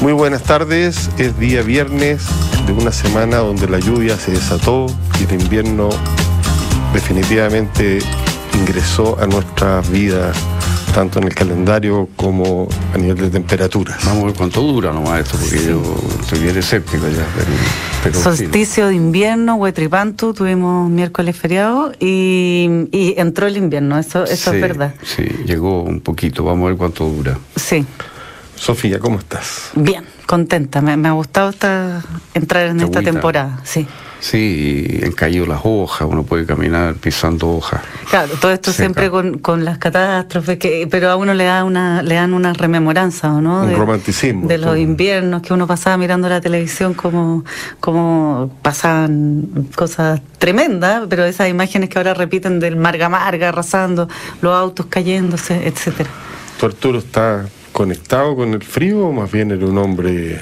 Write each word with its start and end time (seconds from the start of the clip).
Muy 0.00 0.14
buenas 0.14 0.42
tardes, 0.44 1.10
es 1.18 1.38
día 1.38 1.60
viernes 1.60 2.22
de 2.66 2.72
una 2.72 2.90
semana 2.90 3.36
donde 3.36 3.68
la 3.68 3.78
lluvia 3.78 4.16
se 4.16 4.30
desató 4.30 4.86
y 5.20 5.24
el 5.24 5.42
invierno 5.42 5.90
definitivamente 6.94 7.98
ingresó 8.58 9.20
a 9.20 9.26
nuestras 9.26 9.90
vidas, 9.90 10.34
tanto 10.94 11.18
en 11.18 11.26
el 11.26 11.34
calendario 11.34 12.08
como 12.16 12.66
a 12.94 12.96
nivel 12.96 13.18
de 13.18 13.28
temperatura. 13.28 13.98
Vamos 14.06 14.22
a 14.22 14.26
ver 14.28 14.36
cuánto 14.36 14.62
dura 14.62 14.90
nomás 14.90 15.20
esto, 15.20 15.36
porque 15.38 15.66
yo 15.66 15.82
estoy 16.18 16.38
bien 16.38 16.56
escéptico 16.56 17.06
ya. 17.06 17.26
Pero, 18.02 18.22
Solsticio 18.22 18.86
de 18.86 18.94
invierno, 18.94 19.56
Huetripantu, 19.56 20.32
tuvimos 20.32 20.88
miércoles 20.88 21.36
feriado 21.36 21.92
y, 22.00 22.88
entró 23.18 23.48
el 23.48 23.58
invierno, 23.58 23.98
eso, 23.98 24.24
eso 24.24 24.54
es 24.54 24.60
verdad. 24.62 24.94
Sí, 25.02 25.24
llegó 25.44 25.82
un 25.82 26.00
poquito, 26.00 26.42
vamos 26.42 26.64
a 26.64 26.68
ver 26.68 26.78
cuánto 26.78 27.04
dura. 27.04 27.38
Sí. 27.54 27.84
Sofía, 28.60 28.98
¿cómo 28.98 29.18
estás? 29.18 29.70
Bien, 29.74 30.04
contenta. 30.26 30.82
Me, 30.82 31.08
ha 31.08 31.12
gustado 31.12 31.50
entrar 32.34 32.66
en 32.66 32.80
esta 32.80 33.00
temporada, 33.00 33.58
sí. 33.64 33.86
Sí, 34.20 35.00
han 35.02 35.12
caído 35.12 35.46
las 35.46 35.60
hojas, 35.64 36.06
uno 36.06 36.24
puede 36.24 36.44
caminar 36.44 36.94
pisando 36.96 37.48
hojas. 37.48 37.80
Claro, 38.10 38.34
todo 38.38 38.50
esto 38.50 38.70
siempre 38.70 39.10
con, 39.10 39.64
las 39.64 39.78
catástrofes, 39.78 40.58
que, 40.58 40.86
pero 40.90 41.08
a 41.08 41.16
uno 41.16 41.32
le 41.32 41.44
da 41.44 41.64
una, 41.64 42.02
le 42.02 42.16
dan 42.16 42.34
una 42.34 42.52
rememoranza, 42.52 43.30
¿no? 43.30 43.62
Un 43.62 43.74
romanticismo. 43.74 44.46
De 44.46 44.58
los 44.58 44.76
inviernos 44.76 45.40
que 45.40 45.54
uno 45.54 45.66
pasaba 45.66 45.96
mirando 45.96 46.28
la 46.28 46.42
televisión 46.42 46.92
como, 46.92 47.46
como 47.80 48.54
pasaban 48.60 49.70
cosas 49.74 50.20
tremendas, 50.36 51.04
pero 51.08 51.24
esas 51.24 51.48
imágenes 51.48 51.88
que 51.88 51.98
ahora 51.98 52.12
repiten 52.12 52.60
del 52.60 52.76
marga 52.76 53.08
marga 53.08 53.48
arrasando, 53.48 54.06
los 54.42 54.54
autos 54.54 54.84
cayéndose, 54.90 55.66
etcétera. 55.66 56.10
Tu 56.58 56.66
Arturo 56.66 56.98
está 56.98 57.46
conectado 57.80 58.36
con 58.36 58.52
el 58.52 58.62
frío 58.62 59.06
o 59.06 59.12
más 59.12 59.32
bien 59.32 59.52
era 59.52 59.64
un 59.64 59.78
hombre 59.78 60.38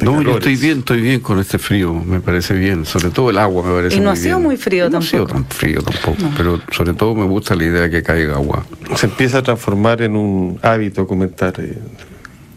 no, 0.00 0.22
yo 0.22 0.38
estoy 0.38 0.56
bien, 0.56 0.78
estoy 0.78 1.02
bien 1.02 1.20
con 1.20 1.38
este 1.38 1.58
frío, 1.58 1.92
me 1.92 2.20
parece 2.20 2.54
bien. 2.54 2.86
Sobre 2.86 3.10
todo 3.10 3.30
el 3.30 3.38
agua 3.38 3.64
me 3.64 3.74
parece 3.74 3.96
Y 3.96 4.00
no 4.00 4.10
ha 4.10 4.16
sido 4.16 4.38
muy 4.38 4.56
frío 4.56 4.84
tampoco. 4.84 5.00
No 5.00 5.06
ha 5.06 5.10
sido 5.10 5.26
tan 5.26 5.44
frío 5.46 5.82
tampoco, 5.82 6.30
pero 6.36 6.62
sobre 6.70 6.94
todo 6.94 7.16
me 7.16 7.24
gusta 7.24 7.56
la 7.56 7.64
idea 7.64 7.82
de 7.82 7.90
que 7.90 8.02
caiga 8.04 8.34
agua. 8.36 8.64
Se 8.94 9.06
empieza 9.06 9.38
a 9.38 9.42
transformar 9.42 10.00
en 10.00 10.14
un 10.14 10.60
hábito 10.62 11.04
comentar 11.04 11.52
eh, 11.58 11.76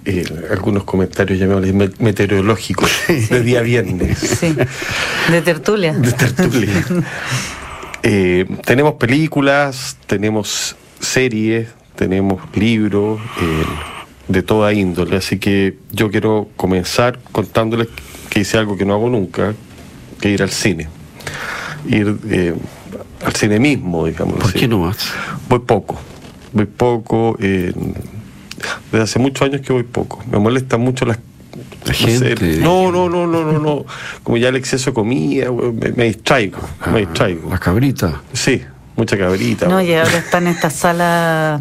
eh, 0.05 0.23
algunos 0.51 0.83
comentarios 0.83 1.39
llamables 1.39 1.73
meteorológicos 1.99 2.91
de 3.07 3.41
día 3.41 3.61
viernes. 3.61 4.19
Sí, 4.19 4.55
de 5.31 5.41
tertulia. 5.41 5.93
De 5.93 6.11
tertulia. 6.11 6.85
Eh, 8.03 8.45
tenemos 8.66 8.93
películas, 8.95 9.97
tenemos 10.05 10.75
series, 10.99 11.69
tenemos 11.95 12.39
libros 12.55 13.19
de 14.27 14.44
toda 14.44 14.73
índole. 14.73 15.17
Así 15.17 15.39
que 15.39 15.77
yo 15.91 16.11
quiero 16.11 16.50
comenzar 16.55 17.19
contándoles 17.31 17.88
que 18.30 18.41
hice 18.41 18.58
algo 18.58 18.78
que 18.78 18.86
no 18.86 18.94
hago 18.94 19.09
nunca, 19.09 19.53
que 20.19 20.30
ir 20.30 20.41
al 20.41 20.52
cine. 20.52 20.88
Ir 21.88 22.17
eh, 22.30 22.53
al 23.25 23.33
cine 23.33 23.59
mismo, 23.59 24.05
digamos. 24.05 24.36
¿Por 24.36 24.53
qué 24.53 24.67
no 24.67 24.81
vas? 24.81 24.97
Voy 25.50 25.59
poco, 25.59 26.00
voy 26.53 26.66
poco. 26.66 27.38
desde 27.39 27.73
hace 28.94 29.19
muchos 29.19 29.47
años 29.47 29.61
que 29.61 29.73
voy 29.73 29.83
poco. 29.83 30.23
Me 30.31 30.39
molesta 30.39 30.78
mucho 30.78 31.06
las 31.06 31.19
la 31.85 31.94
gente. 31.94 32.35
No, 32.59 32.91
no, 32.91 33.09
no, 33.09 33.25
no, 33.28 33.44
no, 33.44 33.59
no. 33.59 33.85
Como 34.23 34.38
ya 34.38 34.50
el 34.50 34.56
exceso 34.56 34.91
de 34.91 34.94
comida, 34.94 35.52
me, 35.52 36.06
distraigo, 36.06 36.59
me 36.88 36.91
ah, 36.91 36.97
distraigo. 36.97 37.50
La 37.50 37.58
cabrita. 37.58 38.22
Sí, 38.33 38.61
mucha 38.95 39.17
cabrita. 39.17 39.67
No, 39.67 39.81
y 39.81 39.94
ahora 39.94 40.17
está 40.17 40.38
en 40.38 40.47
esta 40.47 40.69
sala 40.69 41.59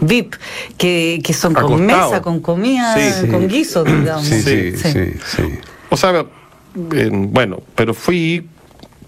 VIP, 0.00 0.34
que, 0.76 1.20
que 1.22 1.32
son 1.32 1.54
con 1.54 1.84
mesa, 1.84 2.22
con 2.22 2.40
comida, 2.40 2.96
con 3.30 3.48
guiso, 3.48 3.84
digamos. 3.84 4.24
Sí, 4.24 4.76
sí, 4.76 5.12
sí. 5.24 5.42
O 5.90 5.96
sea, 5.96 6.26
bueno, 6.74 7.62
pero 7.74 7.94
fui 7.94 8.46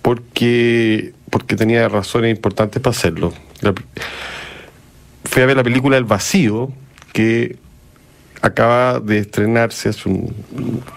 porque, 0.03 1.13
porque 1.31 1.57
tenía 1.57 1.89
razones 1.89 2.35
importantes 2.35 2.81
para 2.83 2.97
hacerlo. 2.97 3.33
fui 5.25 5.43
a 5.43 5.47
ver 5.47 5.57
la 5.57 5.63
película 5.63 5.97
El 5.97 6.05
Vacío, 6.05 6.73
que 7.13 7.57
acaba 8.43 9.01
de 9.01 9.19
estrenarse 9.19 9.91
hace 9.91 10.11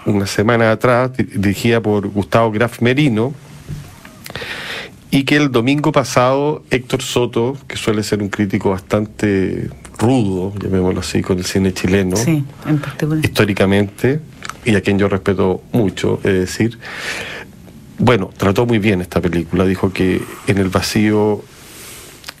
una 0.06 0.26
semana 0.26 0.72
atrás, 0.72 1.12
dirigida 1.16 1.80
por 1.80 2.08
Gustavo 2.08 2.50
Graf 2.50 2.80
Merino, 2.80 3.34
y 5.10 5.24
que 5.24 5.36
el 5.36 5.52
domingo 5.52 5.92
pasado 5.92 6.64
Héctor 6.70 7.02
Soto, 7.02 7.56
que 7.68 7.76
suele 7.76 8.02
ser 8.02 8.22
un 8.22 8.28
crítico 8.30 8.70
bastante 8.70 9.70
rudo, 10.04 10.52
llamémoslo 10.60 11.00
así, 11.00 11.22
con 11.22 11.38
el 11.38 11.44
cine 11.44 11.72
chileno, 11.72 12.16
históricamente, 13.22 14.20
y 14.64 14.76
a 14.76 14.80
quien 14.80 14.98
yo 14.98 15.08
respeto 15.08 15.62
mucho, 15.72 16.20
es 16.24 16.32
decir, 16.32 16.78
bueno, 17.98 18.30
trató 18.36 18.66
muy 18.66 18.78
bien 18.78 19.00
esta 19.00 19.20
película, 19.20 19.64
dijo 19.64 19.92
que 19.92 20.20
en 20.46 20.58
el 20.58 20.68
vacío 20.68 21.42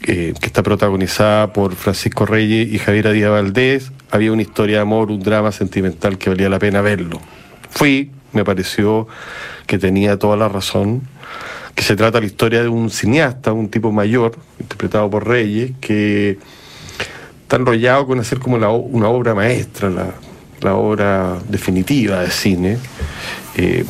eh, 0.02 0.34
que 0.38 0.46
está 0.46 0.62
protagonizada 0.62 1.52
por 1.52 1.74
Francisco 1.74 2.26
Reyes 2.26 2.70
y 2.70 2.78
Javier 2.78 3.12
Díaz 3.12 3.30
Valdés, 3.30 3.92
había 4.10 4.32
una 4.32 4.42
historia 4.42 4.76
de 4.76 4.82
amor, 4.82 5.10
un 5.10 5.20
drama 5.20 5.50
sentimental 5.50 6.18
que 6.18 6.28
valía 6.28 6.50
la 6.50 6.58
pena 6.58 6.82
verlo. 6.82 7.20
Fui, 7.70 8.10
me 8.32 8.44
pareció 8.44 9.08
que 9.66 9.78
tenía 9.78 10.18
toda 10.18 10.36
la 10.36 10.48
razón, 10.48 11.02
que 11.74 11.82
se 11.82 11.96
trata 11.96 12.20
la 12.20 12.26
historia 12.26 12.62
de 12.62 12.68
un 12.68 12.90
cineasta, 12.90 13.52
un 13.52 13.68
tipo 13.68 13.92
mayor, 13.92 14.36
interpretado 14.60 15.08
por 15.08 15.26
Reyes, 15.26 15.72
que 15.80 16.38
está 17.44 17.56
enrollado 17.56 18.06
con 18.06 18.18
hacer 18.18 18.38
como 18.38 18.56
una 18.56 19.08
obra 19.08 19.34
maestra, 19.34 19.90
la, 19.90 20.74
obra 20.74 21.38
definitiva 21.48 22.20
de 22.20 22.30
cine. 22.30 22.78
Eh, 23.56 23.84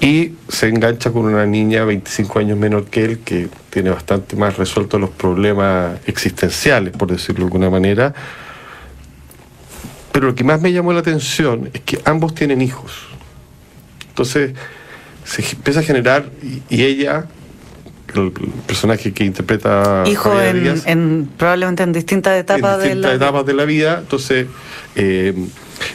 y 0.00 0.34
se 0.48 0.68
engancha 0.68 1.10
con 1.10 1.24
una 1.24 1.46
niña 1.46 1.84
25 1.84 2.38
años 2.38 2.58
menor 2.58 2.86
que 2.86 3.04
él, 3.04 3.18
que 3.20 3.48
tiene 3.70 3.90
bastante 3.90 4.36
más 4.36 4.58
resueltos 4.58 5.00
los 5.00 5.10
problemas 5.10 5.98
existenciales, 6.06 6.94
por 6.94 7.10
decirlo 7.10 7.40
de 7.40 7.44
alguna 7.44 7.70
manera. 7.70 8.14
Pero 10.12 10.28
lo 10.28 10.34
que 10.34 10.44
más 10.44 10.60
me 10.60 10.72
llamó 10.72 10.92
la 10.92 11.00
atención 11.00 11.70
es 11.72 11.80
que 11.80 12.00
ambos 12.04 12.34
tienen 12.34 12.60
hijos. 12.60 12.92
Entonces 14.08 14.52
se 15.24 15.42
empieza 15.42 15.80
a 15.80 15.82
generar, 15.82 16.26
y 16.68 16.82
ella 16.82 17.26
el 18.14 18.32
personaje 18.66 19.12
que 19.12 19.24
interpreta 19.24 20.04
hijo 20.06 20.32
en, 20.40 21.28
probablemente 21.36 21.82
en 21.82 21.92
distintas 21.92 22.38
etapas 22.38 22.78
de 22.78 22.94
la 22.94 23.14
etapas 23.14 23.46
de 23.46 23.54
la 23.54 23.64
vida. 23.64 23.98
Entonces 24.00 24.46
eh, 24.96 25.34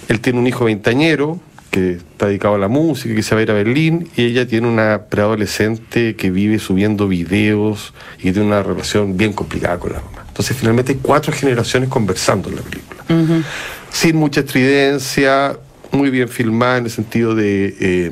él 0.08 0.20
tiene 0.20 0.40
un 0.40 0.48
hijo 0.48 0.66
veintañero 0.66 1.40
que 1.72 1.92
está 1.92 2.28
dedicado 2.28 2.56
a 2.56 2.58
la 2.58 2.70
música 2.70 3.14
que 3.14 3.22
se 3.22 3.36
va 3.36 3.42
a 3.42 3.44
ir 3.44 3.52
a 3.52 3.54
Berlín 3.54 4.10
y 4.16 4.24
ella 4.24 4.48
tiene 4.48 4.68
una 4.68 5.04
preadolescente 5.10 6.16
que 6.16 6.32
vive 6.32 6.58
subiendo 6.58 7.08
videos 7.08 7.94
y 8.20 8.32
tiene 8.32 8.44
una 8.44 8.64
relación 8.64 9.18
bien 9.18 9.34
complicada 9.34 9.78
con 9.78 9.92
la 9.92 10.00
mamá. 10.00 10.24
Entonces 10.28 10.56
finalmente 10.56 10.94
hay 10.94 11.00
cuatro 11.02 11.34
generaciones 11.34 11.90
conversando 11.90 12.50
en 12.50 12.56
la 12.56 12.62
película. 12.62 13.44
Sin 13.92 14.16
mucha 14.16 14.40
estridencia 14.42 15.58
muy 15.92 16.10
bien 16.10 16.30
filmada 16.30 16.78
en 16.78 16.86
el 16.86 16.92
sentido 16.92 17.36
de 17.36 17.76
eh, 17.80 18.12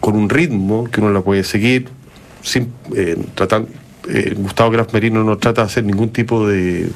con 0.00 0.16
un 0.16 0.28
ritmo 0.28 0.84
que 0.90 1.00
uno 1.00 1.10
la 1.10 1.22
puede 1.22 1.44
seguir 1.44 1.88
sin, 2.44 2.72
eh, 2.94 3.16
eh, 4.08 4.34
Gustavo 4.36 4.70
Graf 4.70 4.92
Merino 4.92 5.24
no 5.24 5.38
trata 5.38 5.62
de 5.62 5.66
hacer 5.66 5.84
ningún 5.84 6.10
tipo 6.10 6.46
de, 6.46 6.90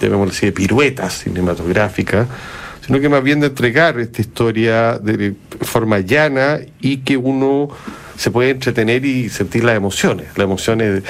decir, 0.00 0.48
de 0.48 0.52
piruetas 0.52 1.20
cinematográficas, 1.20 2.26
sino 2.84 3.00
que 3.00 3.08
más 3.08 3.22
bien 3.22 3.40
de 3.40 3.46
entregar 3.46 3.98
esta 4.00 4.20
historia 4.20 4.98
de 4.98 5.34
forma 5.60 6.00
llana 6.00 6.58
y 6.80 6.98
que 6.98 7.16
uno 7.16 7.68
se 8.16 8.30
puede 8.30 8.50
entretener 8.50 9.04
y 9.04 9.28
sentir 9.28 9.64
las 9.64 9.76
emociones, 9.76 10.26
las 10.36 10.44
emociones 10.44 11.04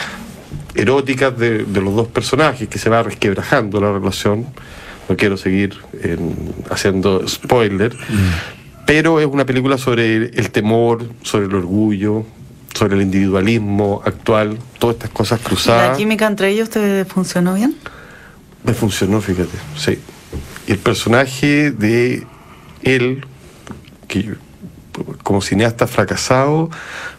eróticas 0.74 1.36
de, 1.38 1.64
los 1.74 1.96
dos 1.96 2.08
personajes, 2.08 2.69
que 2.69 2.78
se 2.78 2.90
va 2.90 3.02
resquebrajando 3.02 3.80
la 3.80 3.92
relación. 3.92 4.46
No 5.08 5.16
quiero 5.16 5.36
seguir 5.36 5.76
haciendo 6.70 7.26
spoiler, 7.26 7.94
mm. 7.94 8.84
pero 8.87 9.19
es 9.19 9.26
una 9.26 9.44
película 9.44 9.76
sobre 9.78 10.16
el 10.16 10.50
temor, 10.50 11.05
sobre 11.22 11.46
el 11.46 11.55
orgullo, 11.55 12.26
sobre 12.75 12.96
el 12.96 13.02
individualismo 13.02 14.02
actual, 14.05 14.58
todas 14.78 14.96
estas 14.96 15.11
cosas 15.11 15.40
cruzadas. 15.40 15.90
¿La 15.90 15.96
química 15.96 16.26
entre 16.26 16.49
ellos 16.49 16.70
te 16.70 17.05
funcionó 17.05 17.55
bien? 17.55 17.76
Me 18.64 18.75
funcionó, 18.75 19.20
fíjate, 19.20 19.56
sí. 19.76 19.99
Y 20.67 20.72
el 20.72 20.78
personaje 20.78 21.72
de 21.72 22.26
él, 22.82 23.26
que 24.06 24.34
como 25.22 25.40
cineasta 25.40 25.87
fracasado, 25.87 26.70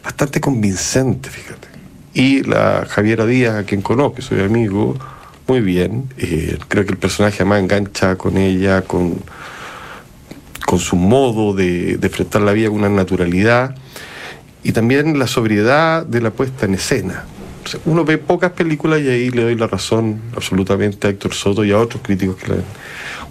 bastante 0.04 0.40
convincente, 0.40 1.30
fíjate. 1.30 1.68
Y 2.14 2.44
la 2.44 2.86
Javiera 2.88 3.26
Díaz, 3.26 3.56
a 3.56 3.64
quien 3.64 3.82
conozco, 3.82 4.22
soy 4.22 4.42
amigo, 4.42 4.98
muy 5.48 5.62
bien. 5.62 6.10
Eh, 6.18 6.58
creo 6.68 6.86
que 6.86 6.92
el 6.92 6.98
personaje 6.98 7.38
además 7.38 7.60
engancha 7.60 8.16
con 8.16 8.38
ella, 8.38 8.84
con, 8.84 9.20
con 10.66 10.80
su 10.80 10.96
modo 10.96 11.54
de, 11.54 11.98
de 11.98 12.08
enfrentar 12.08 12.42
la 12.42 12.52
vida 12.52 12.70
con 12.70 12.80
una 12.80 12.90
naturalidad 12.90 13.76
y 14.64 14.72
también 14.72 15.18
la 15.20 15.28
sobriedad 15.28 16.06
de 16.06 16.22
la 16.22 16.32
puesta 16.32 16.66
en 16.66 16.76
escena. 16.76 17.26
uno 17.86 18.04
ve 18.06 18.18
pocas 18.18 18.52
películas 18.52 19.02
y 19.02 19.08
ahí 19.10 19.30
le 19.30 19.44
doy 19.44 19.56
la 19.56 19.68
razón 19.68 20.20
absolutamente 20.36 21.08
a 21.08 21.10
Héctor 21.12 21.34
Soto 21.34 21.64
y 21.64 21.72
a 21.72 21.78
otros 21.80 22.02
críticos 22.04 22.36
que 22.38 22.48
la 22.48 22.56
ven. 22.56 22.66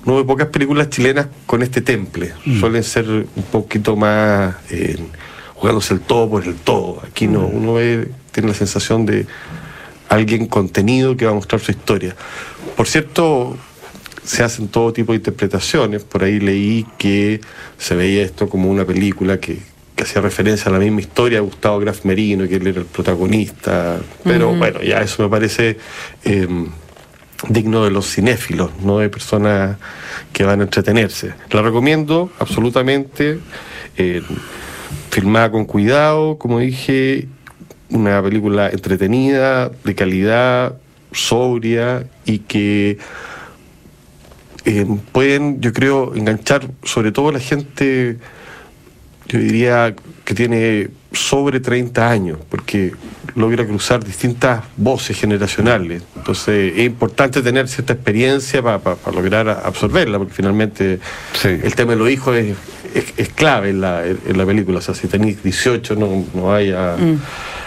uno 0.06 0.16
ve 0.16 0.24
pocas 0.24 0.46
películas 0.48 0.88
chilenas 0.90 1.26
con 1.46 1.62
este 1.62 1.80
temple. 1.80 2.32
Mm. 2.46 2.60
Suelen 2.60 2.82
ser 2.84 3.06
un 3.08 3.42
poquito 3.50 3.96
más 3.96 4.54
eh, 4.70 4.96
jugándose 5.54 5.94
el 5.94 6.00
todo 6.00 6.30
por 6.30 6.44
el 6.44 6.54
todo. 6.54 7.02
Aquí 7.06 7.26
no, 7.26 7.40
Mm. 7.48 7.56
uno 7.56 7.74
ve, 7.74 8.08
tiene 8.32 8.48
la 8.48 8.54
sensación 8.54 9.04
de 9.06 9.26
alguien 10.08 10.46
contenido 10.46 11.16
que 11.16 11.24
va 11.26 11.32
a 11.32 11.34
mostrar 11.34 11.60
su 11.60 11.70
historia. 11.72 12.16
Por 12.76 12.86
cierto, 12.88 13.56
se 14.24 14.42
hacen 14.42 14.68
todo 14.68 14.92
tipo 14.92 15.12
de 15.12 15.16
interpretaciones. 15.16 16.02
Por 16.04 16.24
ahí 16.24 16.40
leí 16.40 16.86
que 16.98 17.40
se 17.78 17.94
veía 17.94 18.22
esto 18.22 18.48
como 18.48 18.70
una 18.70 18.84
película 18.84 19.38
que, 19.38 19.58
que 19.96 20.04
hacía 20.04 20.22
referencia 20.22 20.68
a 20.68 20.72
la 20.72 20.78
misma 20.78 21.00
historia 21.00 21.38
de 21.38 21.44
Gustavo 21.44 21.78
Graf 21.78 22.04
Merino, 22.04 22.48
que 22.48 22.56
él 22.56 22.66
era 22.66 22.80
el 22.80 22.86
protagonista. 22.86 23.98
Pero 24.24 24.54
bueno, 24.54 24.82
ya 24.82 25.00
eso 25.02 25.22
me 25.22 25.28
parece 25.28 25.78
eh, 26.24 26.48
digno 27.48 27.84
de 27.84 27.90
los 27.90 28.06
cinéfilos, 28.12 28.70
no 28.82 28.98
de 28.98 29.08
personas 29.08 29.76
que 30.32 30.44
van 30.44 30.60
a 30.60 30.62
entretenerse. 30.64 31.34
La 31.50 31.62
recomiendo 31.62 32.30
absolutamente. 32.38 33.38
eh, 33.96 34.22
filmada 35.10 35.50
con 35.50 35.64
cuidado, 35.64 36.38
como 36.38 36.60
dije, 36.60 37.28
una 37.90 38.22
película 38.22 38.70
entretenida, 38.70 39.70
de 39.84 39.94
calidad, 39.94 40.76
sobria 41.12 42.06
y 42.24 42.38
que 42.40 42.98
eh, 44.64 44.86
pueden, 45.12 45.60
yo 45.60 45.72
creo, 45.72 46.14
enganchar 46.14 46.68
sobre 46.84 47.12
todo 47.12 47.32
la 47.32 47.40
gente, 47.40 48.18
yo 49.32 49.38
diría, 49.38 49.94
que 50.24 50.34
tiene 50.34 50.88
sobre 51.12 51.60
30 51.60 52.08
años, 52.10 52.38
porque 52.48 52.92
logra 53.34 53.64
cruzar 53.66 54.04
distintas 54.04 54.64
voces 54.76 55.18
generacionales. 55.18 56.02
Entonces 56.16 56.72
es 56.76 56.84
importante 56.86 57.42
tener 57.42 57.68
cierta 57.68 57.92
experiencia 57.94 58.62
para 58.62 58.80
lograr 59.12 59.48
a- 59.48 59.60
absorberla, 59.60 60.18
porque 60.18 60.34
finalmente 60.34 60.98
Sí. 61.40 61.48
el 61.48 61.74
tema 61.74 61.92
de 61.92 61.98
los 61.98 62.10
hijos 62.10 62.36
es, 62.36 62.56
es- 62.94 63.12
es 63.16 63.28
clave 63.30 63.70
en 63.70 63.80
la, 63.80 64.04
en 64.06 64.36
la 64.38 64.46
película. 64.46 64.78
O 64.78 64.82
sea, 64.82 64.94
si 64.94 65.06
tenéis 65.08 65.42
18 65.42 65.94
no, 65.96 66.24
no 66.34 66.42
vaya 66.46 66.94
a, 66.94 66.96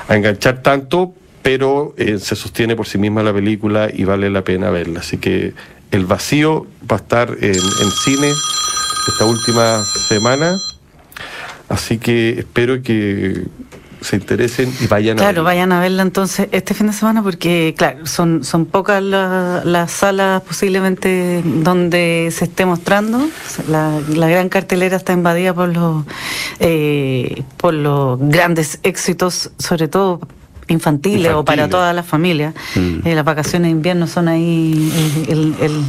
a 0.07 0.15
enganchar 0.15 0.61
tanto, 0.61 1.13
pero 1.41 1.93
eh, 1.97 2.19
se 2.19 2.35
sostiene 2.35 2.75
por 2.75 2.87
sí 2.87 2.97
misma 2.97 3.23
la 3.23 3.33
película 3.33 3.89
y 3.93 4.03
vale 4.05 4.29
la 4.29 4.43
pena 4.43 4.69
verla. 4.69 5.01
Así 5.01 5.17
que 5.17 5.53
El 5.91 6.05
Vacío 6.05 6.65
va 6.89 6.95
a 6.97 6.99
estar 6.99 7.29
en, 7.41 7.55
en 7.55 7.91
cine 8.03 8.31
esta 9.07 9.25
última 9.25 9.83
semana. 10.07 10.57
Así 11.73 11.97
que 11.97 12.37
espero 12.37 12.83
que 12.83 13.45
se 14.01 14.17
interesen 14.17 14.71
y 14.79 14.85
vayan 14.85 15.17
a 15.17 15.21
Claro, 15.21 15.37
verla. 15.37 15.43
vayan 15.43 15.71
a 15.71 15.79
verla 15.79 16.01
entonces 16.03 16.49
este 16.51 16.75
fin 16.75 16.85
de 16.87 16.93
semana 16.93 17.23
porque, 17.23 17.73
claro, 17.75 18.05
son, 18.05 18.43
son 18.43 18.65
pocas 18.65 19.01
la- 19.01 19.63
las 19.65 19.91
salas 19.91 20.43
posiblemente 20.43 21.41
donde 21.43 22.29
se 22.31 22.45
esté 22.45 22.65
mostrando. 22.67 23.27
La, 23.69 23.99
la 24.13 24.27
gran 24.27 24.49
cartelera 24.49 24.97
está 24.97 25.13
invadida 25.13 25.53
por 25.55 25.69
los, 25.69 26.05
eh, 26.59 27.41
por 27.57 27.73
los 27.73 28.19
grandes 28.19 28.79
éxitos, 28.83 29.49
sobre 29.57 29.87
todo 29.87 30.19
infantiles, 30.67 31.31
o 31.33 31.43
para 31.43 31.67
todas 31.69 31.95
las 31.95 32.05
familias. 32.05 32.53
Mm. 32.75 33.07
Eh, 33.07 33.15
las 33.15 33.25
vacaciones 33.25 33.67
de 33.67 33.71
invierno 33.71 34.05
son 34.05 34.27
ahí 34.27 35.25
el- 35.27 35.55
el- 35.59 35.83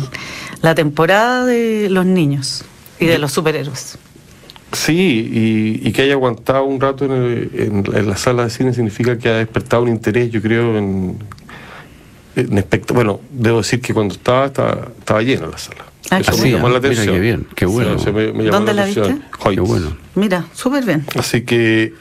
la 0.62 0.74
temporada 0.74 1.44
de 1.44 1.88
los 1.90 2.06
niños 2.06 2.64
y 2.98 3.04
de 3.06 3.18
los 3.18 3.32
superhéroes. 3.32 3.98
Sí, 4.74 5.80
y, 5.82 5.88
y 5.88 5.92
que 5.92 6.02
haya 6.02 6.14
aguantado 6.14 6.64
un 6.64 6.80
rato 6.80 7.04
en, 7.06 7.12
el- 7.12 7.50
en- 7.54 7.96
en 7.96 8.08
la 8.08 8.16
sala 8.16 8.44
de 8.44 8.50
cine 8.50 8.72
significa 8.74 9.16
que 9.18 9.28
ha 9.28 9.34
despertado 9.36 9.82
un 9.84 9.88
interés, 9.88 10.30
yo 10.30 10.42
creo, 10.42 10.76
en, 10.76 11.16
en 12.36 12.50
espect- 12.58 12.92
Bueno, 12.92 13.20
debo 13.30 13.58
decir 13.58 13.80
que 13.80 13.94
cuando 13.94 14.14
estaba, 14.14 14.46
estaba, 14.46 14.88
estaba 14.98 15.22
llena 15.22 15.46
la 15.46 15.58
sala. 15.58 15.84
Ah, 16.10 16.18
Eso 16.18 16.36
me 16.36 16.50
llamó 16.50 16.68
la 16.68 16.80
Mira 16.80 16.90
atención. 16.92 17.14
qué 17.14 17.20
bien, 17.20 17.46
qué 17.54 17.66
bueno. 17.66 17.98
Sí, 17.98 18.06
me- 18.12 18.32
me 18.32 18.44
llamó 18.44 18.50
¿Dónde 18.58 18.74
la 18.74 18.82
atención. 18.82 19.22
viste? 19.30 19.54
Qué 19.54 19.60
bueno. 19.60 19.96
Mira, 20.14 20.44
súper 20.52 20.84
bien. 20.84 21.04
Así 21.18 21.42
que 21.42 21.94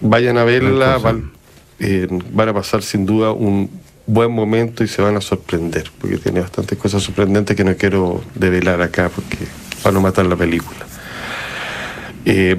vayan 0.00 0.38
a 0.38 0.44
verla, 0.44 0.98
van, 0.98 1.32
eh, 1.80 2.06
van 2.32 2.48
a 2.48 2.54
pasar 2.54 2.82
sin 2.82 3.04
duda 3.04 3.32
un 3.32 3.68
buen 4.06 4.30
momento 4.30 4.84
y 4.84 4.88
se 4.88 5.02
van 5.02 5.16
a 5.16 5.20
sorprender, 5.20 5.90
porque 6.00 6.18
tiene 6.18 6.40
bastantes 6.40 6.78
cosas 6.78 7.02
sorprendentes 7.02 7.56
que 7.56 7.64
no 7.64 7.74
quiero 7.76 8.22
develar 8.34 8.80
acá, 8.82 9.10
porque 9.14 9.38
para 9.82 9.92
no 9.92 10.00
matar 10.00 10.24
la 10.26 10.36
película. 10.36 10.86
Eh, 12.24 12.56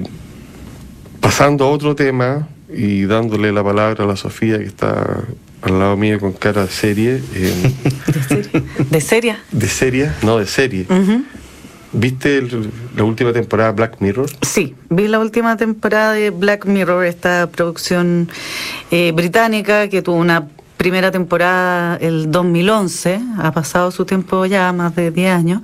pasando 1.20 1.64
a 1.64 1.68
otro 1.68 1.94
tema 1.94 2.48
y 2.72 3.04
dándole 3.04 3.52
la 3.52 3.62
palabra 3.64 4.04
a 4.04 4.06
la 4.06 4.16
Sofía, 4.16 4.58
que 4.58 4.64
está 4.64 5.24
al 5.62 5.78
lado 5.78 5.96
mío 5.96 6.20
con 6.20 6.32
cara 6.32 6.62
de 6.66 6.70
serie, 6.70 7.20
eh, 7.34 7.72
¿De 8.90 9.00
serie? 9.00 9.36
¿De 9.50 9.68
serie, 9.68 10.10
no 10.22 10.38
de 10.38 10.46
serie. 10.46 10.86
¿Viste 11.92 12.38
el- 12.38 12.70
la 12.96 13.04
última 13.04 13.32
temporada 13.32 13.70
de 13.70 13.76
Black 13.76 13.96
Mirror? 14.00 14.28
Sí, 14.42 14.74
vi 14.90 15.08
la 15.08 15.18
última 15.18 15.56
temporada 15.56 16.12
de 16.12 16.30
Black 16.30 16.66
Mirror, 16.66 17.04
esta 17.06 17.48
producción 17.50 18.28
eh, 18.90 19.12
británica 19.14 19.88
que 19.88 20.02
tuvo 20.02 20.16
una 20.16 20.46
primera 20.76 21.10
temporada 21.10 21.96
el 21.96 22.30
2011, 22.30 23.20
ha 23.38 23.52
pasado 23.52 23.90
su 23.90 24.04
tiempo 24.04 24.46
ya, 24.46 24.72
más 24.72 24.94
de 24.94 25.10
10 25.10 25.30
años, 25.32 25.62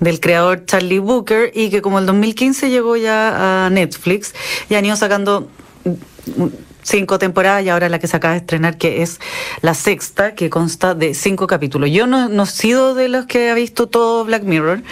del 0.00 0.20
creador 0.20 0.64
Charlie 0.66 0.98
Booker 0.98 1.50
y 1.54 1.70
que 1.70 1.82
como 1.82 1.98
el 1.98 2.06
2015 2.06 2.70
llegó 2.70 2.96
ya 2.96 3.66
a 3.66 3.70
Netflix 3.70 4.34
y 4.68 4.74
han 4.74 4.84
ido 4.84 4.96
sacando 4.96 5.48
cinco 6.82 7.18
temporadas 7.18 7.64
y 7.64 7.68
ahora 7.68 7.88
la 7.88 7.98
que 7.98 8.06
se 8.06 8.16
acaba 8.16 8.32
de 8.34 8.40
estrenar 8.40 8.76
que 8.76 9.02
es 9.02 9.20
la 9.60 9.74
sexta 9.74 10.34
que 10.34 10.50
consta 10.50 10.94
de 10.94 11.14
cinco 11.14 11.46
capítulos. 11.46 11.90
Yo 11.90 12.06
no, 12.06 12.28
no 12.28 12.42
he 12.42 12.46
sido 12.46 12.94
de 12.94 13.08
los 13.08 13.26
que 13.26 13.50
ha 13.50 13.54
visto 13.54 13.86
todo 13.88 14.24
Black 14.24 14.42
Mirror 14.42 14.82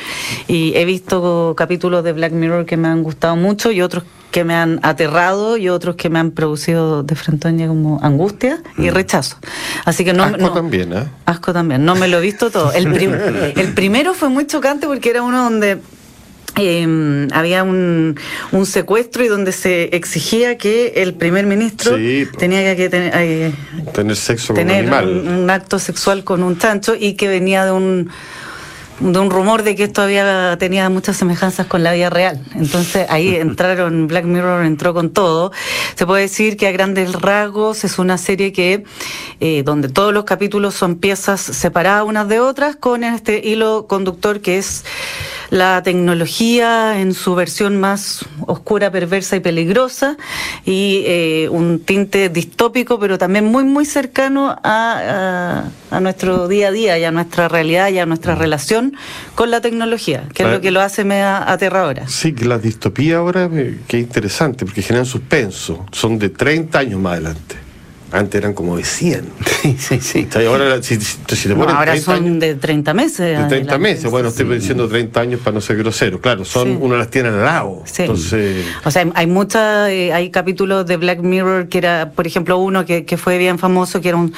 y 0.49 0.73
he 0.77 0.85
visto 0.85 1.55
capítulos 1.57 2.05
de 2.05 2.13
Black 2.13 2.33
Mirror 2.33 2.67
que 2.67 2.77
me 2.77 2.89
han 2.89 3.03
gustado 3.03 3.37
mucho 3.37 3.71
y 3.73 3.83
otros 3.83 4.05
que 4.31 4.45
me 4.45 4.55
han 4.55 4.79
aterrado 4.85 5.57
y 5.57 5.69
otros 5.69 5.97
que 5.97 6.09
me 6.09 6.21
han 6.21 6.31
producido 6.31 7.03
de 7.03 7.17
frente 7.17 7.67
como 7.67 7.99
angustia 8.01 8.63
y 8.79 8.91
rechazo. 8.91 9.37
Así 9.85 10.05
que 10.05 10.13
no, 10.13 10.23
Asco 10.23 10.39
no- 10.39 10.53
también, 10.53 10.93
¿eh? 10.93 11.05
Asco 11.27 11.53
también, 11.53 11.85
no 11.85 11.97
me 11.97 12.07
lo 12.07 12.19
he 12.19 12.21
visto 12.21 12.49
todo. 12.51 12.73
El, 12.73 12.93
prim- 12.93 13.13
el 13.57 13.73
primero 13.75 14.15
fue 14.15 14.29
muy 14.29 14.47
chocante 14.47 14.87
porque 14.87 15.11
era 15.11 15.23
uno 15.23 15.43
donde 15.43 15.81
eh, 16.57 17.29
había 17.33 17.63
un, 17.63 18.17
un 18.53 18.67
secuestro 18.67 19.25
y 19.25 19.29
donde 19.29 19.53
se 19.53 19.85
exigía 19.97 20.59
que 20.59 20.95
el 20.97 21.15
primer 21.15 21.47
ministro 21.47 21.97
Sí, 21.97 22.27
tenía 22.39 22.77
que 22.77 22.89
tener, 22.89 23.13
eh, 23.17 23.53
Tener 23.93 24.17
sexo 24.17 24.55
con 24.55 24.65
un 24.65 24.71
animal. 24.71 25.09
un, 25.09 25.29
un 25.29 25.51
acto 25.51 25.79
sexual 25.79 26.25
con 26.25 26.43
un 26.43 26.59
chancho 26.59 26.95
y 26.99 27.15
que 27.15 27.29
venía 27.29 27.65
de 27.65 27.73
un 27.73 28.11
de 29.01 29.19
un 29.19 29.31
rumor 29.31 29.63
de 29.63 29.75
que 29.75 29.85
esto 29.85 30.03
había 30.03 30.57
tenía 30.59 30.89
muchas 30.91 31.17
semejanzas 31.17 31.67
con 31.67 31.83
la 31.83 31.93
vida 31.93 32.11
real. 32.11 32.41
Entonces 32.55 33.07
ahí 33.09 33.35
entraron, 33.37 34.07
Black 34.07 34.25
Mirror 34.25 34.65
entró 34.65 34.93
con 34.95 35.11
todo. 35.11 35.53
Se 35.97 36.07
puede 36.07 36.23
decir 36.23 36.57
que 36.57 36.67
a 36.69 36.73
grandes 36.73 37.13
rasgos 37.13 37.85
es 37.85 37.99
una 37.99 38.19
serie 38.19 38.53
que 38.53 38.85
eh, 39.41 39.63
donde 39.65 39.89
todos 39.89 40.13
los 40.13 40.25
capítulos 40.25 40.75
son 40.75 40.97
piezas 40.97 41.41
separadas 41.41 42.05
unas 42.07 42.29
de 42.29 42.41
otras 42.41 42.77
con 42.77 43.03
este 43.05 43.41
hilo 43.47 43.87
conductor 43.89 44.41
que 44.41 44.59
es 44.59 44.85
la 45.49 45.83
tecnología 45.83 47.01
en 47.01 47.13
su 47.13 47.35
versión 47.35 47.81
más 47.81 48.25
oscura, 48.47 48.93
perversa 48.93 49.35
y 49.37 49.41
peligrosa 49.41 50.17
y 50.65 51.03
eh, 51.07 51.49
un 51.51 51.81
tinte 51.81 52.29
distópico, 52.29 53.01
pero 53.01 53.19
también 53.19 53.47
muy, 53.47 53.65
muy 53.65 53.85
cercano 53.85 54.51
a, 54.51 54.61
a- 54.63 55.65
a 55.97 56.01
nuestro 56.01 56.47
día 56.47 56.69
a 56.69 56.71
día 56.71 56.99
y 56.99 57.05
a 57.05 57.11
nuestra 57.11 57.49
realidad 57.49 57.89
y 57.89 57.99
a 57.99 58.07
nuestra 58.07 58.37
relación 58.37 58.90
con 59.35 59.51
la 59.51 59.61
tecnología, 59.61 60.25
que 60.35 60.43
es 60.43 60.49
lo 60.51 60.61
que 60.61 60.71
lo 60.71 60.81
hace 60.81 61.05
media 61.05 61.51
aterradora. 61.51 62.09
Sí, 62.09 62.33
que 62.33 62.45
la 62.45 62.59
distopía 62.59 63.19
ahora, 63.19 63.49
eh, 63.53 63.79
que 63.87 63.99
es 63.99 64.03
interesante, 64.03 64.65
porque 64.65 64.83
generan 64.83 65.07
suspenso. 65.07 65.87
Son 65.93 66.19
de 66.19 66.31
30 66.31 66.79
años 66.79 67.01
más 67.01 67.15
adelante. 67.15 67.70
Antes 68.13 68.41
eran 68.41 68.55
como 68.55 68.77
de 68.77 68.85
100. 68.85 69.25
Sí, 69.61 69.77
sí, 69.79 70.01
sí. 70.01 70.27
O 70.27 70.33
sea, 70.33 70.43
y 70.43 70.47
ahora, 70.47 70.83
si, 70.83 70.97
si- 70.97 71.19
si 71.37 71.43
te 71.43 71.49
No, 71.51 71.57
ponen 71.61 71.77
ahora 71.77 71.93
30 71.93 72.05
son 72.07 72.15
años, 72.25 72.41
de 72.41 72.55
30 72.55 72.95
meses. 72.95 73.19
de 73.19 73.27
30 73.35 73.47
adelante. 73.47 73.79
meses, 73.79 74.11
bueno, 74.11 74.29
estoy 74.31 74.47
diciendo 74.47 74.89
30 74.89 75.21
años 75.21 75.41
para 75.45 75.53
no 75.55 75.61
ser 75.61 75.77
grosero. 75.77 76.19
Claro, 76.19 76.47
son 76.47 76.67
Sí. 76.69 76.79
uno 76.81 76.97
las 76.97 77.11
tiene 77.11 77.29
al 77.29 77.45
lado. 77.45 77.83
Sí. 77.85 78.03
Entonces, 78.03 78.65
O 78.87 78.91
sea, 78.91 79.07
hay- 79.15 79.27
muchas, 79.27 79.91
eh, 79.91 80.15
hay 80.15 80.31
capítulos 80.31 80.87
de 80.87 80.97
Black 80.97 81.21
Mirror 81.21 81.69
que 81.69 81.77
era, 81.77 82.13
por 82.17 82.27
ejemplo, 82.27 82.57
uno 82.57 82.87
que, 82.87 83.05
que 83.05 83.19
fue 83.19 83.37
bien 83.37 83.59
famoso, 83.59 84.01
que 84.01 84.09
era 84.09 84.17
un, 84.17 84.33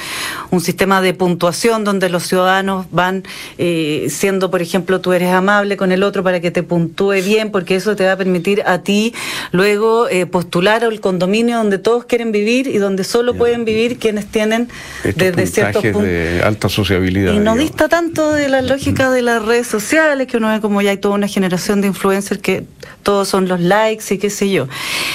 un 0.51 0.59
sistema 0.59 1.01
de 1.01 1.13
puntuación 1.13 1.85
donde 1.85 2.09
los 2.09 2.23
ciudadanos 2.23 2.85
van 2.91 3.23
eh, 3.57 4.07
siendo, 4.09 4.51
por 4.51 4.61
ejemplo, 4.61 4.99
tú 4.99 5.13
eres 5.13 5.29
amable 5.29 5.77
con 5.77 5.93
el 5.93 6.03
otro 6.03 6.21
para 6.21 6.41
que 6.41 6.51
te 6.51 6.63
puntúe 6.63 7.21
bien, 7.23 7.49
porque 7.49 7.75
eso 7.77 7.95
te 7.95 8.05
va 8.05 8.11
a 8.11 8.17
permitir 8.17 8.61
a 8.65 8.79
ti 8.79 9.13
luego 9.53 10.09
eh, 10.09 10.25
postular 10.25 10.83
al 10.83 10.99
condominio 10.99 11.57
donde 11.59 11.77
todos 11.77 12.03
quieren 12.03 12.33
vivir 12.33 12.67
y 12.67 12.77
donde 12.77 13.05
solo 13.05 13.33
pueden 13.35 13.62
pueden 13.63 13.65
vivir 13.65 13.97
quienes 13.99 14.25
tienen 14.27 14.69
desde 15.03 15.47
ciertos 15.47 15.81
puntos. 15.83 16.03
de 16.03 16.41
alta 16.43 16.69
sociabilidad. 16.69 17.31
Y 17.33 17.35
no 17.37 17.53
digamos. 17.53 17.59
dista 17.59 17.89
tanto 17.89 18.31
de 18.33 18.49
la 18.49 18.61
lógica 18.61 19.09
de 19.11 19.21
las 19.21 19.43
redes 19.43 19.67
sociales, 19.67 20.27
que 20.27 20.37
uno 20.37 20.49
ve 20.49 20.61
como 20.61 20.81
ya 20.81 20.91
hay 20.91 20.97
toda 20.97 21.15
una 21.15 21.27
generación 21.27 21.81
de 21.81 21.87
influencers 21.87 22.41
que 22.41 22.65
todos 23.03 23.27
son 23.27 23.47
los 23.47 23.59
likes 23.59 24.13
y 24.13 24.17
qué 24.17 24.29
sé 24.29 24.49
yo. 24.49 24.67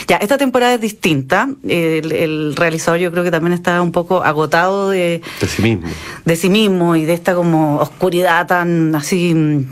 Ya, 0.07 0.17
esta 0.17 0.39
temporada 0.39 0.75
es 0.75 0.81
distinta. 0.81 1.49
El, 1.67 2.13
el 2.13 2.57
realizador 2.57 3.01
yo 3.01 3.11
creo 3.11 3.25
que 3.25 3.31
también 3.31 3.53
está 3.53 3.81
un 3.83 3.93
poco 3.93 4.23
agotado 4.23 4.91
de, 4.91 5.23
De 5.41 5.47
sí 5.49 5.63
mismo. 5.63 5.89
de 6.25 6.37
sí 6.37 6.51
mismo 6.51 6.97
y 6.97 7.05
de 7.05 7.15
esta 7.15 7.35
como 7.35 7.77
oscuridad 7.79 8.47
tan 8.47 8.95
así. 8.95 9.35
mm, 9.35 9.65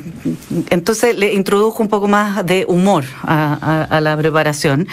Entonces 0.71 1.17
le 1.19 1.33
introdujo 1.35 1.83
un 1.83 1.89
poco 1.89 2.09
más 2.09 2.45
de 2.47 2.65
humor 2.69 3.05
a, 3.23 3.59
a- 3.61 3.97
a 3.97 4.01
la 4.01 4.17
preparación. 4.17 4.87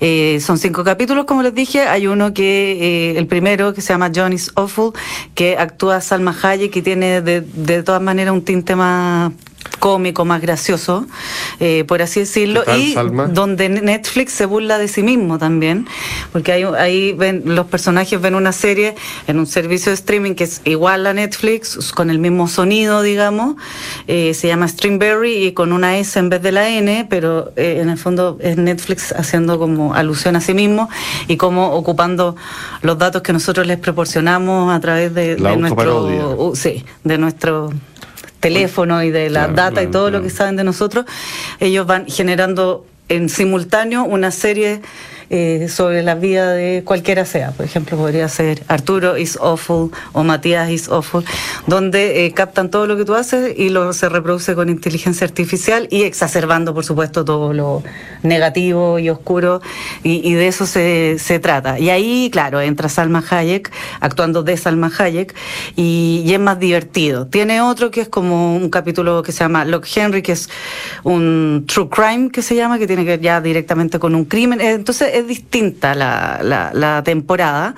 Eh, 0.00 0.38
son 0.40 0.58
cinco 0.58 0.84
capítulos, 0.84 1.24
como 1.24 1.42
les 1.42 1.54
dije. 1.54 1.80
Hay 1.82 2.06
uno 2.06 2.32
que, 2.32 3.12
eh, 3.12 3.18
el 3.18 3.26
primero, 3.28 3.74
que 3.74 3.80
se 3.80 3.92
llama 3.92 4.10
John 4.14 4.32
is 4.32 4.50
Awful, 4.54 4.92
que 5.34 5.56
actúa 5.56 6.00
Salma 6.00 6.34
Hayek 6.42 6.74
y 6.76 6.82
tiene 6.82 7.20
de, 7.20 7.40
de 7.40 7.82
todas 7.82 8.02
maneras 8.02 8.32
un 8.32 8.42
tinte 8.42 8.74
más 8.74 9.32
cómico, 9.78 10.24
más 10.24 10.40
gracioso, 10.40 11.06
eh, 11.60 11.84
por 11.86 12.02
así 12.02 12.20
decirlo, 12.20 12.62
¿Qué 12.64 12.66
tal, 12.66 12.80
y 12.80 12.92
Salma? 12.94 13.26
donde 13.28 13.68
Netflix 13.68 14.32
se 14.32 14.46
burla 14.46 14.78
de 14.78 14.88
sí 14.88 15.02
mismo 15.02 15.38
también, 15.38 15.86
porque 16.32 16.52
ahí, 16.52 16.64
ahí 16.64 17.12
ven, 17.12 17.42
los 17.44 17.66
personajes 17.66 18.20
ven 18.20 18.34
una 18.34 18.52
serie 18.52 18.94
en 19.26 19.38
un 19.38 19.46
servicio 19.46 19.90
de 19.90 19.94
streaming 19.94 20.34
que 20.34 20.44
es 20.44 20.60
igual 20.64 21.06
a 21.06 21.14
Netflix, 21.14 21.92
con 21.92 22.10
el 22.10 22.18
mismo 22.18 22.48
sonido, 22.48 23.02
digamos, 23.02 23.56
eh, 24.06 24.34
se 24.34 24.48
llama 24.48 24.68
Streamberry 24.68 25.46
y 25.46 25.52
con 25.52 25.72
una 25.72 25.98
S 25.98 26.18
en 26.18 26.28
vez 26.28 26.42
de 26.42 26.52
la 26.52 26.68
N, 26.68 27.06
pero 27.08 27.52
eh, 27.56 27.78
en 27.80 27.88
el 27.88 27.98
fondo 27.98 28.38
es 28.40 28.56
Netflix 28.56 29.12
haciendo 29.12 29.58
como 29.58 29.94
alusión 29.94 30.36
a 30.36 30.40
sí 30.40 30.54
mismo 30.54 30.88
y 31.28 31.36
como 31.36 31.72
ocupando 31.72 32.36
los 32.82 32.98
datos 32.98 33.22
que 33.22 33.32
nosotros 33.32 33.66
les 33.66 33.78
proporcionamos 33.78 34.74
a 34.74 34.80
través 34.80 35.14
de, 35.14 35.38
La 35.38 35.50
de 35.50 35.56
nuestro, 35.56 36.36
uh, 36.36 36.56
sí, 36.56 36.84
de 37.04 37.18
nuestro 37.18 37.70
teléfono 38.40 39.02
y 39.02 39.10
de 39.10 39.30
la 39.30 39.44
Claro, 39.44 39.54
data 39.54 39.82
y 39.82 39.86
claro, 39.86 39.90
todo 39.90 40.10
lo 40.10 40.22
que 40.22 40.30
saben 40.30 40.56
de 40.56 40.64
nosotros, 40.64 41.04
ellos 41.60 41.86
van 41.86 42.06
generando 42.06 42.86
en 43.08 43.28
simultáneo 43.28 44.04
una 44.04 44.30
serie 44.30 44.80
eh, 45.30 45.68
sobre 45.68 46.02
la 46.02 46.14
vida 46.14 46.52
de 46.52 46.82
cualquiera 46.84 47.24
sea. 47.24 47.50
Por 47.50 47.66
ejemplo, 47.66 47.96
podría 47.96 48.28
ser 48.28 48.62
Arturo 48.68 49.18
is 49.18 49.36
awful 49.40 49.90
o 50.12 50.24
Matías 50.24 50.70
is 50.70 50.88
awful, 50.88 51.24
donde 51.66 52.24
eh, 52.24 52.32
captan 52.32 52.70
todo 52.70 52.86
lo 52.86 52.96
que 52.96 53.04
tú 53.04 53.14
haces 53.14 53.54
y 53.58 53.68
lo 53.68 53.92
se 53.92 54.08
reproduce 54.08 54.54
con 54.54 54.70
inteligencia 54.70 55.26
artificial 55.26 55.86
y 55.90 56.02
exacerbando, 56.02 56.74
por 56.74 56.84
supuesto, 56.84 57.24
todo 57.24 57.52
lo 57.52 57.82
negativo 58.22 58.98
y 58.98 59.10
oscuro, 59.10 59.60
y, 60.02 60.32
de 60.32 60.48
eso 60.48 60.66
se, 60.66 61.16
se 61.18 61.38
trata. 61.38 61.78
Y 61.78 61.90
ahí, 61.90 62.30
claro, 62.32 62.60
entra 62.60 62.88
Salma 62.88 63.22
Hayek, 63.28 63.70
actuando 64.00 64.42
de 64.42 64.56
Salma 64.56 64.90
Hayek, 64.98 65.34
y, 65.76 66.22
y 66.24 66.34
es 66.34 66.40
más 66.40 66.58
divertido. 66.58 67.26
Tiene 67.26 67.60
otro 67.60 67.90
que 67.90 68.00
es 68.00 68.08
como 68.08 68.56
un 68.56 68.70
capítulo 68.70 69.22
que 69.22 69.32
se 69.32 69.40
llama 69.40 69.64
Lock 69.64 69.86
Henry, 69.94 70.22
que 70.22 70.32
es 70.32 70.48
un 71.04 71.64
true 71.66 71.88
crime 71.88 72.30
que 72.30 72.42
se 72.42 72.54
llama, 72.54 72.78
que 72.78 72.86
tiene 72.86 73.04
que 73.04 73.10
ver 73.10 73.20
ya 73.20 73.40
directamente 73.40 73.98
con 73.98 74.14
un 74.14 74.24
crimen. 74.24 74.60
Entonces 74.60 75.17
es 75.18 75.26
distinta 75.28 75.94
la, 75.94 76.40
la, 76.42 76.70
la 76.74 77.02
temporada. 77.02 77.74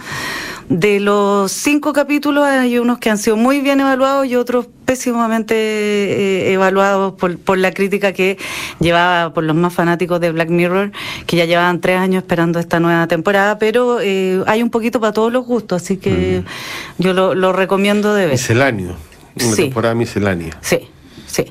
De 0.69 1.01
los 1.01 1.51
cinco 1.51 1.93
capítulos 1.93 2.45
hay 2.45 2.79
unos 2.79 2.99
que 2.99 3.11
han 3.11 3.19
sido 3.19 3.37
muy 3.37 3.61
bien 3.61 3.81
evaluados 3.81 4.25
y 4.27 4.37
otros 4.37 4.69
pésimamente 4.85 5.55
eh, 5.57 6.53
evaluados 6.53 7.15
por, 7.15 7.39
por 7.39 7.59
la 7.59 7.73
crítica 7.73 8.13
que 8.13 8.39
llevaba 8.79 9.33
por 9.35 9.43
los 9.43 9.57
más 9.57 9.75
fanáticos 9.75 10.21
de 10.21 10.31
Black 10.31 10.49
Mirror, 10.49 10.93
que 11.27 11.37
ya 11.37 11.45
llevaban 11.45 11.81
tres 11.81 11.99
años 11.99 12.23
esperando 12.23 12.61
esta 12.61 12.79
nueva 12.79 13.09
temporada, 13.09 13.59
pero 13.59 13.99
eh, 14.01 14.45
hay 14.47 14.63
un 14.63 14.71
poquito 14.71 15.01
para 15.01 15.13
todos 15.13 15.33
los 15.33 15.45
gustos, 15.45 15.83
así 15.83 15.97
que 15.97 16.45
yo 16.99 17.15
lo, 17.15 17.35
lo 17.35 17.53
recomiendo 17.53 18.15
de 18.15 18.23
ver. 18.27 18.33
Misceláneo. 18.33 18.95
Una 19.43 19.57
Sí. 19.57 19.63
temporada 19.63 19.95
miscelánea. 19.97 20.57
Sí, 20.61 20.89
sí. 21.31 21.45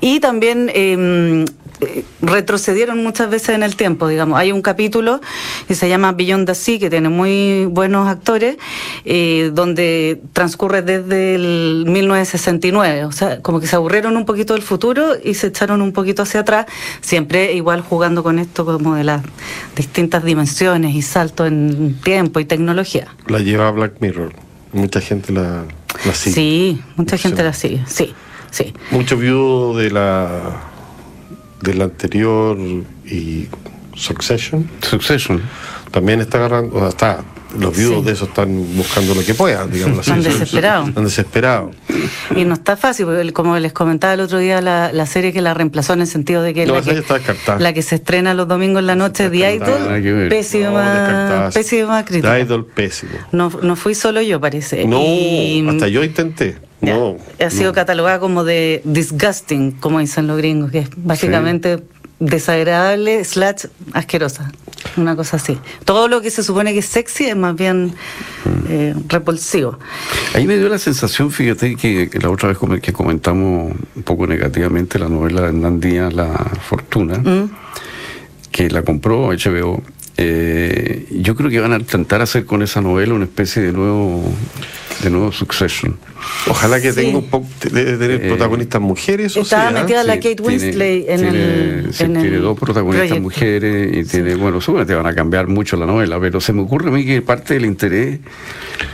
Y 0.00 0.20
también 0.20 0.70
eh, 0.74 1.44
eh, 1.80 2.04
retrocedieron 2.22 3.02
muchas 3.02 3.28
veces 3.28 3.50
en 3.50 3.62
el 3.62 3.76
tiempo, 3.76 4.08
digamos. 4.08 4.38
Hay 4.38 4.50
un 4.50 4.62
capítulo 4.62 5.20
que 5.68 5.74
se 5.74 5.88
llama 5.88 6.12
Beyond 6.12 6.46
the 6.46 6.54
Sea, 6.54 6.78
que 6.78 6.88
tiene 6.88 7.08
muy 7.08 7.66
buenos 7.66 8.08
actores, 8.08 8.56
eh, 9.04 9.50
donde 9.52 10.20
transcurre 10.32 10.82
desde 10.82 11.34
el 11.34 11.84
1969. 11.86 13.04
O 13.04 13.12
sea, 13.12 13.42
como 13.42 13.60
que 13.60 13.66
se 13.66 13.76
aburrieron 13.76 14.16
un 14.16 14.24
poquito 14.24 14.54
del 14.54 14.62
futuro 14.62 15.12
y 15.22 15.34
se 15.34 15.48
echaron 15.48 15.82
un 15.82 15.92
poquito 15.92 16.22
hacia 16.22 16.40
atrás, 16.40 16.66
siempre 17.00 17.52
igual 17.52 17.82
jugando 17.82 18.22
con 18.22 18.38
esto 18.38 18.64
como 18.64 18.94
de 18.94 19.04
las 19.04 19.22
distintas 19.74 20.24
dimensiones 20.24 20.94
y 20.94 21.02
saltos 21.02 21.48
en 21.48 21.96
tiempo 22.02 22.40
y 22.40 22.46
tecnología. 22.46 23.08
La 23.26 23.40
lleva 23.40 23.70
Black 23.70 23.94
Mirror. 24.00 24.32
Mucha 24.72 25.00
gente 25.00 25.32
la, 25.32 25.64
la 26.04 26.14
sigue. 26.14 26.34
Sí, 26.34 26.82
mucha 26.96 27.18
gente 27.18 27.42
la 27.42 27.52
sigue, 27.52 27.82
sí, 27.86 28.14
sí. 28.56 28.72
Muchos 28.90 29.18
viudos 29.20 29.76
de 29.78 29.90
la 29.90 30.28
del 31.62 31.82
anterior 31.82 32.56
y 33.04 33.46
Succession 33.94 34.68
Succession. 34.82 35.40
también 35.90 36.20
está 36.20 36.38
agarrando, 36.38 36.76
o 36.76 36.80
sea, 36.80 36.88
está, 36.88 37.24
los 37.58 37.74
viudos 37.74 38.00
Sí. 38.00 38.04
de 38.06 38.12
eso 38.12 38.24
están 38.26 38.76
buscando 38.76 39.14
lo 39.14 39.24
que 39.24 39.32
puedan, 39.32 39.70
digamos 39.70 40.00
así. 40.00 40.10
Están 40.10 40.22
desesperados. 40.22 40.88
Están 40.90 41.04
desesperados. 41.04 41.74
Y 42.36 42.44
no 42.44 42.52
está 42.54 42.76
fácil, 42.76 43.06
porque 43.06 43.32
como 43.32 43.58
les 43.58 43.72
comentaba 43.72 44.12
el 44.12 44.20
otro 44.20 44.38
día, 44.38 44.60
la, 44.60 44.92
la 44.92 45.06
serie 45.06 45.32
que 45.32 45.40
la 45.40 45.54
reemplazó 45.54 45.94
en 45.94 46.02
el 46.02 46.06
sentido 46.06 46.42
de 46.42 46.52
que, 46.52 46.66
No, 46.66 46.74
la, 46.74 46.82
que 46.82 46.92
ya 46.92 47.00
está 47.00 47.14
descartada. 47.14 47.58
la 47.58 47.72
que 47.72 47.80
se 47.80 47.94
estrena 47.94 48.34
los 48.34 48.46
domingos 48.46 48.80
en 48.80 48.86
la 48.88 48.94
noche, 48.96 49.30
The 49.30 49.54
Idol, 49.54 49.88
ver. 49.88 50.04
No, 50.24 50.28
pésima, 50.28 51.50
pésima 51.54 52.04
crítica. 52.04 52.34
The 52.34 52.40
Idol 52.42 52.66
pésimo. 52.66 53.12
No, 53.32 53.50
no 53.62 53.76
fui 53.76 53.94
solo 53.94 54.20
yo, 54.20 54.38
parece. 54.38 54.84
No, 54.84 55.00
Y- 55.00 55.66
hasta 55.66 55.88
yo 55.88 56.04
intenté. 56.04 56.56
No. 56.80 57.16
ha 57.44 57.50
sido 57.50 57.70
no. 57.70 57.74
catalogada 57.74 58.18
como 58.20 58.44
de 58.44 58.82
disgusting, 58.84 59.72
como 59.72 59.98
dicen 60.00 60.26
los 60.26 60.36
gringos, 60.36 60.70
que 60.70 60.80
es 60.80 60.90
básicamente 60.96 61.82
desagradable 62.18 63.24
slash 63.24 63.66
asquerosa. 63.92 64.52
Una 64.96 65.16
cosa 65.16 65.36
así. 65.36 65.58
Todo 65.84 66.08
lo 66.08 66.20
que 66.22 66.30
se 66.30 66.42
supone 66.42 66.72
que 66.72 66.78
es 66.78 66.86
sexy 66.86 67.26
es 67.26 67.36
más 67.36 67.56
bien 67.56 67.92
eh, 68.68 68.94
repulsivo. 69.08 69.78
Ahí 70.34 70.46
me 70.46 70.56
dio 70.56 70.68
la 70.68 70.78
sensación, 70.78 71.30
fíjate, 71.30 71.76
que, 71.76 72.08
que 72.08 72.18
la 72.18 72.30
otra 72.30 72.48
vez 72.50 72.58
que 72.80 72.92
comentamos 72.92 73.72
un 73.94 74.02
poco 74.02 74.26
negativamente 74.26 74.98
la 74.98 75.08
novela 75.08 75.42
de 75.42 75.48
Hernán 75.48 75.80
Díaz, 75.80 76.14
La 76.14 76.28
Fortuna, 76.68 77.18
¿Mm? 77.18 77.50
que 78.50 78.70
la 78.70 78.82
compró 78.82 79.28
HBO. 79.32 79.82
eh, 80.16 81.06
yo 81.10 81.34
creo 81.36 81.50
que 81.50 81.60
van 81.60 81.72
a 81.72 81.76
intentar 81.76 82.22
hacer 82.22 82.46
con 82.46 82.62
esa 82.62 82.80
novela 82.80 83.12
una 83.14 83.24
especie 83.24 83.60
de 83.62 83.72
nuevo 83.72 84.24
de 85.02 85.10
nuevo 85.10 85.30
Succession. 85.32 85.96
Ojalá 86.48 86.80
que 86.80 86.90
Sí. 86.92 86.96
tenga 87.02 87.18
un 87.18 87.28
poco 87.28 87.46
de 87.62 87.96
tener 87.98 88.22
Eh, 88.22 88.28
protagonistas 88.28 88.80
mujeres. 88.80 89.36
Estaba 89.36 89.70
sí, 89.70 89.74
¿ah? 89.76 89.80
metida 89.82 90.04
la 90.04 90.14
Sí, 90.14 90.18
Kate 90.20 90.34
tiene- 90.36 90.48
Winslet 90.48 91.08
en 91.08 91.20
tiene, 91.20 91.38
el. 91.44 91.94
sí, 91.94 92.04
en 92.04 92.12
tiene 92.14 92.36
el 92.36 92.42
dos 92.42 92.58
protagonistas 92.58 93.08
proyecto. 93.18 93.22
mujeres 93.22 93.96
y 93.96 94.10
tiene, 94.10 94.34
bueno, 94.36 94.60
seguramente 94.60 94.94
van 94.94 95.06
a 95.06 95.14
cambiar 95.14 95.46
mucho 95.48 95.76
la 95.76 95.86
novela, 95.86 96.18
pero 96.20 96.40
se 96.40 96.52
me 96.52 96.62
ocurre 96.62 96.88
a 96.88 96.92
mí 96.92 97.04
que 97.04 97.20
parte 97.22 97.54
del 97.54 97.64
interés 97.66 98.20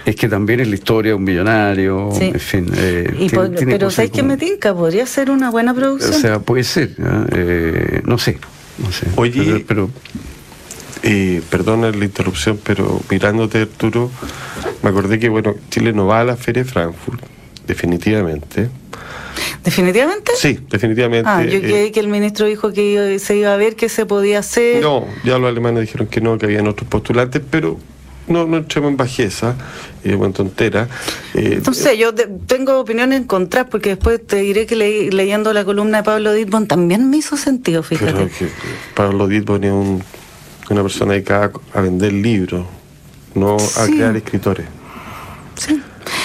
es 0.04 0.16
que 0.16 0.28
también 0.28 0.60
es 0.60 0.68
la 0.68 0.74
historia 0.74 1.10
de 1.12 1.14
un 1.16 1.24
millonario, 1.24 2.10
Sí. 2.18 2.24
en 2.24 2.40
fin. 2.40 2.66
eh, 2.76 3.04
Y 3.18 3.28
tiene- 3.28 3.30
pod- 3.32 3.56
tiene 3.56 3.72
pero 3.72 3.86
cosas 3.86 3.94
¿sabes 3.96 4.10
qué 4.10 4.22
me 4.22 4.36
tinca? 4.36 4.74
Podría 4.74 5.06
ser 5.06 5.30
una 5.30 5.50
buena 5.50 5.72
producción. 5.74 6.14
O 6.14 6.18
sea, 6.18 6.38
puede 6.40 6.64
ser. 6.64 6.90
Eh, 7.34 8.00
no 8.04 8.18
sé, 8.18 8.38
no 8.78 8.90
sé. 8.92 9.06
Oye, 9.16 9.64
pero, 9.66 9.90
pero- 11.02 11.42
perdona 11.50 11.90
la 11.90 12.04
interrupción, 12.04 12.58
pero 12.62 13.00
mirándote, 13.10 13.62
Arturo, 13.62 14.10
me 14.82 14.90
acordé 14.90 15.18
que, 15.18 15.28
bueno, 15.28 15.54
Chile 15.70 15.92
no 15.92 16.06
va 16.06 16.20
a 16.20 16.24
la 16.24 16.36
Feria 16.36 16.64
de 16.64 16.68
Frankfurt, 16.70 17.20
definitivamente. 17.66 18.68
¿Definitivamente? 19.64 20.32
Sí, 20.36 20.58
definitivamente. 20.70 21.28
Ah, 21.28 21.44
yo 21.44 21.58
eh, 21.58 21.62
creí 21.62 21.90
que 21.92 22.00
el 22.00 22.08
ministro 22.08 22.46
dijo 22.46 22.72
que 22.72 23.18
se 23.18 23.36
iba 23.36 23.52
a 23.54 23.56
ver 23.56 23.76
qué 23.76 23.88
se 23.88 24.06
podía 24.06 24.40
hacer. 24.40 24.82
No, 24.82 25.06
ya 25.24 25.38
los 25.38 25.48
alemanes 25.48 25.82
dijeron 25.82 26.08
que 26.08 26.20
no, 26.20 26.36
que 26.36 26.46
habían 26.46 26.66
otros 26.66 26.88
postulantes, 26.88 27.40
pero 27.48 27.78
no, 28.26 28.44
no 28.46 28.56
entremos 28.58 28.90
en 28.90 28.96
bajeza, 28.96 29.54
eh, 30.04 30.18
en 30.20 30.32
tontera. 30.32 30.88
Eh, 31.34 31.54
Entonces, 31.54 31.96
yo 31.96 32.12
de- 32.12 32.28
tengo 32.46 32.78
opiniones 32.80 33.20
encontradas 33.20 33.68
porque 33.70 33.90
después 33.90 34.24
te 34.26 34.36
diré 34.36 34.66
que 34.66 34.74
leyendo 34.76 35.52
la 35.52 35.64
columna 35.64 35.98
de 35.98 36.04
Pablo 36.04 36.32
Ditbon 36.32 36.66
también 36.66 37.08
me 37.08 37.18
hizo 37.18 37.36
sentido, 37.36 37.84
pero 37.88 38.00
fíjate. 38.00 38.28
que 38.36 38.48
Pablo 38.94 39.28
Ditbon 39.28 39.64
es 39.64 39.72
un- 39.72 40.02
una 40.70 40.82
persona 40.82 41.12
dedicada 41.12 41.52
a 41.74 41.80
vender 41.80 42.12
libros, 42.12 42.66
no 43.34 43.56
a 43.56 43.86
Sí. 43.86 43.92
crear 43.92 44.16
escritores. 44.16 44.66
Sí. 45.56 45.80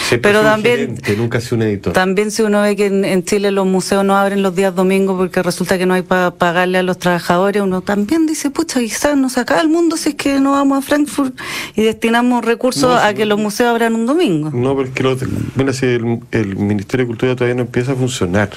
Siempre 0.08 0.32
Pero 0.32 0.42
también, 0.42 0.78
gerente, 0.78 1.18
nunca 1.18 1.40
un 1.52 1.62
editor. 1.62 1.94
también 1.94 2.32
si 2.32 2.42
uno 2.42 2.62
ve 2.62 2.76
que 2.76 2.86
en, 2.88 3.04
en 3.06 3.24
Chile 3.26 3.52
los 3.52 3.68
museos 3.68 4.04
no 4.06 4.18
abren 4.18 4.42
los 4.42 4.56
días 4.56 4.74
domingos 4.74 5.18
porque 5.18 5.44
resulta 5.44 5.78
que 5.78 5.86
no 5.86 5.94
hay 5.94 6.02
para 6.02 6.32
pagarle 6.32 6.78
a 6.78 6.84
los 6.84 6.98
trabajadores, 6.98 7.62
uno 7.62 7.82
también 7.82 8.26
dice, 8.26 8.50
pucha, 8.50 8.80
quizás 8.80 9.18
nos 9.18 9.38
acaba 9.38 9.60
el 9.62 9.68
mundo 9.70 9.98
si 9.98 10.10
es 10.10 10.16
que 10.16 10.40
no 10.40 10.52
vamos 10.54 10.80
a 10.80 10.82
Frankfurt 10.82 11.36
y 11.76 11.84
destinamos 11.84 12.44
recursos 12.46 12.90
No, 12.90 12.96
a 12.98 13.14
que 13.14 13.26
los 13.26 13.38
museos 13.38 13.70
abran 13.70 13.94
un 13.96 14.06
domingo. 14.06 14.50
No, 14.52 14.76
porque 14.76 15.04
lo, 15.04 15.16
mira, 15.56 15.74
si 15.74 15.86
el, 15.86 16.20
el 16.32 16.56
Ministerio 16.56 17.06
de 17.06 17.08
Cultura 17.08 17.36
todavía 17.36 17.56
no 17.56 17.62
empieza 17.64 17.92
a 17.92 17.96
funcionar. 17.96 18.50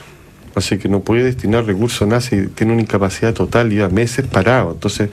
Así 0.54 0.78
que 0.78 0.88
no 0.88 1.00
puede 1.00 1.23
destinar 1.23 1.64
recursos 1.64 2.02
a 2.02 2.07
nada 2.07 2.21
si 2.21 2.49
tiene 2.49 2.73
una 2.73 2.83
incapacidad 2.83 3.33
total, 3.33 3.71
lleva 3.71 3.88
meses 3.88 4.26
parado. 4.26 4.73
Entonces, 4.73 5.09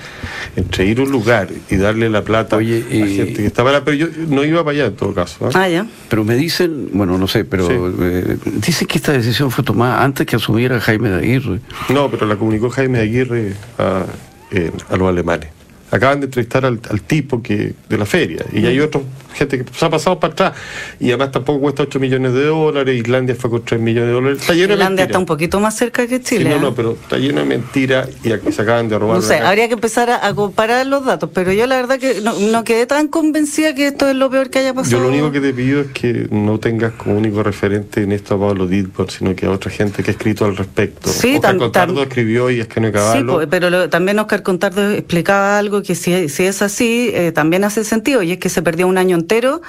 entre 0.56 0.86
ir 0.86 1.00
a 1.00 1.03
un 1.03 1.12
lugar 1.12 1.50
y 1.70 1.75
darle 1.75 2.10
la 2.10 2.24
plata 2.24 2.58
Oye, 2.58 2.84
a 2.89 2.94
y- 2.96 3.15
gente 3.15 3.36
que 3.36 3.46
está 3.46 3.63
parada, 3.63 3.86
pero 3.86 3.96
yo 3.98 4.08
no 4.27 4.44
iba 4.44 4.63
para 4.63 4.75
allá 4.75 4.86
en 4.88 4.96
todo 4.96 5.13
caso. 5.13 5.46
¿ah? 5.46 5.50
Ah, 5.53 5.70
ya. 5.70 5.86
Pero 6.10 6.24
me 6.24 6.36
dicen, 6.36 6.89
bueno, 6.94 7.17
no 7.17 7.27
sé, 7.27 7.46
pero 7.46 7.67
Sí. 7.67 7.74
eh, 8.01 8.38
dicen 8.65 8.88
que 8.88 8.98
esta 8.98 9.12
decisión 9.13 9.51
fue 9.51 9.63
tomada 9.63 10.03
antes 10.03 10.25
que 10.25 10.36
asumiera 10.36 10.79
Jaime 10.79 11.10
de 11.10 11.17
Aguirre. 11.17 11.60
No, 11.94 12.10
pero 12.10 12.25
la 12.25 12.36
comunicó 12.36 12.70
Jaime 12.72 13.00
Aguirre 13.00 13.53
a, 13.77 14.06
eh, 14.51 14.72
a 14.89 14.98
los 14.98 15.08
alemanes. 15.08 15.50
Acaban 15.89 16.20
de 16.20 16.25
entrevistar 16.25 16.65
al, 16.65 16.79
al 16.89 17.01
tipo 17.01 17.41
que 17.41 17.74
de 17.88 17.98
la 17.98 18.06
feria 18.06 18.44
y 18.51 18.65
hay 18.65 18.79
otra 18.82 19.00
gente 19.34 19.63
que 19.63 19.72
se 19.72 19.86
ha 19.86 19.89
pasado 19.89 20.20
para 20.20 20.34
atrás 20.34 20.53
y 21.00 21.10
además 21.10 21.32
tampoco 21.32 21.62
cuesta 21.62 21.84
8 21.84 22.00
millones 22.00 22.34
de 22.34 22.44
dólares, 22.46 23.00
Islandia 23.00 23.36
fue 23.36 23.50
con 23.51 23.63
3 23.63 23.79
millones 23.79 24.08
de 24.10 24.13
dólares. 24.13 24.41
Está 24.41 24.53
lleno 24.53 24.70
de 24.70 24.74
Finlandia 24.74 25.06
está 25.06 25.20
un 25.20 25.25
poquito 25.27 25.60
más 25.60 25.77
cerca 25.77 26.06
que 26.08 26.17
Sí, 26.17 26.24
Chile. 26.38 26.50
no, 26.50 26.56
¿eh? 26.56 26.60
no, 26.60 26.74
pero 26.75 26.91
está 27.01 27.17
lleno 27.17 27.39
de 27.41 27.46
mentiras 27.46 28.10
y 28.24 28.32
aquí 28.32 28.51
se 28.51 28.63
acaban 28.63 28.89
de 28.89 28.98
robar. 29.00 29.17
No 29.17 29.22
sé, 29.22 29.36
habría 29.38 29.67
que 29.67 29.75
empezar 29.75 30.10
a, 30.10 30.25
a 30.27 30.34
comparar 30.34 30.86
los 30.88 31.06
datos, 31.06 31.29
pero 31.34 31.53
yo 31.53 31.67
la 31.67 31.75
verdad 31.77 32.00
que 32.00 32.20
no, 32.22 32.34
no 32.38 32.63
quedé 32.63 32.86
tan 32.88 33.08
convencida 33.08 33.74
que 33.75 33.88
esto 33.88 34.10
es 34.10 34.15
lo 34.15 34.29
peor 34.29 34.50
que 34.50 34.60
haya 34.60 34.74
pasado. 34.74 34.98
Yo 34.98 35.00
lo 35.03 35.10
único 35.10 35.32
que 35.32 35.39
te 35.39 35.53
pido 35.53 35.82
es 35.82 35.88
que 35.91 36.27
no 36.32 36.60
tengas 36.60 36.94
como 36.94 37.15
único 37.17 37.44
referente 37.44 38.01
en 38.01 38.12
esto 38.12 38.36
a 38.36 38.39
Pablo 38.39 38.67
Ditborn, 38.67 39.10
sino 39.10 39.36
que 39.36 39.46
a 39.46 39.51
otra 39.51 39.72
gente 39.72 40.03
que 40.03 40.12
ha 40.12 40.13
escrito 40.13 40.44
al 40.46 40.58
respecto. 40.58 41.10
Sí, 41.12 41.36
Oscar 41.36 41.58
Contardo 41.58 42.01
escribió 42.03 42.50
y 42.50 42.60
es 42.60 42.67
que 42.67 42.82
no 42.82 42.88
Sí, 43.13 43.24
po, 43.24 43.39
pero 43.50 43.70
lo- 43.70 43.88
también 43.89 44.17
Oscar 44.20 44.41
Contardo 44.44 44.89
explicaba 44.91 45.60
algo 45.60 45.76
que 45.84 45.96
si, 45.96 46.29
si 46.29 46.43
es 46.43 46.62
así, 46.62 47.12
eh, 47.13 47.31
también 47.31 47.63
hace 47.63 47.84
sentido, 47.84 48.24
y 48.24 48.31
es 48.34 48.38
que 48.38 48.50
se 48.50 48.62
perdió 48.62 48.88
un 48.88 48.98
año 48.98 49.15
entero 49.17 49.62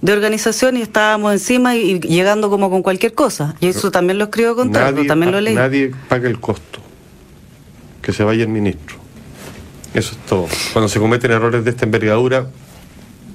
de 0.00 0.12
organización 0.12 0.76
y 0.76 0.82
estábamos 0.82 1.32
encima 1.32 1.76
y, 1.76 1.92
y 1.92 2.00
llegando 2.00 2.50
como 2.50 2.70
con 2.70 2.82
cualquier 2.82 3.14
cosa. 3.14 3.54
Y 3.60 3.68
eso 3.68 3.90
también 3.90 4.18
lo 4.18 4.24
escribió 4.24 4.54
Contardo, 4.56 4.96
nadie, 4.96 5.08
también 5.08 5.32
lo 5.32 5.40
leí. 5.40 5.54
nadie 5.54 5.92
paga 6.08 6.28
el 6.28 6.38
costo. 6.40 6.80
Que 8.00 8.12
se 8.12 8.24
vaya 8.24 8.42
el 8.42 8.48
ministro. 8.48 8.96
Eso 9.94 10.12
es 10.12 10.18
todo. 10.26 10.48
Cuando 10.72 10.88
se 10.88 10.98
cometen 10.98 11.30
errores 11.30 11.64
de 11.64 11.70
esta 11.70 11.84
envergadura, 11.84 12.46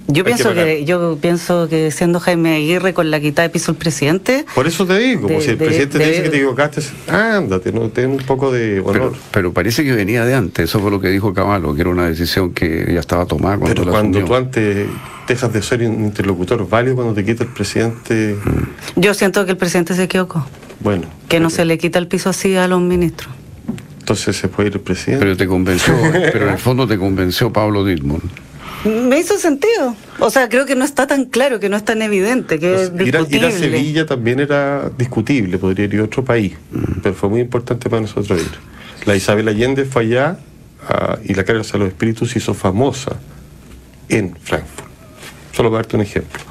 Yo 0.09 0.23
que 0.23 0.29
pienso 0.31 0.53
que, 0.53 0.85
yo 0.85 1.17
pienso 1.19 1.67
que 1.67 1.91
siendo 1.91 2.21
Jaime 2.21 2.55
Aguirre 2.55 2.93
con 2.93 3.11
la 3.11 3.19
quitada 3.19 3.47
de 3.47 3.51
piso 3.51 3.71
el 3.71 3.77
presidente, 3.77 4.45
por 4.55 4.65
eso 4.65 4.85
te 4.85 4.97
digo, 4.97 5.27
De- 5.27 5.33
pues 5.33 5.43
si 5.45 5.51
el 5.51 5.57
de- 5.57 5.65
presidente 5.65 5.97
de- 5.97 6.03
te 6.05 6.09
dice 6.11 6.23
que 6.23 6.29
te 6.29 6.37
equivocaste, 6.37 6.81
ándate, 7.09 7.71
no 7.73 7.89
ten 7.89 8.11
un 8.11 8.17
poco 8.19 8.51
de 8.51 8.79
honor. 8.79 8.93
Pero, 8.93 9.13
pero 9.31 9.53
parece 9.53 9.83
que 9.83 9.91
venía 9.91 10.23
de 10.23 10.33
antes, 10.33 10.69
eso 10.69 10.79
fue 10.79 10.91
lo 10.91 11.01
que 11.01 11.09
dijo 11.09 11.33
Caballo, 11.33 11.75
que 11.75 11.81
era 11.81 11.89
una 11.89 12.07
decisión 12.07 12.53
que 12.53 12.89
ya 12.93 13.01
estaba 13.01 13.25
tomada 13.25 13.57
cuando 13.57 13.75
Pero 13.75 13.85
la 13.85 13.91
cuando 13.91 14.17
asumió. 14.19 14.27
tú 14.33 14.35
antes 14.45 14.87
dejas 15.27 15.51
de 15.51 15.61
ser 15.61 15.81
un 15.81 16.05
interlocutor 16.05 16.69
válido 16.69 16.95
cuando 16.95 17.13
te 17.13 17.25
quita 17.25 17.43
el 17.43 17.49
presidente, 17.49 18.37
yo 18.95 19.13
siento 19.13 19.43
que 19.43 19.51
el 19.51 19.57
presidente 19.57 19.93
se 19.93 20.03
equivocó, 20.03 20.45
bueno. 20.79 21.03
que 21.27 21.41
no 21.41 21.49
se 21.49 21.65
le 21.65 21.77
quita 21.77 21.99
el 21.99 22.07
piso 22.07 22.29
así 22.29 22.55
a 22.55 22.67
los 22.69 22.79
ministros. 22.79 23.33
Entonces 23.99 24.37
se 24.37 24.47
puede 24.47 24.69
ir 24.69 24.75
el 24.75 24.79
presidente. 24.79 25.25
Pero 25.25 25.35
te 25.35 25.47
convenció, 25.47 25.93
pero 26.31 26.45
en 26.47 26.53
el 26.53 26.59
fondo 26.59 26.87
te 26.87 26.97
convenció 26.97 27.51
Pablo 27.51 27.83
Ditmund. 27.83 28.21
Me 28.86 29.19
hizo 29.19 29.38
sentido. 29.38 29.96
O 30.19 30.29
sea, 30.29 30.50
creo 30.50 30.65
que 30.65 30.75
no 30.75 30.86
está 30.86 31.07
tan 31.07 31.25
claro, 31.25 31.60
que 31.60 31.69
no 31.69 31.77
es 31.77 31.86
tan 31.86 32.01
evidente, 32.01 32.60
que 32.60 32.84
es 32.84 32.91
ir, 32.93 33.01
a, 33.01 33.03
ir 33.03 33.15
a 33.15 33.19
discutible. 33.19 33.51
Sevilla 33.51 34.05
también 34.05 34.39
era 34.39 34.89
discutible, 34.98 35.57
podría 35.57 35.86
ir 35.86 36.00
a 36.00 36.03
otro 36.03 36.24
país, 36.24 36.53
pero 37.01 37.15
fue 37.15 37.29
muy 37.29 37.41
importante 37.41 37.89
para 37.89 38.01
nosotros 38.01 38.39
ir. 38.39 38.51
La 39.05 39.15
Isabel 39.15 39.48
Allende 39.48 39.86
fue 39.86 40.03
allá 40.03 40.38
ah, 40.88 41.17
y 41.24 41.34
la 41.34 41.43
carga 41.43 41.63
de 41.63 41.79
los 41.79 41.88
espíritus 41.88 42.31
se 42.31 42.39
hizo 42.39 42.53
famosa 42.53 43.17
en 44.10 44.36
Frankfurt. 44.36 44.88
Solo 45.53 45.69
para 45.69 45.84
darte 45.84 45.96
un 45.96 46.03
ejemplo. 46.03 46.46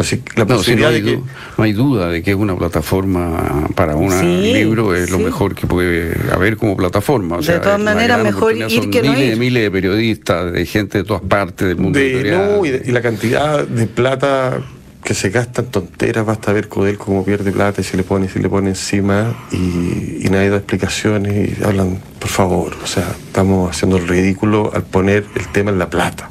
Así 0.00 0.18
que 0.18 0.38
la 0.40 0.44
No, 0.46 0.62
sí, 0.62 0.74
no, 0.76 0.86
hay 0.88 0.94
de 0.94 1.02
que. 1.02 1.16
du- 1.16 1.26
no 1.58 1.64
hay 1.64 1.72
duda 1.72 2.08
de 2.08 2.22
que 2.22 2.30
es 2.30 2.36
una 2.36 2.56
plataforma 2.56 3.68
para 3.74 3.96
un 3.96 4.10
Sí, 4.10 4.52
libro, 4.52 4.94
es 4.94 5.10
lo 5.10 5.18
mejor 5.18 5.54
que 5.54 5.66
puede 5.66 6.16
haber 6.32 6.56
como 6.56 6.76
plataforma. 6.76 7.36
O 7.36 7.40
De 7.40 7.44
sea, 7.46 7.60
todas 7.60 7.80
maneras, 7.80 8.22
mejor 8.22 8.56
ir 8.56 8.90
que 8.90 9.02
no 9.02 9.12
miles 9.12 9.28
ir. 9.28 9.34
y 9.34 9.38
miles 9.38 9.62
de 9.64 9.70
periodistas, 9.70 10.52
de 10.52 10.64
gente 10.66 10.98
de 10.98 11.04
todas 11.04 11.22
partes 11.22 11.68
del 11.68 11.76
mundo 11.76 11.98
de- 11.98 12.06
editorial. 12.12 12.56
no, 12.56 12.64
y, 12.64 12.70
de- 12.70 12.82
y 12.86 12.92
la 12.92 13.02
cantidad 13.02 13.66
de 13.66 13.86
plata 13.86 14.60
que 15.04 15.14
se 15.14 15.30
gasta 15.30 15.62
en 15.62 15.68
tonteras, 15.68 16.24
basta 16.26 16.52
ver 16.52 16.68
Codel 16.68 16.96
cómo 16.98 17.24
pierde 17.24 17.52
plata 17.52 17.80
y 17.80 17.84
se 17.84 17.96
le 17.96 18.02
pone, 18.02 18.28
se 18.28 18.38
le 18.38 18.48
pone 18.48 18.68
encima 18.70 19.34
y, 19.50 20.26
y 20.26 20.28
nadie 20.30 20.50
da 20.50 20.56
explicaciones 20.58 21.58
y 21.58 21.64
hablan, 21.64 21.98
por 22.18 22.28
favor, 22.28 22.76
o 22.82 22.86
sea, 22.86 23.04
estamos 23.26 23.70
haciendo 23.70 23.96
el 23.96 24.06
ridículo 24.08 24.70
al 24.74 24.82
poner 24.84 25.24
el 25.34 25.48
tema 25.48 25.70
en 25.70 25.78
la 25.78 25.88
plata. 25.90 26.30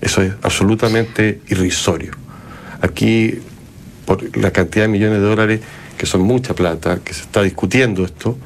Eso 0.00 0.20
es 0.22 0.32
absolutamente 0.42 1.40
irrisorio. 1.48 2.12
Aquí, 2.80 3.38
por 4.04 4.36
la 4.36 4.50
cantidad 4.52 4.84
de 4.84 4.88
millones 4.88 5.20
de 5.20 5.26
dólares, 5.26 5.60
que 5.98 6.06
son 6.06 6.22
mucha 6.22 6.54
plata, 6.54 6.98
que 7.02 7.14
se 7.14 7.22
está 7.22 7.42
discutiendo 7.42 8.04
esto, 8.04 8.36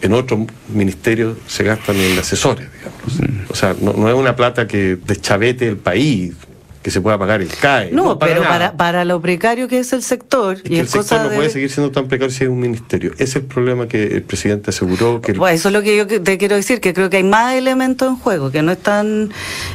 en 0.00 0.12
otros 0.12 0.40
ministerios 0.72 1.36
se 1.46 1.64
gastan 1.64 1.96
en 1.96 2.18
asesores, 2.18 2.68
digamos. 2.72 3.48
O 3.50 3.54
sea, 3.56 3.74
no, 3.80 3.92
no 3.94 4.08
es 4.08 4.14
una 4.14 4.36
plata 4.36 4.66
que 4.68 4.96
deschavete 5.06 5.66
el 5.66 5.76
país, 5.76 6.34
que 6.82 6.92
se 6.92 7.00
pueda 7.00 7.18
pagar 7.18 7.42
el 7.42 7.48
CAE. 7.48 7.90
No, 7.90 8.18
pero 8.20 8.42
para, 8.44 8.76
para 8.76 9.04
lo 9.04 9.20
precario 9.20 9.66
que 9.66 9.80
es 9.80 9.92
el 9.92 10.02
sector, 10.04 10.54
Es 10.58 10.60
y 10.64 10.68
que 10.68 10.80
el 10.80 10.88
sector 10.88 11.22
no 11.22 11.28
de- 11.30 11.36
puede 11.36 11.50
seguir 11.50 11.68
siendo 11.70 11.90
tan 11.90 12.06
precario 12.06 12.32
si 12.32 12.44
es 12.44 12.50
un 12.50 12.60
ministerio. 12.60 13.10
Ese 13.14 13.24
es 13.24 13.36
el 13.36 13.42
problema 13.42 13.88
que 13.88 14.04
el 14.04 14.22
presidente 14.22 14.70
aseguró 14.70 15.20
que 15.20 15.32
el- 15.32 15.38
Bueno, 15.38 15.56
eso 15.56 15.68
es 15.70 15.72
lo 15.72 15.82
que 15.82 15.96
yo 15.96 16.06
te 16.06 16.38
quiero 16.38 16.54
decir, 16.54 16.80
que 16.80 16.94
creo 16.94 17.10
que 17.10 17.16
hay 17.16 17.24
más 17.24 17.54
elementos 17.56 18.08
en 18.08 18.16
juego, 18.16 18.52
que 18.52 18.62
no 18.62 18.70
es 18.70 18.78
tan 18.78 19.30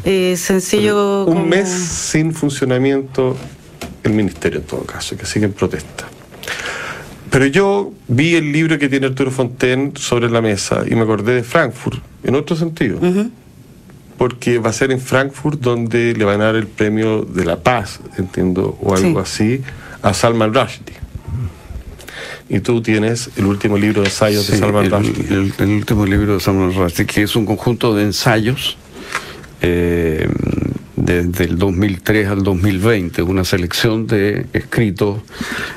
eh, 0.05 0.35
sencillo. 0.37 1.25
un 1.25 1.33
como- 1.33 1.45
mes 1.45 1.67
sin 1.69 2.33
funcionamiento 2.33 3.35
el 4.03 4.13
ministerio 4.13 4.59
en 4.59 4.65
todo 4.65 4.83
caso, 4.83 5.15
que 5.17 5.25
sigue 5.25 5.45
en 5.45 5.53
protesta. 5.53 6.05
Pero 7.29 7.45
yo 7.47 7.93
vi 8.07 8.35
el 8.35 8.51
libro 8.51 8.77
que 8.77 8.89
tiene 8.89 9.07
Arturo 9.07 9.31
Fontaine 9.31 9.93
sobre 9.95 10.29
la 10.29 10.41
mesa 10.41 10.83
y 10.89 10.93
me 10.95 11.01
acordé 11.01 11.33
de 11.35 11.43
Frankfurt, 11.43 11.99
en 12.23 12.35
otro 12.35 12.55
sentido. 12.55 12.99
Porque 14.17 14.59
va 14.59 14.69
a 14.69 14.73
ser 14.73 14.91
en 14.91 14.99
Frankfurt 15.01 15.59
donde 15.59 16.13
le 16.13 16.23
van 16.25 16.41
a 16.41 16.45
dar 16.45 16.55
el 16.55 16.67
premio 16.67 17.23
de 17.23 17.43
la 17.45 17.57
paz, 17.61 17.99
entiendo, 18.17 18.77
o 18.81 18.93
algo 18.95 19.19
así, 19.19 19.61
a 20.03 20.13
Salman 20.13 20.53
Rushdie. 20.53 20.93
Y 22.49 22.59
tú 22.59 22.81
tienes 22.81 23.31
el 23.37 23.45
último 23.45 23.77
libro 23.77 24.01
de 24.01 24.09
ensayos 24.09 24.47
de 24.47 24.57
Salman 24.57 24.85
el, 24.85 24.91
Rushdie. 24.91 25.27
el- 25.29 25.53
el 25.57 25.69
último 25.69 26.05
libro 26.05 26.35
de 26.35 26.39
Salman 26.39 26.73
Rushdie, 26.75 27.05
que 27.07 27.23
es 27.23 27.35
un 27.35 27.45
conjunto 27.47 27.95
de 27.95 28.03
ensayos 28.03 28.77
eh, 29.61 30.27
desde 31.05 31.45
el 31.45 31.57
2003 31.57 32.27
al 32.27 32.43
2020, 32.43 33.21
una 33.23 33.43
selección 33.43 34.07
de 34.07 34.45
escritos. 34.53 35.21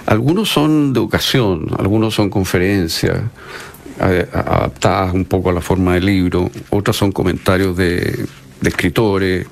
Algunos 0.07 0.49
son 0.49 0.93
de 0.93 1.01
ocasión, 1.01 1.69
algunos 1.79 2.15
son 2.15 2.31
conferencias 2.31 3.23
adaptadas 3.99 5.15
un 5.15 5.25
poco 5.25 5.51
a 5.51 5.53
la 5.53 5.61
forma 5.61 5.95
del 5.95 6.07
libro, 6.07 6.51
otras 6.71 6.97
son 6.97 7.13
comentarios 7.13 7.77
de, 7.77 8.27
de 8.61 8.69
escritores. 8.69 9.47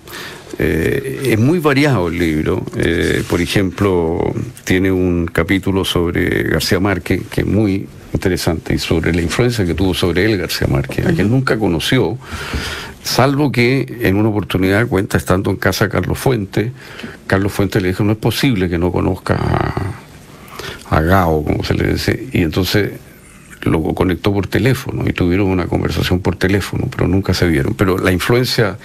Eh, 0.59 1.31
es 1.33 1.39
muy 1.39 1.59
variado 1.59 2.09
el 2.09 2.19
libro. 2.19 2.63
Eh, 2.77 3.25
por 3.29 3.41
ejemplo, 3.41 4.33
tiene 4.63 4.93
un 4.93 5.27
capítulo 5.27 5.85
sobre 5.85 6.45
García 6.45 6.79
Márquez 6.79 7.23
que 7.31 7.41
es 7.41 7.47
muy 7.47 7.89
interesante 8.15 8.75
y 8.75 8.79
sobre 8.79 9.13
la 9.13 9.21
influencia 9.21 9.65
que 9.67 9.75
tuvo 9.75 9.93
sobre 9.93 10.25
él 10.25 10.39
García 10.39 10.67
Márquez, 10.69 11.07
a 11.07 11.13
quien 11.13 11.31
nunca 11.31 11.59
conoció, 11.59 12.17
salvo 13.03 13.53
que 13.53 13.99
en 14.03 14.17
una 14.17 14.31
oportunidad 14.31 14.87
cuenta 14.87 15.19
estando 15.19 15.51
en 15.51 15.57
casa 15.57 15.85
de 15.85 15.91
Carlos 15.91 16.19
Fuente, 16.19 16.73
Carlos 17.27 17.53
Fuente 17.53 17.81
le 17.81 17.89
dijo, 17.89 18.05
no 18.05 18.13
es 18.13 18.19
posible 18.19 18.69
que 18.69 18.79
no 18.79 18.91
conozca 18.91 19.35
a, 19.35 20.97
a 20.97 21.01
Gao, 21.01 21.45
como 21.45 21.65
se 21.65 21.75
le 21.75 21.93
dice, 21.93 22.29
y 22.33 22.43
entonces 22.43 22.93
lo 23.63 23.83
conectó 23.95 24.33
por 24.33 24.47
teléfono 24.47 25.05
y 25.07 25.13
tuvieron 25.13 25.49
una 25.49 25.67
conversación 25.67 26.21
por 26.21 26.37
teléfono, 26.37 26.89
pero 26.95 27.09
nunca 27.09 27.35
se 27.35 27.47
vieron. 27.49 27.75
Pero 27.75 27.99
la 27.99 28.13
influencia 28.13 28.77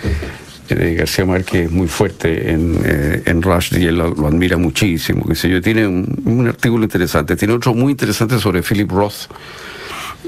García 0.76 1.26
Márquez 1.26 1.66
es 1.66 1.72
muy 1.72 1.88
fuerte 1.88 2.52
en, 2.52 2.80
eh, 2.84 3.24
en 3.26 3.42
Rushdie, 3.42 3.90
él 3.90 3.98
lo, 3.98 4.28
admira 4.28 4.58
muchísimo, 4.58 5.26
qué 5.26 5.36
sé 5.36 5.50
yo. 5.50 5.62
Tiene 5.62 5.88
un, 5.88 6.48
artículo 6.48 6.84
interesante, 6.84 7.36
tiene 7.36 7.54
otro 7.54 7.74
muy 7.74 7.92
interesante 7.92 8.40
sobre 8.40 8.62
Philip 8.62 8.90
Roth 8.90 9.28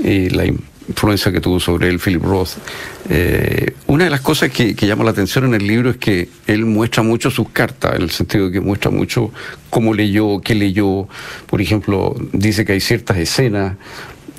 y 0.04 0.30
la 0.30 0.46
influencia 0.46 1.32
que 1.32 1.40
tuvo 1.40 1.60
sobre 1.60 1.90
él 1.90 2.00
Philip 2.00 2.24
Roth. 2.24 2.52
Eh, 3.10 3.74
una 3.88 4.06
de 4.06 4.10
las 4.10 4.22
cosas 4.22 4.52
que, 4.52 4.76
que 4.76 4.88
llama 4.88 5.04
la 5.04 5.12
atención 5.12 5.46
en 5.46 5.54
el 5.54 5.66
libro 5.66 5.90
es 5.92 5.98
que 5.98 6.30
él 6.48 6.66
muestra 6.66 7.04
mucho 7.04 7.30
sus 7.30 7.50
cartas, 7.50 7.96
en 7.96 8.04
el 8.04 8.12
sentido 8.12 8.48
de 8.48 8.54
que 8.54 8.60
muestra 8.60 8.92
mucho 8.92 9.32
cómo 9.70 9.94
leyó, 9.94 10.42
qué 10.42 10.56
leyó. 10.56 11.08
Por 11.48 11.62
ejemplo, 11.62 12.16
dice 12.34 12.66
que 12.66 12.74
hay 12.74 12.82
ciertas 12.82 13.18
escenas 13.18 13.76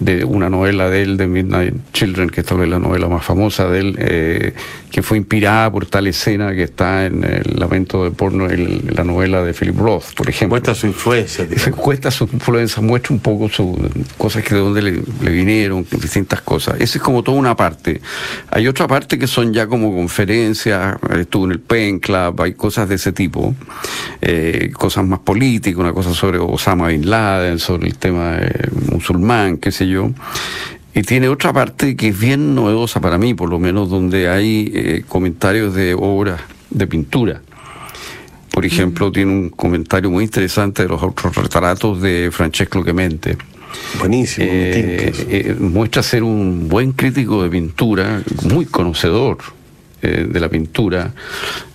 de 0.04 0.24
una 0.24 0.50
novela 0.50 0.90
de 0.90 1.02
él, 1.02 1.16
de 1.16 1.26
Midnight 1.26 1.74
Children, 1.92 2.30
que 2.30 2.40
es 2.40 2.46
tal 2.46 2.58
vez 2.58 2.68
la 2.68 2.78
novela 2.78 3.08
más 3.08 3.24
famosa 3.24 3.68
de 3.68 3.80
él, 3.80 3.96
eh, 3.98 4.54
que 4.90 5.02
fue 5.02 5.16
inspirada 5.16 5.70
por 5.70 5.86
tal 5.86 6.06
escena 6.06 6.52
que 6.52 6.64
está 6.64 7.06
en 7.06 7.24
El 7.24 7.58
lamento 7.58 8.04
de 8.04 8.10
porno, 8.10 8.50
en 8.50 8.90
la 8.94 9.04
novela 9.04 9.42
de 9.42 9.54
Philip 9.54 9.78
Roth, 9.78 10.14
por 10.14 10.28
ejemplo. 10.28 10.54
Muestra 10.54 10.74
su 10.74 10.86
influencia. 10.86 11.46
Cuesta 11.76 12.10
su 12.10 12.28
influencia, 12.32 12.82
muestra 12.82 13.14
un 13.14 13.20
poco 13.20 13.48
su, 13.48 13.78
cosas 14.18 14.42
que 14.42 14.54
de 14.54 14.60
dónde 14.60 14.82
le, 14.82 15.02
le, 15.22 15.30
vinieron, 15.30 15.86
distintas 15.90 16.42
cosas. 16.42 16.80
Esa 16.80 16.98
es 16.98 17.02
como 17.02 17.22
toda 17.22 17.38
una 17.38 17.56
parte. 17.56 18.00
Hay 18.50 18.66
otra 18.66 18.88
parte 18.88 19.18
que 19.18 19.26
son 19.26 19.52
ya 19.52 19.66
como 19.66 19.94
conferencias, 19.94 20.96
estuvo 21.18 21.46
en 21.46 21.52
el 21.52 21.60
Pen 21.60 22.00
Club, 22.00 22.40
hay 22.42 22.54
cosas 22.54 22.88
de 22.88 22.96
ese 22.96 23.12
tipo, 23.12 23.54
eh, 24.20 24.70
cosas 24.72 25.06
más 25.06 25.20
políticas, 25.20 25.78
una 25.78 25.92
cosa 25.92 26.12
sobre 26.12 26.38
Osama 26.38 26.88
Bin 26.88 27.08
Laden, 27.08 27.58
sobre 27.58 27.88
el 27.88 27.96
tema 27.96 28.38
musulmán, 28.90 29.58
qué 29.58 29.70
sé 29.70 29.86
yo 29.86 29.91
y 30.94 31.02
tiene 31.02 31.28
otra 31.28 31.52
parte 31.52 31.96
que 31.96 32.08
es 32.08 32.18
bien 32.18 32.54
novedosa 32.54 33.00
para 33.00 33.18
mí, 33.18 33.34
por 33.34 33.48
lo 33.48 33.58
menos, 33.58 33.88
donde 33.88 34.28
hay 34.28 34.70
eh, 34.74 35.04
comentarios 35.08 35.74
de 35.74 35.94
obras 35.94 36.40
de 36.70 36.86
pintura. 36.86 37.40
Por 38.50 38.66
ejemplo, 38.66 39.08
mm. 39.08 39.12
tiene 39.12 39.32
un 39.32 39.48
comentario 39.48 40.10
muy 40.10 40.24
interesante 40.24 40.82
de 40.82 40.88
los 40.88 41.02
autorretratos 41.02 42.02
de 42.02 42.30
Francesco 42.30 42.82
Clemente. 42.82 43.38
Buenísimo. 43.98 44.46
Eh, 44.50 45.12
eh, 45.28 45.56
muestra 45.58 46.02
ser 46.02 46.22
un 46.22 46.68
buen 46.68 46.92
crítico 46.92 47.42
de 47.42 47.48
pintura, 47.48 48.22
muy 48.42 48.66
conocedor 48.66 49.38
de 50.02 50.40
la 50.40 50.48
pintura, 50.48 51.12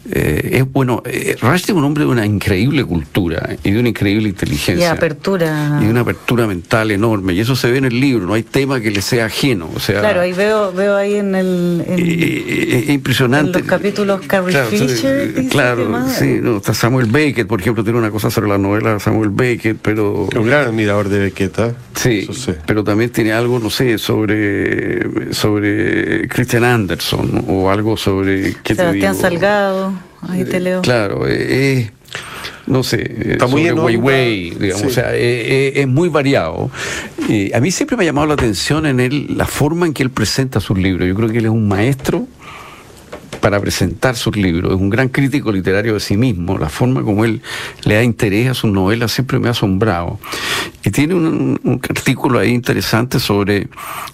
eh, 0.09 0.59
es 0.59 0.71
bueno, 0.71 1.03
eh, 1.05 1.35
es 1.41 1.69
un 1.69 1.83
hombre 1.83 2.05
de 2.05 2.09
una 2.09 2.25
increíble 2.25 2.85
cultura 2.85 3.57
y 3.61 3.71
de 3.71 3.79
una 3.79 3.89
increíble 3.89 4.29
inteligencia. 4.29 4.85
Y 4.85 4.89
apertura. 4.89 5.79
Y 5.81 5.85
de 5.85 5.91
una 5.91 6.01
apertura 6.01 6.47
mental 6.47 6.91
enorme. 6.91 7.33
Y 7.33 7.41
eso 7.41 7.55
se 7.57 7.69
ve 7.69 7.79
en 7.79 7.85
el 7.85 7.99
libro, 7.99 8.25
no 8.25 8.33
hay 8.33 8.43
tema 8.43 8.79
que 8.79 8.89
le 8.89 9.01
sea 9.01 9.25
ajeno. 9.25 9.69
O 9.75 9.79
sea, 9.79 9.99
claro, 9.99 10.21
ahí 10.21 10.31
veo, 10.31 10.71
veo 10.71 10.95
ahí 10.95 11.15
en 11.15 11.35
el. 11.35 11.83
En, 11.85 11.99
eh, 11.99 12.83
es 12.83 12.89
impresionante. 12.89 13.59
En 13.59 13.65
los 13.65 13.69
capítulos 13.69 14.21
Carrie 14.27 14.51
claro, 14.51 14.69
Fisher. 14.69 15.33
claro, 15.49 16.07
sí, 16.07 16.39
no, 16.41 16.57
está 16.57 16.73
Samuel 16.73 17.07
Beckett, 17.07 17.47
por 17.47 17.59
ejemplo, 17.59 17.83
tiene 17.83 17.99
una 17.99 18.11
cosa 18.11 18.31
sobre 18.31 18.47
la 18.47 18.57
novela 18.57 18.93
de 18.93 18.99
Samuel 19.01 19.29
Beckett, 19.31 19.77
pero. 19.81 20.29
Un 20.33 20.47
gran 20.47 20.67
admirador 20.67 21.09
de 21.09 21.19
Beckett, 21.19 21.59
¿eh? 21.59 21.73
Sí, 21.95 22.29
pero 22.65 22.83
también 22.83 23.09
tiene 23.09 23.33
algo, 23.33 23.59
no 23.59 23.69
sé, 23.69 23.97
sobre, 23.97 25.33
sobre 25.33 26.27
Christian 26.29 26.63
Anderson 26.63 27.43
o 27.47 27.69
algo 27.69 27.97
sobre. 27.97 28.16
¿Qué 28.23 28.75
Sebastián 28.75 29.15
Salgado. 29.15 29.93
Ahí 30.27 30.45
te 30.45 30.59
leo. 30.59 30.81
Claro, 30.81 31.27
eh, 31.27 31.35
eh 31.39 31.91
no 32.65 32.83
sé, 32.83 33.01
eh, 33.01 33.31
Está 33.33 33.47
muy 33.47 33.69
Weiwei, 33.71 34.51
digamos, 34.51 34.83
o 34.83 34.89
sea, 34.89 35.11
eh, 35.13 35.73
es 35.75 35.87
muy 35.87 36.09
variado. 36.09 36.69
a 37.53 37.59
mí 37.59 37.71
siempre 37.71 37.95
me 37.95 38.03
ha 38.03 38.07
llamado 38.07 38.27
la 38.27 38.33
atención 38.33 38.85
en 38.85 38.99
él 38.99 39.37
la 39.37 39.45
forma 39.45 39.85
en 39.85 39.93
que 39.93 40.03
él 40.03 40.09
presenta 40.09 40.59
sus 40.59 40.77
libros. 40.77 41.07
Yo 41.07 41.15
creo 41.15 41.29
que 41.29 41.37
él 41.37 41.45
es 41.45 41.51
un 41.51 41.67
maestro 41.67 42.27
para 43.47 43.61
presentar 43.61 44.17
sus 44.17 44.35
libros. 44.35 44.73
Es 44.73 44.77
un 44.77 44.89
gran 44.89 45.07
crítico 45.07 45.53
literario 45.53 45.93
de 45.93 46.01
sí 46.01 46.17
mismo. 46.17 46.57
La 46.57 46.67
forma 46.67 47.01
como 47.01 47.23
él 47.23 47.41
le 47.85 47.95
da 47.95 48.03
interés 48.03 48.49
a 48.49 48.53
sus 48.53 48.69
novelas 48.69 49.13
siempre 49.13 49.39
me 49.39 49.47
ha 49.47 49.51
asombrado. 49.51 50.19
Y 50.83 50.89
tiene 50.89 51.13
un, 51.13 51.79
artículo 51.87 52.39
ahí 52.39 52.49
interesante 52.49 53.21
sobre 53.21 53.69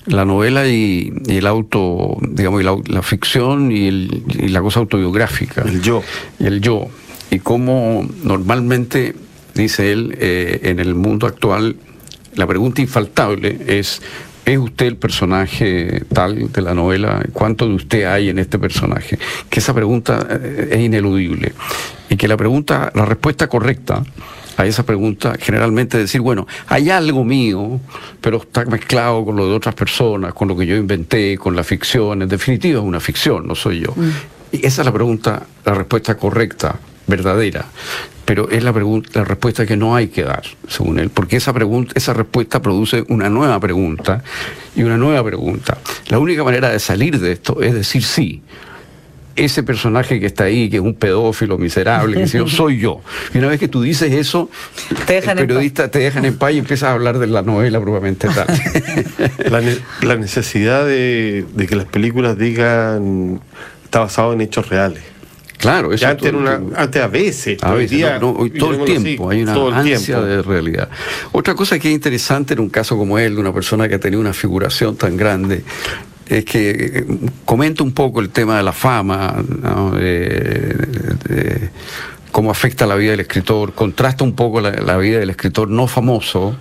la 0.06 0.24
novela 0.24 0.68
y, 0.68 1.12
el 1.26 1.48
auto, 1.48 2.16
digamos, 2.22 2.64
la, 2.64 3.02
ficción 3.02 3.72
y, 3.72 3.90
la 4.50 4.62
cosa 4.62 4.82
autobiográfica. 4.82 5.64
El 5.64 5.82
yo. 5.82 6.04
Y 6.40 6.46
el 6.46 6.62
yo. 6.62 6.90
Y 7.32 7.40
cómo 7.40 8.08
normalmente, 8.22 9.16
dice 9.56 9.92
él, 9.92 10.16
eh, 10.20 10.60
en 10.62 10.80
el 10.80 10.94
mundo 10.94 11.26
actual, 11.26 11.76
la 12.36 12.46
pregunta 12.46 12.82
infaltable 12.82 13.58
es 13.66 14.00
¿Es 14.46 14.58
usted 14.58 14.88
el 14.88 14.98
personaje 14.98 16.04
tal 16.14 16.52
de 16.52 16.62
la 16.62 16.74
novela? 16.74 17.24
¿Cuánto 17.32 17.68
de 17.68 17.76
usted 17.76 18.04
hay 18.06 18.30
en 18.30 18.40
este 18.40 18.60
personaje? 18.60 19.18
Que 19.50 19.60
esa 19.60 19.74
pregunta 19.74 20.28
eh, 20.30 20.70
es 20.72 20.80
ineludible. 20.80 21.54
Y 22.10 22.18
que 22.18 22.28
la 22.28 22.36
pregunta, 22.36 22.92
la 22.94 23.06
respuesta 23.06 23.48
correcta 23.48 24.04
a 24.58 24.66
esa 24.66 24.84
pregunta 24.84 25.36
generalmente 25.40 25.98
es 25.98 26.04
decir, 26.04 26.22
bueno, 26.22 26.46
hay 26.68 26.90
algo 26.90 27.24
mío, 27.24 27.80
pero 28.22 28.38
está 28.38 28.66
mezclado 28.66 29.26
con 29.26 29.36
lo 29.36 29.48
de 29.48 29.56
otras 29.56 29.76
personas, 29.76 30.34
con 30.34 30.48
lo 30.48 30.56
que 30.56 30.66
yo 30.66 30.76
inventé, 30.76 31.38
con 31.38 31.56
la 31.56 31.64
ficción. 31.64 32.22
En 32.22 32.30
definitiva 32.30 32.80
es 32.80 32.86
una 32.86 33.00
ficción, 33.00 33.48
no 33.48 33.56
soy 33.56 33.80
yo. 33.80 33.94
Mm. 33.96 34.10
Y 34.52 34.66
esa 34.68 34.82
es 34.82 34.86
la 34.86 34.94
pregunta, 34.94 35.44
la 35.66 35.74
respuesta 35.74 36.16
correcta 36.16 36.76
verdadera, 37.08 37.66
pero 38.26 38.50
es 38.50 38.64
la, 38.64 38.72
la 38.72 39.24
respuesta 39.24 39.66
que 39.66 39.76
no 39.76 39.96
hay 39.96 40.08
que 40.08 40.24
dar, 40.24 40.44
según 40.68 41.00
él, 41.00 41.10
porque 41.10 41.36
esa, 41.36 41.54
pregunta, 41.54 41.94
esa 41.96 42.14
respuesta 42.14 42.62
produce 42.62 43.04
una 43.10 43.30
nueva 43.30 43.60
pregunta 43.60 44.24
y 44.76 44.84
una 44.84 44.98
nueva 44.98 45.24
pregunta. 45.24 45.78
La 46.08 46.20
única 46.20 46.44
manera 46.44 46.70
de 46.70 46.80
salir 46.80 47.20
de 47.20 47.34
esto 47.34 47.62
es 47.62 47.74
decir 47.74 48.04
sí. 48.04 48.42
Ese 49.36 49.64
personaje 49.64 50.20
que 50.20 50.28
está 50.28 50.44
ahí, 50.44 50.70
que 50.70 50.76
es 50.76 50.82
un 50.82 50.94
pedófilo 50.94 51.58
miserable, 51.58 52.22
que 52.22 52.28
yo, 52.28 52.48
soy 52.48 52.78
yo. 52.78 53.02
Y 53.34 53.40
una 53.40 53.48
vez 53.48 53.60
que 53.60 53.68
tú 53.68 53.82
dices 53.82 54.14
eso, 54.14 54.48
te 55.08 55.18
el 55.18 55.24
periodista 55.24 55.90
te 55.90 55.98
dejan 55.98 56.26
en 56.26 56.38
paz 56.38 56.54
y 56.54 56.60
empiezas 56.60 56.90
a 56.90 56.94
hablar 56.94 57.18
de 57.18 57.26
la 57.26 57.42
novela 57.42 57.82
probablemente 57.82 58.28
tal. 58.28 58.46
la, 60.04 60.16
necesidad 60.18 60.86
de, 60.86 61.48
de 61.52 61.68
que 61.68 61.76
las 61.76 61.86
películas 61.86 62.38
digan 62.38 63.42
está 63.86 64.02
basado 64.02 64.34
en 64.34 64.42
hechos 64.42 64.70
reales. 64.70 65.13
Claro, 65.64 65.94
eso 65.94 66.06
antes, 66.06 66.34
una, 66.34 66.60
antes 66.76 67.02
a 67.02 67.08
veces, 67.08 67.58
hoy 67.64 68.50
todo 68.60 68.74
el 68.74 68.84
tiempo 68.84 69.30
hay 69.30 69.44
una 69.44 69.80
ansia 69.80 70.20
de 70.20 70.42
realidad. 70.42 70.90
Otra 71.32 71.56
cosa 71.56 71.80
que 71.80 71.88
es 71.88 71.94
interesante 71.94 72.54
en 72.54 72.60
un 72.60 72.68
caso 72.68 72.98
como 72.98 73.18
él, 73.18 73.36
de 73.36 73.40
una 73.40 73.54
persona 73.54 73.88
que 73.88 73.96
ha 73.96 74.00
tenido 74.00 74.20
una 74.20 74.34
figuración 74.34 74.98
tan 74.98 75.16
grande, 75.16 75.64
es 76.28 76.44
que 76.44 76.70
eh, 76.70 77.06
comenta 77.46 77.82
un 77.82 77.94
poco 77.94 78.20
el 78.20 78.30
tema 78.32 78.58
de 78.58 78.64
la 78.64 78.74
fama, 78.74 79.42
cómo 82.34 82.52
afecta 82.52 82.86
la 82.86 82.96
vida 82.96 83.12
del 83.12 83.22
escritor, 83.22 83.74
contrasta 83.74 84.26
un 84.26 84.36
poco 84.36 84.60
la, 84.60 84.98
vida 84.98 85.20
del 85.20 85.30
escritor 85.30 85.70
no 85.70 85.88
famoso 85.88 86.58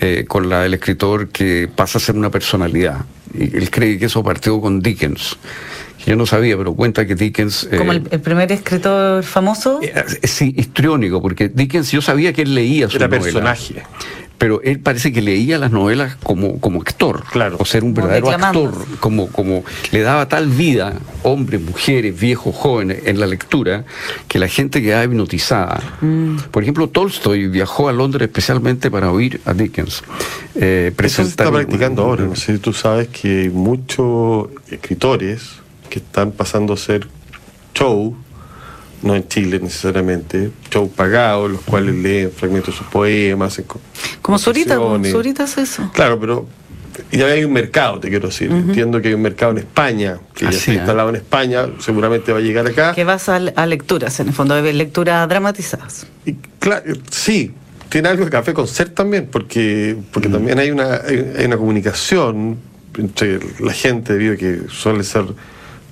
eh, 0.00 0.24
con 0.26 0.48
la 0.48 0.62
del 0.62 0.74
escritor 0.74 1.28
que 1.28 1.70
pasa 1.72 1.98
a 1.98 2.00
ser 2.00 2.16
una 2.16 2.30
personalidad. 2.30 3.04
Y 3.32 3.56
él 3.56 3.70
cree 3.70 4.00
que 4.00 4.06
eso 4.06 4.24
partió 4.24 4.60
con 4.60 4.80
Dickens. 4.80 5.38
Yo 6.06 6.16
no 6.16 6.24
sabía, 6.24 6.56
pero 6.56 6.74
cuenta 6.74 7.06
que 7.06 7.14
Dickens... 7.14 7.68
¿Como 7.76 7.92
el, 7.92 8.06
eh, 8.10 8.18
primer 8.18 8.50
escritor 8.52 9.22
famoso? 9.22 9.80
Eh, 9.82 9.92
sí, 10.22 10.54
histriónico, 10.56 11.20
porque 11.20 11.48
Dickens 11.48 11.90
yo 11.90 12.00
sabía 12.00 12.32
que 12.32 12.42
él 12.42 12.54
leía 12.54 12.88
su 12.88 12.96
Era 12.96 13.08
personaje 13.08 13.82
pero 14.38 14.60
él 14.62 14.80
parece 14.80 15.12
que 15.12 15.22
leía 15.22 15.58
las 15.58 15.70
novelas 15.70 16.16
como, 16.22 16.60
como 16.60 16.80
actor, 16.80 17.24
claro. 17.30 17.56
o 17.58 17.64
ser 17.64 17.84
un 17.84 17.94
verdadero 17.94 18.30
actor, 18.30 18.72
como, 19.00 19.28
como 19.28 19.64
le 19.92 20.00
daba 20.02 20.28
tal 20.28 20.48
vida, 20.48 20.94
hombres, 21.22 21.60
mujeres, 21.60 22.18
viejos, 22.18 22.54
jóvenes, 22.54 23.02
en 23.06 23.18
la 23.18 23.26
lectura, 23.26 23.84
que 24.28 24.38
la 24.38 24.48
gente 24.48 24.82
quedaba 24.82 25.04
hipnotizada. 25.04 25.80
Mm. 26.00 26.36
Por 26.50 26.62
ejemplo, 26.62 26.88
Tolstoy 26.88 27.48
viajó 27.48 27.88
a 27.88 27.92
Londres 27.92 28.28
especialmente 28.28 28.90
para 28.90 29.10
oír 29.10 29.40
a 29.46 29.54
Dickens. 29.54 30.02
Eh, 30.54 30.92
Eso 30.96 31.22
se 31.22 31.30
está 31.30 31.50
practicando 31.50 32.02
ahora, 32.02 32.24
no 32.24 32.36
sé 32.36 32.54
si 32.54 32.58
tú 32.58 32.72
sabes 32.72 33.08
que 33.08 33.50
muchos 33.52 34.48
escritores 34.70 35.65
que 35.88 35.98
están 35.98 36.32
pasando 36.32 36.74
a 36.74 36.76
ser 36.76 37.08
show 37.74 38.16
no 39.02 39.14
en 39.14 39.28
Chile 39.28 39.58
necesariamente, 39.60 40.50
show 40.70 40.90
pagados, 40.90 41.50
los 41.50 41.60
cuales 41.62 41.94
leen 41.94 42.30
fragmentos 42.30 42.74
de 42.74 42.78
sus 42.78 42.86
poemas. 42.88 43.60
Como 44.22 44.38
Zurita, 44.38 44.78
Zurita 45.10 45.44
es 45.44 45.58
eso. 45.58 45.90
Claro, 45.92 46.18
pero 46.18 46.46
ya 47.12 47.26
hay 47.26 47.44
un 47.44 47.52
mercado, 47.52 48.00
te 48.00 48.08
quiero 48.08 48.28
decir. 48.28 48.50
Entiendo 48.50 49.00
que 49.00 49.08
hay 49.08 49.14
un 49.14 49.22
mercado 49.22 49.52
en 49.52 49.58
España, 49.58 50.18
que 50.34 50.44
ya 50.44 50.50
está 50.50 50.72
instalado 50.72 51.10
en 51.10 51.16
España, 51.16 51.66
seguramente 51.78 52.32
va 52.32 52.38
a 52.38 52.42
llegar 52.42 52.66
acá. 52.66 52.94
Que 52.94 53.04
vas 53.04 53.28
a, 53.28 53.38
lecturas, 53.38 54.18
en 54.20 54.28
el 54.28 54.34
fondo, 54.34 54.60
de 54.60 54.72
lecturas 54.72 55.28
dramatizadas. 55.28 56.06
Y, 56.24 56.34
claro, 56.58 56.84
sí, 57.10 57.52
tiene 57.88 58.08
algo 58.08 58.24
de 58.24 58.30
café 58.30 58.54
con 58.54 58.66
ser 58.66 58.90
también, 58.90 59.28
porque, 59.30 59.96
porque 60.12 60.28
también 60.28 60.58
hay 60.58 60.70
una, 60.70 61.02
hay 61.06 61.44
una 61.44 61.56
comunicación 61.56 62.58
entre 62.98 63.40
la 63.60 63.72
gente, 63.72 64.14
debido 64.14 64.34
a 64.34 64.36
que 64.36 64.62
suele 64.70 65.04
ser 65.04 65.26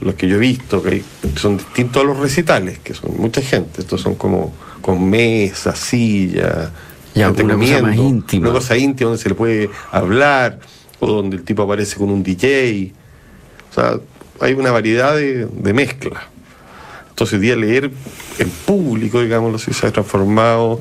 los 0.05 0.15
que 0.15 0.29
yo 0.29 0.37
he 0.37 0.39
visto, 0.39 0.83
que 0.83 1.03
son 1.37 1.57
distintos 1.57 2.03
a 2.03 2.07
los 2.07 2.19
recitales, 2.19 2.79
que 2.79 2.95
son 2.95 3.17
mucha 3.19 3.41
gente. 3.41 3.81
Estos 3.81 4.01
son 4.01 4.15
como 4.15 4.53
con 4.81 5.09
mesas, 5.09 5.79
sillas, 5.79 6.71
una 7.15 7.33
cosa 7.33 7.83
más 7.83 7.97
íntima. 7.97 8.49
Una 8.49 8.59
cosa 8.59 8.77
íntima 8.77 9.11
donde 9.11 9.23
se 9.23 9.29
le 9.29 9.35
puede 9.35 9.71
hablar, 9.91 10.59
o 11.01 11.07
donde 11.07 11.37
el 11.37 11.43
tipo 11.43 11.63
aparece 11.63 11.97
con 11.97 12.11
un 12.11 12.23
DJ. 12.23 12.93
O 13.71 13.75
sea, 13.75 13.99
hay 14.41 14.53
una 14.53 14.71
variedad 14.71 15.17
de, 15.17 15.47
de 15.47 15.73
mezcla. 15.73 16.29
Entonces, 17.09 17.41
día 17.41 17.57
leer 17.57 17.91
en 18.39 18.51
público, 18.51 19.23
digámoslo 19.23 19.57
así, 19.57 19.73
se 19.73 19.87
ha 19.87 19.93
transformado 19.93 20.81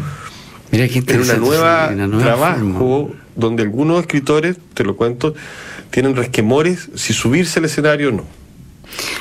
en 0.74 1.22
una 1.22 1.36
nueva, 1.36 1.92
trabajo 2.20 3.12
donde 3.36 3.64
algunos 3.64 4.02
escritores, 4.02 4.58
te 4.74 4.84
lo 4.84 4.96
cuento, 4.96 5.36
tienen 5.92 6.16
resquemores 6.16 6.90
si 6.96 7.14
subirse 7.14 7.60
al 7.60 7.66
escenario 7.66 8.10
o 8.10 8.12
no. 8.12 8.26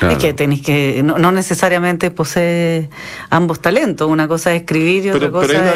Es 0.09 0.17
que 0.17 0.33
tenéis 0.33 0.61
que, 0.61 1.01
no, 1.03 1.31
necesariamente 1.31 2.11
poseer 2.11 2.89
ambos 3.29 3.59
talentos, 3.61 4.09
una 4.09 4.27
cosa 4.27 4.53
es 4.53 4.61
escribir 4.61 5.05
y 5.05 5.09
otra 5.11 5.31
cosa 5.31 5.73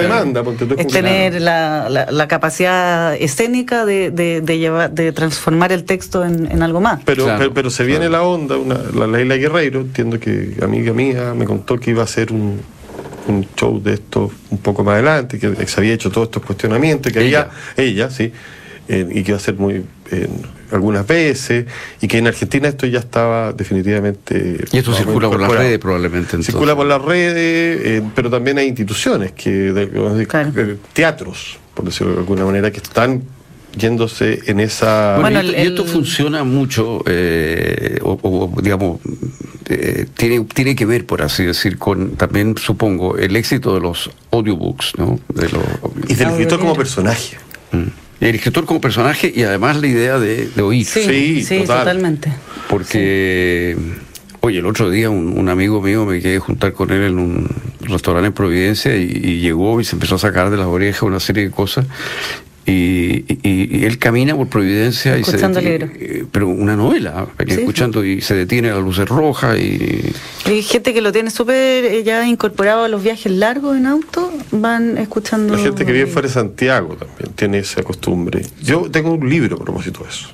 es, 0.78 0.88
tener 0.88 1.42
la, 1.42 2.08
la, 2.10 2.28
capacidad 2.28 3.16
escénica 3.16 3.86
de, 3.86 4.12
de, 4.12 4.58
llevar, 4.58 4.92
de 4.92 5.12
transformar 5.12 5.72
el 5.72 5.84
texto 5.86 6.26
en, 6.26 6.62
algo 6.62 6.82
más. 6.82 7.00
Pero, 7.06 7.28
pero, 7.54 7.70
se 7.70 7.84
viene 7.84 8.10
la 8.10 8.24
onda, 8.24 8.58
una, 8.58 8.78
la 8.94 9.08
Leila 9.08 9.36
Guerreiro, 9.36 9.82
entiendo 9.82 10.20
que 10.20 10.58
amiga 10.62 10.94
mía 10.94 11.34
me 11.36 11.46
contó 11.46 11.80
que 11.80 11.92
iba 11.92 12.04
a 12.04 12.08
ser 12.08 12.32
un, 12.32 12.60
un 13.28 13.48
show 13.56 13.82
de 13.82 13.94
esto 13.94 14.32
un 14.50 14.58
poco 14.60 14.84
más 14.84 14.96
adelante, 14.96 15.40
que 15.40 15.68
se 15.68 15.80
había 15.80 15.94
hecho 15.94 16.12
todos 16.12 16.28
estos 16.28 16.44
cuestionamientos, 16.44 17.12
que 17.12 17.26
ella, 17.26 17.50
ella 17.76 18.10
sí, 18.10 18.32
eh, 18.88 19.08
y 19.10 19.24
que 19.24 19.32
iba 19.32 19.38
a 19.38 19.42
ser 19.42 19.56
muy 19.56 19.84
algunas 20.72 21.06
veces, 21.06 21.66
y 22.02 22.08
que 22.08 22.18
en 22.18 22.28
Argentina 22.28 22.68
esto 22.68 22.86
ya 22.88 23.00
estaba 23.00 23.54
definitivamente... 23.54 24.66
Y 24.72 24.78
esto 24.78 24.94
circula 24.94 25.30
por 25.30 25.40
las 25.40 25.52
redes 25.52 25.80
probablemente. 25.80 26.42
Circula 26.44 26.76
por 26.76 26.86
las 26.86 27.02
redes, 27.02 27.82
eh, 27.84 28.04
pero 28.16 28.30
también 28.30 28.58
hay 28.58 28.68
instituciones, 28.68 29.32
que 29.32 29.74
eh, 29.76 30.78
teatros, 30.94 31.58
por 31.74 31.86
decirlo 31.86 32.14
de 32.14 32.20
alguna 32.20 32.46
manera, 32.46 32.72
que 32.72 32.78
están 32.78 33.24
yéndose 33.78 34.42
en 34.48 34.60
esa... 34.60 35.18
Bueno, 35.20 35.42
y, 35.42 35.56
esto 35.56 35.86
funciona 35.86 36.44
mucho, 36.44 37.04
eh, 37.06 38.00
o, 38.02 38.52
digamos, 38.62 39.00
tiene, 40.16 40.46
tiene 40.46 40.76
que 40.76 40.86
ver, 40.86 41.06
por 41.06 41.22
así 41.22 41.44
decir, 41.44 41.78
con 41.78 42.12
también, 42.16 42.58
supongo, 42.58 43.18
el 43.18 43.36
éxito 43.36 43.74
de 43.74 43.82
los 43.82 44.10
audiobooks, 44.32 44.94
¿no? 44.98 45.20
De 45.34 45.50
los, 45.50 45.64
y 46.08 46.16
del 46.16 46.30
escritor 46.30 46.60
como 46.60 46.76
personaje. 46.76 47.38
Mm. 47.72 48.07
El 48.20 48.36
escritor 48.36 48.66
como 48.66 48.82
personaje 48.82 49.32
y 49.34 49.44
además 49.44 49.80
la 49.80 49.88
idea 49.88 50.20
de, 50.20 50.50
oír. 50.62 50.86
Sí, 50.86 51.44
sí, 51.44 51.64
totalmente. 51.66 52.32
Porque, 52.68 53.78
oye, 54.42 54.60
el 54.60 54.66
otro 54.66 54.90
día 54.90 55.10
un, 55.10 55.50
amigo 55.50 55.82
mío 55.82 56.06
me 56.06 56.20
quedé 56.20 56.40
juntar 56.40 56.74
con 56.74 56.92
él 56.92 57.04
en 57.04 57.20
un 57.20 57.48
restaurante 57.82 58.28
en 58.28 58.34
Providencia 58.34 58.96
y, 58.96 59.40
llegó 59.40 59.80
y 59.80 59.86
se 59.86 59.96
empezó 59.96 60.16
a 60.16 60.20
sacar 60.20 60.50
de 60.50 60.58
las 60.58 60.68
orejas 60.68 61.04
una 61.04 61.20
serie 61.20 61.44
de 61.44 61.52
cosas 61.52 61.86
y, 62.68 63.86
él 63.86 63.98
camina 63.98 64.36
por 64.36 64.48
Providencia 64.48 65.18
y 65.18 65.24
se 65.24 65.38
detiene, 65.38 65.90
eh, 66.00 66.26
pero 66.30 66.50
una 66.50 66.76
novela, 66.76 67.28
escuchando 67.40 68.04
y 68.04 68.20
se 68.22 68.36
detiene 68.36 68.70
a 68.70 68.76
las 68.76 68.84
luces 68.84 69.08
rojas 69.08 69.58
y... 69.58 70.12
Hay 70.46 70.62
gente 70.62 70.94
que 70.94 71.02
lo 71.02 71.14
tiene 71.14 71.32
súper 71.32 71.86
eh, 71.86 72.04
ya 72.04 72.28
incorporado 72.28 72.84
a 72.84 72.88
los 72.90 73.02
viajes 73.02 73.32
largos 73.32 73.78
en 73.78 73.86
auto, 73.86 74.34
van 74.52 74.98
escuchando... 74.98 75.56
La 75.56 75.62
gente 75.62 75.86
que 75.86 75.92
vive 75.94 76.08
fuera 76.08 76.28
de 76.28 76.34
Santiago 76.34 76.98
también 76.98 77.34
tiene 77.36 77.60
esa 77.60 77.84
costumbre. 77.84 78.42
Yo 78.62 78.92
tengo 78.92 79.14
un 79.14 79.30
libro 79.30 79.56
a 79.56 79.60
propósito 79.60 80.04
de 80.04 80.10
eso. 80.10 80.28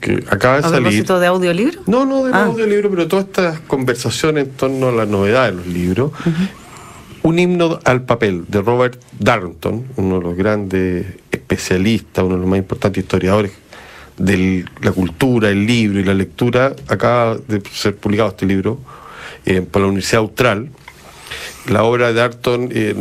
Que 0.00 0.22
acaba 0.28 0.60
de 0.60 0.66
¿A 0.66 0.70
propósito 0.70 1.18
de 1.18 1.26
audiolibro? 1.28 1.80
No, 1.86 2.04
no 2.04 2.24
de 2.24 2.32
ah. 2.34 2.44
audiolibro, 2.44 2.90
pero 2.90 3.08
todas 3.08 3.24
estas 3.24 3.60
conversaciones 3.60 4.48
en 4.48 4.50
torno 4.50 4.88
a 4.88 4.92
la 4.92 5.06
novedad 5.06 5.46
de 5.46 5.52
los 5.52 5.66
libros. 5.66 6.12
Un 7.24 7.38
himno 7.38 7.78
al 7.84 8.02
papel 8.02 8.44
de 8.48 8.60
Robert 8.60 9.00
Darnton, 9.18 9.86
uno 9.96 10.18
de 10.18 10.24
los 10.24 10.36
grandes 10.36 11.06
especialistas, 11.32 12.22
uno 12.22 12.34
de 12.34 12.40
los 12.40 12.48
más 12.50 12.58
importantes 12.58 13.02
historiadores 13.02 13.50
de 14.18 14.66
la 14.82 14.92
cultura, 14.92 15.48
el 15.48 15.66
libro 15.66 16.00
y 16.00 16.04
la 16.04 16.12
lectura. 16.12 16.76
Acaba 16.86 17.38
de 17.48 17.62
ser 17.72 17.96
publicado 17.96 18.28
este 18.28 18.44
libro 18.44 18.78
eh, 19.46 19.62
por 19.62 19.80
la 19.80 19.88
Universidad 19.88 20.20
Austral. 20.20 20.68
La 21.70 21.84
obra 21.84 22.08
de 22.08 22.12
Darnton 22.12 22.68
eh, 22.70 22.94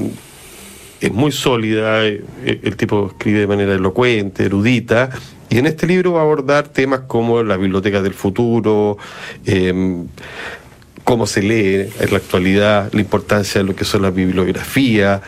es 1.02 1.12
muy 1.12 1.34
sólida, 1.34 2.06
eh, 2.06 2.24
el 2.46 2.78
tipo 2.78 3.08
escribe 3.08 3.40
de 3.40 3.48
manera 3.48 3.74
elocuente, 3.74 4.46
erudita, 4.46 5.10
y 5.50 5.58
en 5.58 5.66
este 5.66 5.86
libro 5.86 6.14
va 6.14 6.22
a 6.22 6.24
abordar 6.24 6.70
temas 6.70 7.02
como 7.02 7.44
la 7.44 7.58
biblioteca 7.58 8.02
del 8.02 8.14
futuro, 8.14 8.98
cómo 11.04 11.28
se 11.28 11.42
lee 11.42 11.90
en 12.00 12.12
la 12.12 12.18
actualidad, 12.18 12.92
la 12.94 13.02
importancia 13.02 13.62
de 13.62 13.68
lo 13.68 13.76
que 13.76 13.86
son 13.86 14.02
las 14.04 14.14
bibliografías. 14.14 15.22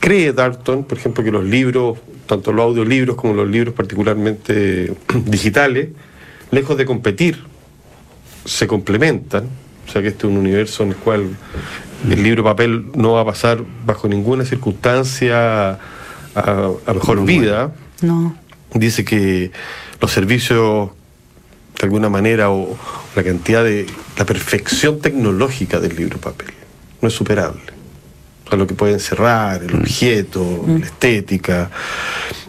Cree 0.00 0.32
Darton, 0.32 0.84
por 0.84 0.98
ejemplo, 0.98 1.24
que 1.24 1.30
los 1.30 1.44
libros, 1.44 1.98
tanto 2.26 2.52
los 2.52 2.64
audiolibros 2.64 3.16
como 3.16 3.34
los 3.34 3.48
libros 3.48 3.74
particularmente 3.74 4.92
digitales, 5.24 5.88
lejos 6.50 6.76
de 6.76 6.84
competir, 6.84 7.44
se 8.44 8.66
complementan. 8.66 9.48
O 9.86 9.90
sea 9.90 10.02
que 10.02 10.08
este 10.08 10.26
es 10.26 10.32
un 10.32 10.38
universo 10.38 10.82
en 10.82 10.90
el 10.90 10.96
cual 10.96 11.36
el 12.10 12.22
libro 12.22 12.44
papel 12.44 12.86
no 12.94 13.12
va 13.12 13.22
a 13.22 13.24
pasar 13.24 13.62
bajo 13.86 14.06
ninguna 14.06 14.44
circunstancia 14.44 15.78
a, 16.34 16.70
mejor 16.94 17.24
vida. 17.24 17.72
No. 18.02 18.36
Dice 18.74 19.04
que 19.04 19.50
los 20.00 20.12
servicios 20.12 20.90
de 21.78 21.86
alguna 21.86 22.08
manera 22.08 22.50
o 22.50 22.76
la 23.16 23.22
cantidad 23.22 23.64
de 23.64 23.86
la 24.16 24.24
perfección 24.24 25.00
tecnológica 25.00 25.80
del 25.80 25.96
libro 25.96 26.18
papel 26.18 26.52
no 27.00 27.08
es 27.08 27.14
superable. 27.14 27.62
O 28.50 28.56
lo 28.56 28.66
que 28.66 28.74
puede 28.74 28.94
encerrar, 28.94 29.62
el 29.62 29.74
mm. 29.74 29.80
objeto, 29.80 30.64
mm. 30.66 30.78
la 30.78 30.86
estética. 30.86 31.70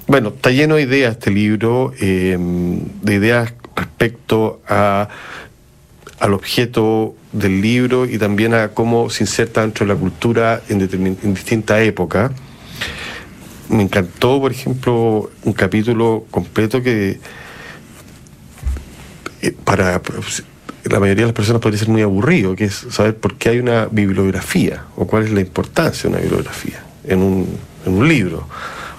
Bueno, 0.07 0.29
está 0.29 0.49
lleno 0.51 0.75
de 0.75 0.83
ideas 0.83 1.11
este 1.13 1.31
libro, 1.31 1.93
em, 1.99 2.79
de 3.01 3.15
ideas 3.15 3.53
respecto 3.75 4.61
a, 4.67 5.09
al 6.19 6.33
objeto 6.33 7.15
del 7.31 7.61
libro 7.61 8.05
y 8.05 8.17
también 8.17 8.53
a 8.53 8.69
cómo 8.69 9.09
se 9.09 9.23
inserta 9.23 9.61
dentro 9.61 9.85
de 9.85 9.93
la 9.93 9.99
cultura 9.99 10.61
en, 10.69 10.81
en 10.81 11.33
distintas 11.33 11.81
épocas. 11.81 12.31
Me 13.69 13.83
encantó, 13.83 14.39
por 14.39 14.51
ejemplo, 14.51 15.29
un 15.43 15.53
capítulo 15.53 16.25
completo 16.31 16.81
que 16.81 17.19
eh, 19.41 19.53
para 19.63 20.01
pues, 20.01 20.43
la 20.83 20.99
mayoría 20.99 21.23
de 21.23 21.27
las 21.27 21.35
personas 21.35 21.61
podría 21.61 21.79
ser 21.79 21.89
muy 21.89 22.01
aburrido, 22.01 22.55
que 22.55 22.65
es 22.65 22.85
saber 22.89 23.15
por 23.15 23.35
qué 23.35 23.49
hay 23.49 23.59
una 23.59 23.85
bibliografía 23.85 24.83
o 24.95 25.07
cuál 25.07 25.23
es 25.23 25.31
la 25.31 25.41
importancia 25.41 26.03
de 26.03 26.15
una 26.15 26.19
bibliografía 26.19 26.83
en 27.05 27.19
un, 27.19 27.57
en 27.85 27.93
un 27.93 28.07
libro. 28.07 28.47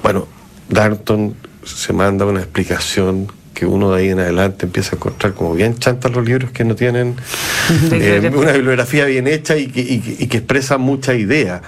Bueno, 0.02 0.26
Darton 0.68 1.34
se 1.64 1.92
manda 1.92 2.24
una 2.26 2.40
explicación 2.40 3.28
que 3.54 3.66
uno 3.66 3.92
de 3.92 4.00
ahí 4.00 4.08
en 4.08 4.20
adelante 4.20 4.64
empieza 4.64 4.92
a 4.92 4.96
encontrar 4.96 5.34
como 5.34 5.54
bien 5.54 5.78
chantas 5.78 6.12
los 6.12 6.24
libros 6.24 6.50
que 6.50 6.64
no 6.64 6.74
tienen 6.74 7.16
eh, 7.92 8.30
una 8.34 8.52
bibliografía 8.52 9.04
bien 9.04 9.26
hecha 9.26 9.56
y 9.56 9.66
que, 9.66 9.80
y, 9.80 10.26
que 10.26 10.38
expresa 10.38 10.78
mucha 10.78 11.14
idea. 11.14 11.60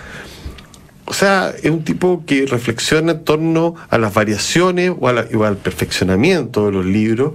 O 1.04 1.12
sea, 1.12 1.52
es 1.62 1.70
un 1.70 1.84
tipo 1.84 2.24
que 2.24 2.46
reflexiona 2.46 3.12
en 3.12 3.24
torno 3.24 3.74
a 3.90 3.98
las 3.98 4.14
variaciones 4.14 4.90
o, 4.90 4.96
o 5.00 5.44
al 5.44 5.56
perfeccionamiento 5.58 6.66
de 6.66 6.72
los 6.72 6.86
libros 6.86 7.32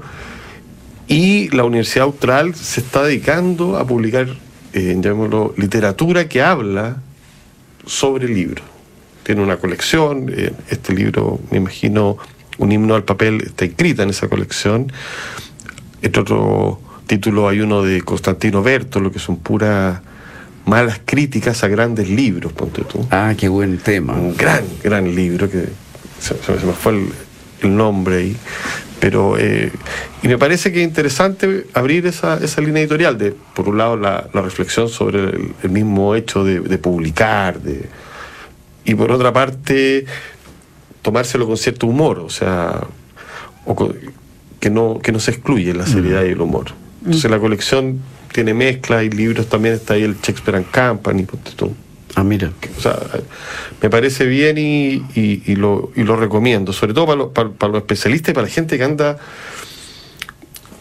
y 1.07 1.49
la 1.49 1.63
Universidad 1.63 2.05
Austral 2.05 2.53
se 2.55 2.81
está 2.81 3.03
dedicando 3.03 3.77
a 3.77 3.87
publicar, 3.87 4.27
eh, 4.73 4.95
llamémoslo, 4.99 5.53
literatura 5.57 6.27
que 6.27 6.41
habla 6.41 6.97
sobre 7.85 8.25
el 8.25 8.33
libro. 8.33 8.63
Tiene 9.23 9.41
una 9.41 9.57
colección, 9.57 10.29
eh, 10.29 10.53
este 10.69 10.93
libro, 10.93 11.39
me 11.51 11.57
imagino, 11.57 12.17
un 12.57 12.71
himno 12.71 12.95
al 12.95 13.03
papel 13.03 13.41
está 13.45 13.65
escrita 13.65 14.03
en 14.03 14.09
esa 14.09 14.27
colección. 14.27 14.91
Este 16.01 16.19
otro 16.19 16.81
título 17.07 17.47
hay 17.47 17.61
uno 17.61 17.83
de 17.83 18.01
Constantino 18.01 18.63
lo 18.63 19.11
que 19.11 19.19
son 19.19 19.37
puras 19.37 20.01
malas 20.65 20.99
críticas 21.05 21.63
a 21.63 21.69
grandes 21.69 22.09
libros, 22.09 22.51
ponte 22.51 22.83
tú. 22.83 23.07
Ah, 23.09 23.33
qué 23.37 23.47
buen 23.47 23.77
tema. 23.77 24.13
Un 24.13 24.35
gran, 24.35 24.65
gran 24.83 25.15
libro 25.15 25.49
que 25.49 25.69
se, 26.19 26.33
me 26.33 26.73
fue 26.73 26.91
el, 26.93 27.07
el 27.61 27.77
nombre 27.77 28.17
ahí. 28.17 28.37
Pero, 28.99 29.37
eh, 29.37 29.71
y 30.23 30.27
me 30.27 30.37
parece 30.37 30.71
que 30.71 30.81
es 30.81 30.87
interesante 30.87 31.67
abrir 31.73 32.07
esa, 32.07 32.37
esa 32.43 32.61
línea 32.61 32.81
editorial 32.81 33.17
de, 33.17 33.33
por 33.53 33.69
un 33.69 33.77
lado, 33.77 33.95
la, 33.95 34.27
reflexión 34.33 34.89
sobre 34.89 35.19
el, 35.61 35.69
mismo 35.69 36.15
hecho 36.15 36.43
de, 36.43 36.77
publicar, 36.77 37.61
de, 37.61 37.85
y 38.85 38.95
por 38.95 39.11
otra 39.11 39.31
parte, 39.31 40.05
tomárselo 41.01 41.45
con 41.45 41.57
cierto 41.57 41.87
humor, 41.87 42.19
o 42.19 42.29
sea, 42.29 42.81
que, 44.59 44.69
no, 44.69 44.99
que 44.99 45.11
no 45.11 45.19
se 45.19 45.31
excluye 45.31 45.73
la 45.73 45.85
seriedad 45.85 46.23
y 46.23 46.29
el 46.29 46.41
humor. 46.41 46.67
Entonces 47.05 47.29
la 47.29 47.39
colección 47.39 48.01
tiene 48.33 48.53
mezcla 48.53 49.03
y 49.03 49.09
libros 49.09 49.47
también 49.47 49.75
está 49.75 49.93
ahí 49.93 50.03
el 50.03 50.15
Shakespeare 50.15 50.57
and 50.57 50.71
Company. 50.71 51.25
Ah, 52.17 52.23
mira. 52.23 52.51
O 52.75 52.81
sea, 52.81 52.97
me 53.79 53.91
parece 53.91 54.25
bien 54.25 54.57
y, 54.57 55.05
y, 55.13 55.55
lo, 55.55 55.91
y 55.95 56.01
lo 56.01 56.15
recomiendo, 56.15 56.73
sobre 56.73 56.95
todo 56.95 57.05
para, 57.05 57.29
para, 57.29 57.49
para, 57.51 57.73
los 57.73 57.81
especialistas 57.83 58.31
y 58.31 58.33
para 58.33 58.47
la 58.47 58.51
gente 58.51 58.75
que 58.75 58.83
anda, 58.83 59.19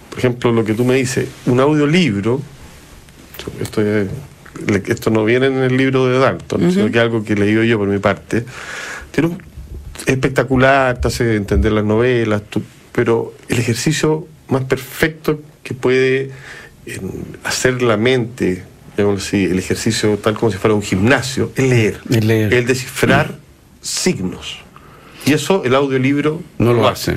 por 0.09 0.19
ejemplo, 0.19 0.51
lo 0.51 0.65
que 0.65 0.73
tú 0.73 0.87
me 0.87 0.95
dices, 0.95 1.29
un 1.45 1.61
audiolibro, 1.61 2.41
esto, 3.61 3.83
esto 4.87 5.11
no 5.11 5.27
viene 5.27 5.49
en 5.49 5.59
el 5.59 5.77
libro 5.77 6.07
de 6.07 6.19
Dalton, 6.19 6.73
sino 6.73 6.91
que 6.91 6.97
es 6.97 7.03
algo 7.03 7.23
que 7.23 7.35
he 7.35 7.37
leído 7.37 7.63
yo 7.65 7.77
por 7.77 7.89
mi 7.89 7.99
parte, 7.99 8.47
tiene 9.11 9.37
espectacular, 10.07 10.99
te 11.03 11.09
hace 11.09 11.37
entender 11.37 11.73
las 11.73 11.85
novelas, 11.85 12.45
pero 12.93 13.35
el 13.49 13.59
ejercicio 13.59 14.27
más 14.49 14.65
perfecto 14.65 15.43
que 15.63 15.75
puede 15.75 16.31
hacer 17.45 17.83
la 17.83 17.99
mente 17.99 18.65
el 18.97 19.59
ejercicio 19.59 20.17
tal 20.19 20.35
como 20.35 20.51
si 20.51 20.59
fuera 20.59 20.75
un 20.75 20.83
gimnasio, 20.83 21.53
es 21.55 21.69
leer. 21.69 22.01
Es 22.09 22.25
leer. 22.25 22.55
El 22.55 22.67
descifrar 22.67 23.35
signos. 23.81 24.59
Y 25.27 25.33
eso 25.33 25.65
el 25.65 25.75
audiolibro 25.75 26.41
no 26.59 26.73
lo 26.73 26.87
hace. 26.87 27.17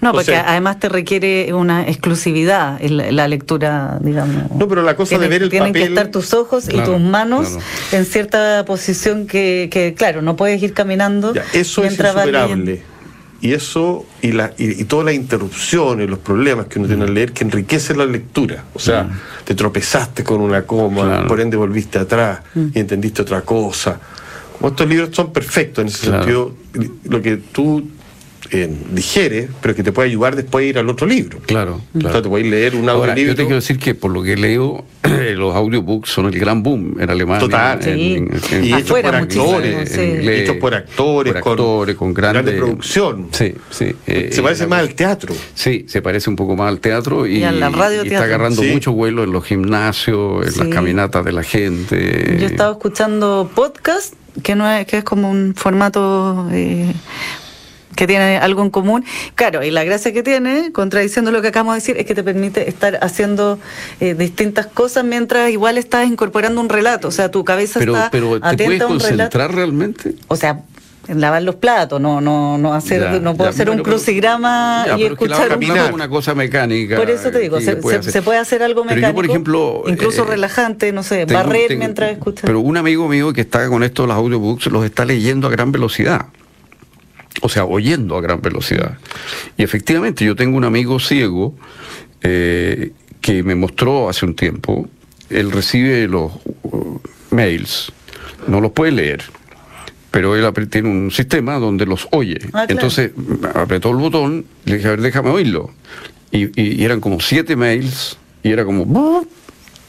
No, 0.00 0.12
porque 0.12 0.36
además 0.36 0.78
te 0.78 0.88
requiere 0.88 1.52
una 1.52 1.88
exclusividad 1.88 2.80
en 2.80 3.16
la, 3.16 3.26
lectura, 3.26 3.98
digamos. 4.00 4.52
No, 4.52 4.68
pero 4.68 4.82
la 4.82 4.94
cosa 4.94 5.18
de 5.18 5.26
ver 5.26 5.42
el 5.42 5.48
tienen 5.48 5.72
que 5.72 5.82
estar 5.82 6.12
tus 6.12 6.34
ojos 6.34 6.68
y 6.72 6.80
tus 6.82 7.00
manos 7.00 7.58
en 7.90 8.04
cierta 8.04 8.64
posición 8.64 9.26
que, 9.26 9.68
que, 9.72 9.92
claro, 9.94 10.22
no 10.22 10.36
puedes 10.36 10.62
ir 10.62 10.72
caminando. 10.72 11.32
eso 11.52 11.82
es 11.82 11.92
insuperable. 11.92 12.80
Y 13.40 13.52
eso, 13.52 14.04
y, 14.20 14.32
la, 14.32 14.52
y, 14.58 14.82
todas 14.84 15.06
las 15.06 15.14
interrupciones, 15.14 16.10
los 16.10 16.18
problemas 16.18 16.66
que 16.66 16.80
uno 16.80 16.88
tiene 16.88 17.04
al 17.04 17.14
leer, 17.14 17.32
que 17.32 17.44
enriquece 17.44 17.94
la 17.94 18.04
lectura. 18.04 18.64
O 18.74 18.80
sea, 18.80 19.04
mm. 19.04 19.20
te 19.44 19.54
tropezaste 19.54 20.24
con 20.24 20.40
una 20.40 20.62
coma, 20.62 21.24
por 21.26 21.40
ende 21.40 21.56
volviste 21.56 21.98
atrás 21.98 22.40
mm. 22.54 22.66
y 22.74 22.78
entendiste 22.80 23.22
otra 23.22 23.42
cosa. 23.42 24.00
Como 24.58 24.70
estos 24.70 24.88
libros 24.88 25.10
son 25.12 25.32
perfectos 25.32 25.82
en 25.82 25.88
ese 25.88 26.10
sentido, 26.10 26.52
lo 27.04 27.22
que 27.22 27.36
tú 27.36 27.88
eh, 28.50 28.70
digieres, 28.92 29.50
pero 29.60 29.74
que 29.74 29.82
te 29.82 29.92
puede 29.92 30.08
ayudar 30.08 30.36
después 30.36 30.64
a 30.64 30.68
ir 30.68 30.78
al 30.78 30.88
otro 30.88 31.06
libro. 31.06 31.38
Claro. 31.46 31.80
claro. 31.92 32.08
O 32.08 32.12
sea, 32.12 32.22
te 32.22 32.28
puedes 32.28 32.46
leer 32.46 32.76
un 32.76 32.88
audiolibro. 32.88 33.32
Yo 33.32 33.36
te 33.36 33.42
quiero 33.42 33.56
decir 33.56 33.78
que 33.78 33.94
por 33.94 34.10
lo 34.10 34.22
que 34.22 34.36
leo, 34.36 34.84
los 35.36 35.54
audiobooks 35.54 36.10
son 36.10 36.26
el 36.26 36.38
gran 36.38 36.62
boom 36.62 36.96
en 37.00 37.10
Alemania. 37.10 37.40
Total. 37.40 37.98
y 37.98 38.72
hechos 38.72 39.00
por 39.00 39.14
actores, 39.14 39.96
hechos 39.96 40.56
por 40.56 40.74
actores, 40.74 41.32
por 41.34 41.50
actores 41.52 41.96
con, 41.96 42.14
grande, 42.14 42.52
producción. 42.52 43.28
Sí, 43.32 43.54
sí. 43.70 43.94
Eh, 44.06 44.30
se 44.32 44.42
parece 44.42 44.66
más 44.66 44.80
al 44.80 44.94
teatro. 44.94 45.34
Sí, 45.54 45.84
se 45.88 46.02
parece 46.02 46.30
un 46.30 46.36
poco 46.36 46.56
más 46.56 46.68
al 46.68 46.80
teatro 46.80 47.26
y, 47.26 47.42
está 47.42 48.24
agarrando 48.24 48.62
mucho 48.62 48.92
vuelo 48.92 49.24
en 49.24 49.32
los 49.32 49.44
gimnasios, 49.44 50.46
en 50.46 50.58
las 50.58 50.74
caminatas 50.74 51.24
de 51.24 51.32
la 51.32 51.42
gente. 51.42 52.36
Yo 52.38 52.46
he 52.46 52.50
estado 52.50 52.72
escuchando 52.72 53.50
podcast 53.54 54.14
que 54.42 54.54
no 54.54 54.70
es, 54.70 54.86
que 54.86 54.98
es 54.98 55.04
como 55.04 55.30
un 55.30 55.54
formato 55.56 56.48
eh, 56.52 56.92
que 57.98 58.06
tiene 58.06 58.38
algo 58.38 58.62
en 58.62 58.70
común. 58.70 59.04
Claro, 59.34 59.64
y 59.64 59.72
la 59.72 59.82
gracia 59.82 60.12
que 60.12 60.22
tiene, 60.22 60.70
contradiciendo 60.70 61.32
lo 61.32 61.42
que 61.42 61.48
acabamos 61.48 61.74
de 61.74 61.80
decir, 61.80 61.96
es 61.98 62.06
que 62.06 62.14
te 62.14 62.22
permite 62.22 62.68
estar 62.68 62.96
haciendo 63.02 63.58
eh, 63.98 64.14
distintas 64.14 64.66
cosas 64.66 65.04
mientras 65.04 65.50
igual 65.50 65.78
estás 65.78 66.06
incorporando 66.06 66.60
un 66.60 66.68
relato. 66.68 67.08
O 67.08 67.10
sea, 67.10 67.32
tu 67.32 67.44
cabeza 67.44 67.80
está 67.80 68.08
pero 68.12 68.38
¿te 68.38 68.64
puedes 68.64 68.84
concentrar 68.84 69.52
realmente? 69.52 70.14
O 70.28 70.36
sea, 70.36 70.60
lavar 71.08 71.42
los 71.42 71.56
platos, 71.56 72.00
no 72.00 72.20
no 72.20 72.56
no 72.56 72.72
hacer 72.72 73.20
no 73.20 73.34
puedo 73.34 73.50
hacer 73.50 73.68
un 73.68 73.78
crucigrama 73.78 74.86
y 74.96 75.02
escuchar 75.02 75.58
un... 75.58 75.92
una 75.92 76.08
cosa 76.08 76.36
mecánica. 76.36 76.94
Por 76.94 77.10
eso 77.10 77.32
te 77.32 77.40
digo, 77.40 77.60
se, 77.60 77.74
puede 78.22 78.38
hacer 78.38 78.62
algo 78.62 78.84
mecánico, 78.84 79.12
por 79.12 79.24
ejemplo, 79.24 79.82
incluso 79.88 80.22
eh, 80.22 80.26
relajante, 80.26 80.92
no 80.92 81.02
sé, 81.02 81.24
barrer 81.24 81.76
mientras 81.76 82.12
escuchas. 82.12 82.44
Pero 82.46 82.60
un 82.60 82.76
amigo 82.76 83.08
mío 83.08 83.32
que 83.32 83.40
está 83.40 83.68
con 83.68 83.82
esto 83.82 84.02
de 84.02 84.08
los 84.08 84.16
audiobooks 84.18 84.66
los 84.66 84.84
está 84.84 85.04
leyendo 85.04 85.48
a 85.48 85.50
gran 85.50 85.72
velocidad. 85.72 86.26
O 87.40 87.48
sea, 87.48 87.64
oyendo 87.64 88.16
a 88.16 88.20
gran 88.20 88.40
velocidad. 88.40 88.98
Y 89.56 89.62
efectivamente, 89.62 90.24
yo 90.24 90.34
tengo 90.34 90.56
un 90.56 90.64
amigo 90.64 90.98
ciego 90.98 91.54
eh, 92.22 92.92
que 93.20 93.42
me 93.42 93.54
mostró 93.54 94.08
hace 94.08 94.24
un 94.24 94.34
tiempo, 94.34 94.88
él 95.30 95.50
recibe 95.52 96.08
los 96.08 96.32
uh, 96.62 97.00
mails, 97.30 97.92
no 98.46 98.60
los 98.60 98.72
puede 98.72 98.92
leer 98.92 99.22
pero 100.10 100.34
él 100.34 100.68
tiene 100.68 100.88
un 100.88 101.10
sistema 101.10 101.58
donde 101.58 101.86
los 101.86 102.08
oye. 102.10 102.38
Ah, 102.52 102.66
Entonces 102.68 103.12
apretó 103.54 103.90
el 103.90 103.96
botón, 103.96 104.46
le 104.64 104.76
dije, 104.76 104.88
a 104.88 104.90
ver, 104.92 105.00
déjame 105.00 105.30
oírlo. 105.30 105.70
Y, 106.30 106.82
eran 106.82 107.00
como 107.00 107.20
siete 107.20 107.56
mails, 107.56 108.18
y 108.42 108.50
era 108.50 108.64
como... 108.64 109.24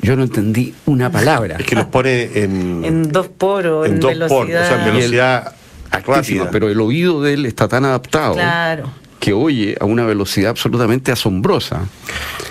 Yo 0.01 0.15
no 0.15 0.23
entendí 0.23 0.73
una 0.85 1.12
palabra. 1.12 1.57
Es 1.59 1.65
que 1.65 1.75
los 1.75 1.88
pone 1.88 2.29
en... 2.35 2.85
En 2.85 3.12
dos 3.12 3.27
poros, 3.27 3.88
en, 3.88 3.99
dos 3.99 4.12
velocidad. 4.12 4.38
Poros, 4.38 4.62
o 4.62 4.67
sea, 4.67 4.88
en 4.88 4.93
velocidad 4.93 5.55
rápida. 5.91 6.49
Pero 6.52 6.69
el 6.69 6.80
oído 6.80 7.21
de 7.21 7.34
él 7.34 7.45
está 7.45 7.67
tan 7.67 7.86
adaptado. 7.86 8.34
Claro 8.36 8.89
que 9.19 9.34
oye 9.34 9.75
a 9.80 9.86
una 9.86 10.06
velocidad 10.06 10.52
absolutamente 10.52 11.12
asombrosa. 11.12 11.82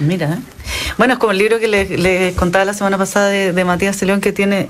Mira, 0.00 0.34
¿eh? 0.34 0.38
bueno, 0.98 1.14
es 1.14 1.18
como 1.18 1.32
el 1.32 1.38
libro 1.38 1.58
que 1.58 1.66
les, 1.66 2.34
contaba 2.34 2.64
la 2.64 2.74
semana 2.74 2.98
pasada 2.98 3.30
de, 3.30 3.64
Matías 3.64 4.00
León, 4.02 4.20
que 4.20 4.32
tiene 4.32 4.68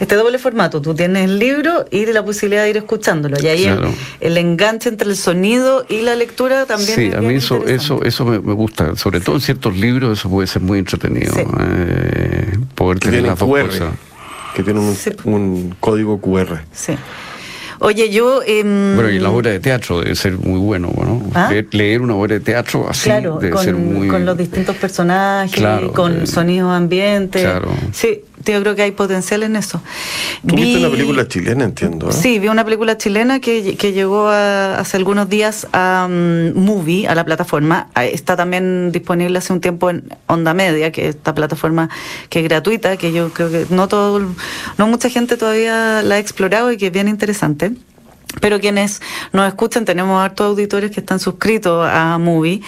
este 0.00 0.16
doble 0.16 0.38
formato. 0.38 0.82
Tú 0.82 0.94
tienes 0.94 1.24
el 1.24 1.38
libro 1.38 1.86
y 1.90 2.06
la 2.06 2.24
posibilidad 2.24 2.64
de 2.64 2.70
ir 2.70 2.76
escuchándolo. 2.76 3.36
Y 3.40 3.46
ahí 3.46 3.70
el, 4.20 4.36
enganche 4.36 4.88
entre 4.88 5.08
el 5.08 5.16
sonido 5.16 5.86
y 5.88 6.02
la 6.02 6.16
lectura 6.16 6.66
también. 6.66 6.94
Sí, 6.94 7.16
a 7.16 7.20
mí 7.20 7.34
eso, 7.34 7.64
eso, 7.66 8.02
eso 8.02 8.24
me, 8.24 8.38
gusta. 8.38 8.96
Sobre 8.96 9.20
todo 9.20 9.36
en 9.36 9.40
ciertos 9.40 9.76
libros, 9.76 10.18
eso 10.18 10.28
puede 10.28 10.48
ser 10.48 10.62
muy 10.62 10.80
entretenido. 10.80 11.34
Eh, 11.38 12.58
poder 12.74 12.98
tener 12.98 13.22
las 13.22 13.38
dos 13.38 13.48
cosas. 13.48 13.94
Que 14.54 14.62
tiene 14.62 14.80
un, 14.80 14.96
un 15.24 15.76
código 15.78 16.20
QR. 16.20 16.60
Sí. 16.72 16.94
Oye, 17.80 18.10
yo... 18.10 18.42
Em, 18.44 18.94
bueno, 18.94 19.10
y 19.10 19.18
la 19.18 19.30
obra 19.30 19.50
de 19.50 19.60
teatro 19.60 20.00
debe 20.00 20.14
ser 20.14 20.38
muy 20.38 20.58
bueno, 20.58 20.92
¿no? 20.96 21.22
¿Ah? 21.34 21.52
Leer 21.70 22.00
una 22.00 22.14
obra 22.14 22.34
de 22.34 22.40
teatro 22.40 22.88
así 22.88 23.10
debe 23.10 23.50
con, 23.50 23.64
ser 23.64 23.74
muy... 23.74 24.08
con 24.08 24.24
los 24.24 24.36
distintos 24.36 24.76
personajes, 24.76 25.62
con 25.92 26.22
eh, 26.22 26.26
sonidos 26.26 26.72
ambientes. 26.72 27.42
Claro. 27.42 27.70
Sí, 27.92 28.22
yo 28.52 28.60
creo 28.60 28.74
que 28.74 28.82
hay 28.82 28.92
potencial 28.92 29.42
en 29.42 29.56
eso. 29.56 29.82
¿Tú 30.46 30.54
viste 30.54 30.78
una 30.78 30.90
película 30.90 31.26
chilena, 31.26 31.64
entiendo? 31.64 32.10
¿eh? 32.10 32.12
Sí, 32.12 32.38
vi 32.38 32.48
una 32.48 32.64
película 32.64 32.96
chilena 32.96 33.40
que, 33.40 33.76
que 33.76 33.92
llegó 33.92 34.28
hace 34.28 34.96
algunos 34.96 35.28
días 35.28 35.66
a 35.72 36.06
um, 36.08 36.52
Movie, 36.54 37.08
a 37.08 37.14
la 37.14 37.24
plataforma. 37.24 37.88
Está 37.96 38.36
también 38.36 38.92
disponible 38.92 39.38
hace 39.38 39.52
un 39.52 39.60
tiempo 39.60 39.90
en 39.90 40.04
Onda 40.26 40.54
Media, 40.54 40.92
que 40.92 41.08
es 41.08 41.16
esta 41.16 41.34
plataforma 41.34 41.88
que 42.28 42.40
es 42.40 42.44
gratuita, 42.44 42.96
que 42.96 43.12
yo 43.12 43.30
creo 43.30 43.50
que 43.50 43.66
no 43.70 43.88
todo, 43.88 44.20
no 44.78 44.86
mucha 44.86 45.10
gente 45.10 45.36
todavía 45.36 46.02
la 46.02 46.16
ha 46.16 46.18
explorado 46.18 46.70
y 46.72 46.76
que 46.76 46.86
es 46.86 46.92
bien 46.92 47.08
interesante. 47.08 47.72
Pero 48.40 48.60
quienes 48.60 49.02
nos 49.32 49.46
escuchan, 49.46 49.84
tenemos 49.84 50.22
hartos 50.22 50.48
auditores 50.48 50.90
que 50.90 51.00
están 51.00 51.20
suscritos 51.20 51.88
a 51.88 52.18
Movie. 52.18 52.60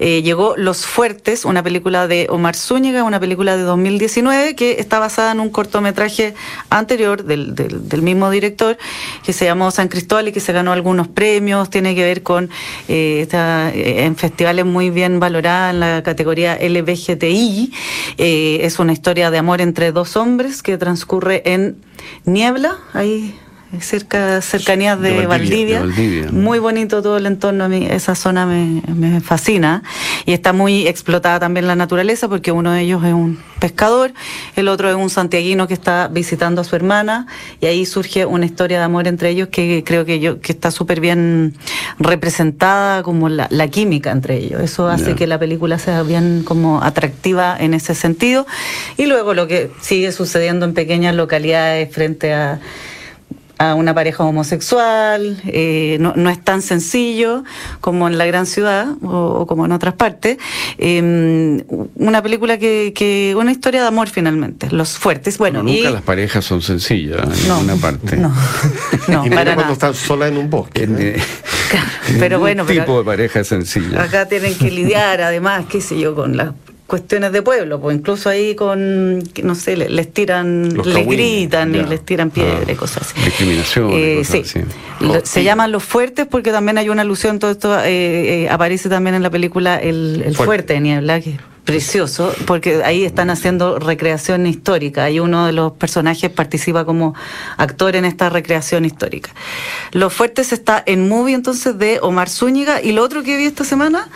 Eh, 0.00 0.22
llegó 0.22 0.54
Los 0.56 0.86
Fuertes, 0.86 1.44
una 1.44 1.62
película 1.62 2.08
de 2.08 2.26
Omar 2.30 2.56
Zúñiga, 2.56 3.04
una 3.04 3.20
película 3.20 3.56
de 3.56 3.62
2019 3.62 4.56
que 4.56 4.80
está 4.80 4.98
basada 4.98 5.32
en 5.32 5.40
un 5.40 5.50
cortometraje 5.50 6.34
anterior 6.68 7.24
del, 7.24 7.54
del, 7.54 8.02
mismo 8.02 8.28
director 8.28 8.76
que 9.24 9.32
se 9.32 9.44
llamó 9.44 9.70
San 9.70 9.88
Cristóbal 9.88 10.28
y 10.28 10.32
que 10.32 10.40
se 10.40 10.52
ganó 10.52 10.72
algunos 10.72 11.06
premios. 11.06 11.70
Tiene 11.70 11.94
que 11.94 12.02
ver 12.02 12.22
con 12.22 12.50
eh, 12.88 13.20
está, 13.22 13.70
eh, 13.70 14.04
en 14.04 14.16
festivales 14.16 14.66
muy 14.66 14.90
bien 14.90 15.20
valorada 15.20 15.70
en 15.70 15.80
la 15.80 16.02
categoría 16.02 16.58
LBGTI. 16.60 17.72
es 18.18 18.78
una 18.80 18.92
historia 18.92 19.30
de 19.30 19.38
amor 19.38 19.60
entre 19.60 19.92
dos 19.92 20.16
hombres 20.16 20.62
que 20.62 20.76
transcurre 20.76 21.42
en 21.46 21.76
Niebla, 22.24 22.78
ahí 22.92 23.38
cerca 23.80 24.40
cercanías 24.40 25.00
de, 25.00 25.26
Valdivia, 25.26 25.84
Muy 26.30 26.58
bonito 26.58 27.02
todo 27.02 27.16
el 27.16 27.26
entorno, 27.26 27.64
a 27.64 27.68
mí 27.68 27.86
esa 27.90 28.14
zona 28.14 28.46
me, 28.46 28.82
me, 28.94 29.20
fascina. 29.20 29.82
Y 30.26 30.32
está 30.32 30.52
muy 30.52 30.86
explotada 30.86 31.40
también 31.40 31.66
la 31.66 31.76
naturaleza 31.76 32.28
porque 32.28 32.52
uno 32.52 32.72
de 32.72 32.82
ellos 32.82 33.04
es 33.04 33.12
un 33.12 33.38
pescador, 33.58 34.12
el 34.56 34.68
otro 34.68 34.90
es 34.90 34.96
un 34.96 35.08
santiaguino 35.08 35.66
que 35.66 35.74
está 35.74 36.08
visitando 36.08 36.60
a 36.60 36.64
su 36.64 36.76
hermana 36.76 37.26
y 37.60 37.66
ahí 37.66 37.86
surge 37.86 38.26
una 38.26 38.44
historia 38.44 38.78
de 38.78 38.84
amor 38.84 39.08
entre 39.08 39.30
ellos 39.30 39.48
que 39.48 39.82
creo 39.86 40.04
que 40.04 40.20
yo 40.20 40.40
que 40.40 40.52
está 40.52 40.70
súper 40.70 41.00
bien 41.00 41.54
representada 41.98 43.02
como 43.02 43.28
la, 43.28 43.48
química 43.68 44.10
entre 44.10 44.36
ellos. 44.36 44.60
Eso 44.60 44.88
hace 44.88 45.14
que 45.14 45.26
la 45.26 45.38
película 45.38 45.78
sea 45.78 46.02
bien 46.02 46.42
como 46.44 46.82
atractiva 46.82 47.56
en 47.58 47.72
ese 47.72 47.94
sentido. 47.94 48.46
Y 48.98 49.06
luego 49.06 49.32
lo 49.32 49.46
que 49.46 49.70
sigue 49.80 50.12
sucediendo 50.12 50.66
en 50.66 50.74
pequeñas 50.74 51.14
localidades 51.14 51.92
frente 51.92 52.34
a 52.34 52.60
a 53.58 53.74
una 53.74 53.94
pareja 53.94 54.24
homosexual, 54.24 55.40
eh, 55.46 55.96
no, 56.00 56.12
no, 56.16 56.30
es 56.30 56.42
tan 56.42 56.60
sencillo 56.62 57.44
como 57.80 58.08
en 58.08 58.18
la 58.18 58.26
gran 58.26 58.46
ciudad 58.46 58.88
o, 59.02 59.46
como 59.46 59.64
en 59.64 59.72
otras 59.72 59.94
partes. 59.94 60.38
Em, 60.78 61.62
una 61.94 62.22
película 62.22 62.58
que, 62.58 62.92
que, 62.94 63.34
una 63.36 63.52
historia 63.52 63.82
de 63.82 63.88
amor 63.88 64.08
finalmente, 64.08 64.70
los 64.70 64.98
fuertes. 64.98 65.38
Bueno, 65.38 65.62
nunca 65.62 65.90
las 65.90 66.02
parejas 66.02 66.44
son 66.44 66.62
sencillas 66.62 67.22
en 67.22 67.48
ninguna 67.48 67.76
parte. 67.76 68.16
No, 68.16 68.34
no 69.08 69.26
y 69.26 69.30
para 69.30 69.54
cuando 69.54 69.72
están 69.72 69.94
solas 69.94 70.30
en 70.30 70.38
un 70.38 70.50
bosque. 70.50 70.88
¿eh? 70.88 71.22
pero 72.18 72.38
bueno, 72.38 72.64
tipo 72.66 72.98
de 72.98 73.04
pareja 73.04 73.44
sencilla. 73.44 74.02
Acá 74.02 74.26
tienen 74.26 74.54
que 74.54 74.70
lidiar 74.70 75.20
además, 75.20 75.66
qué 75.68 75.80
sé 75.80 75.98
yo, 75.98 76.14
con 76.14 76.36
la 76.36 76.54
cuestiones 76.86 77.32
de 77.32 77.42
pueblo, 77.42 77.80
pues 77.80 77.96
incluso 77.96 78.28
ahí 78.28 78.54
con, 78.54 79.18
no 79.42 79.54
sé, 79.54 79.76
les, 79.76 80.12
tiran, 80.12 80.68
les 80.84 81.06
gritan 81.06 81.74
y 81.74 81.82
les 81.82 82.04
tiran 82.04 82.30
piedra 82.30 82.64
y 82.68 82.72
ah, 82.72 82.76
cosas 82.76 83.08
así. 83.08 83.20
Discriminación. 83.24 83.90
Eh, 83.92 84.22
sí. 84.24 84.42
Se 85.24 85.44
llaman 85.44 85.72
los 85.72 85.82
fuertes 85.82 86.26
porque 86.26 86.52
también 86.52 86.76
hay 86.78 86.90
una 86.90 87.02
alusión, 87.02 87.38
todo 87.38 87.50
esto 87.50 87.78
eh, 87.80 88.44
eh, 88.44 88.48
aparece 88.50 88.88
también 88.88 89.14
en 89.14 89.22
la 89.22 89.30
película 89.30 89.76
El, 89.76 90.34
fuerte. 90.36 90.74
de 90.74 90.80
Niebla, 90.80 91.20
que 91.20 91.30
es 91.30 91.40
precioso, 91.64 92.34
porque 92.46 92.84
ahí 92.84 93.04
están 93.04 93.30
haciendo 93.30 93.78
recreación 93.78 94.46
histórica 94.46 95.10
y 95.10 95.18
uno 95.18 95.46
de 95.46 95.52
los 95.52 95.72
personajes 95.72 96.30
participa 96.30 96.84
como 96.84 97.14
actor 97.56 97.96
en 97.96 98.04
esta 98.04 98.28
recreación 98.28 98.84
histórica. 98.84 99.30
Los 99.92 100.12
Fuertes 100.12 100.52
está 100.52 100.82
en 100.84 101.08
movie 101.08 101.34
entonces 101.34 101.78
de 101.78 101.98
Omar 102.02 102.28
Zúñiga 102.28 102.82
y 102.82 102.92
lo 102.92 103.02
otro 103.02 103.22
que 103.22 103.38
vi 103.38 103.46
esta 103.46 103.64
semana 103.64 104.08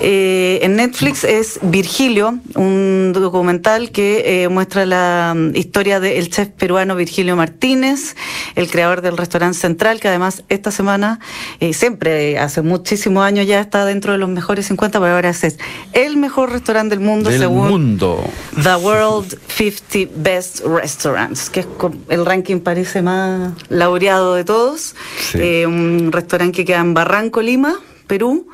eh, 0.00 0.60
en 0.62 0.76
Netflix 0.76 1.24
es 1.24 1.58
Virgilio, 1.62 2.38
un 2.54 3.12
documental 3.12 3.90
que 3.90 4.44
eh, 4.44 4.48
muestra 4.48 4.86
la 4.86 5.34
mm, 5.36 5.56
historia 5.56 5.98
del 5.98 6.30
chef 6.30 6.48
peruano 6.48 6.94
Virgilio 6.94 7.34
Martínez, 7.34 8.14
el 8.54 8.70
creador 8.70 9.02
del 9.02 9.16
restaurante 9.16 9.58
Central, 9.58 9.98
que 9.98 10.08
además 10.08 10.44
esta 10.48 10.70
semana, 10.70 11.18
eh, 11.58 11.72
siempre 11.72 12.38
hace 12.38 12.62
muchísimos 12.62 13.24
años 13.24 13.46
ya 13.46 13.60
está 13.60 13.84
dentro 13.84 14.12
de 14.12 14.18
los 14.18 14.28
mejores 14.28 14.66
50, 14.66 15.00
pero 15.00 15.14
ahora 15.14 15.30
es 15.30 15.56
el 15.92 16.16
mejor 16.16 16.52
restaurante 16.52 16.94
del 16.96 17.04
mundo 17.04 17.30
Del 17.30 17.40
según 17.40 17.68
mundo. 17.68 18.24
The 18.62 18.76
World 18.76 19.36
50 19.48 20.12
Best 20.16 20.60
Restaurants, 20.64 21.50
que 21.50 21.60
es 21.60 21.66
el 22.08 22.24
ranking 22.24 22.60
parece 22.60 23.02
más 23.02 23.52
laureado 23.68 24.34
de 24.34 24.44
todos. 24.44 24.94
Sí. 25.20 25.38
Eh, 25.40 25.66
un 25.66 26.12
restaurante 26.12 26.56
que 26.56 26.64
queda 26.64 26.78
en 26.78 26.94
Barranco, 26.94 27.42
Lima, 27.42 27.80
Perú. 28.06 28.48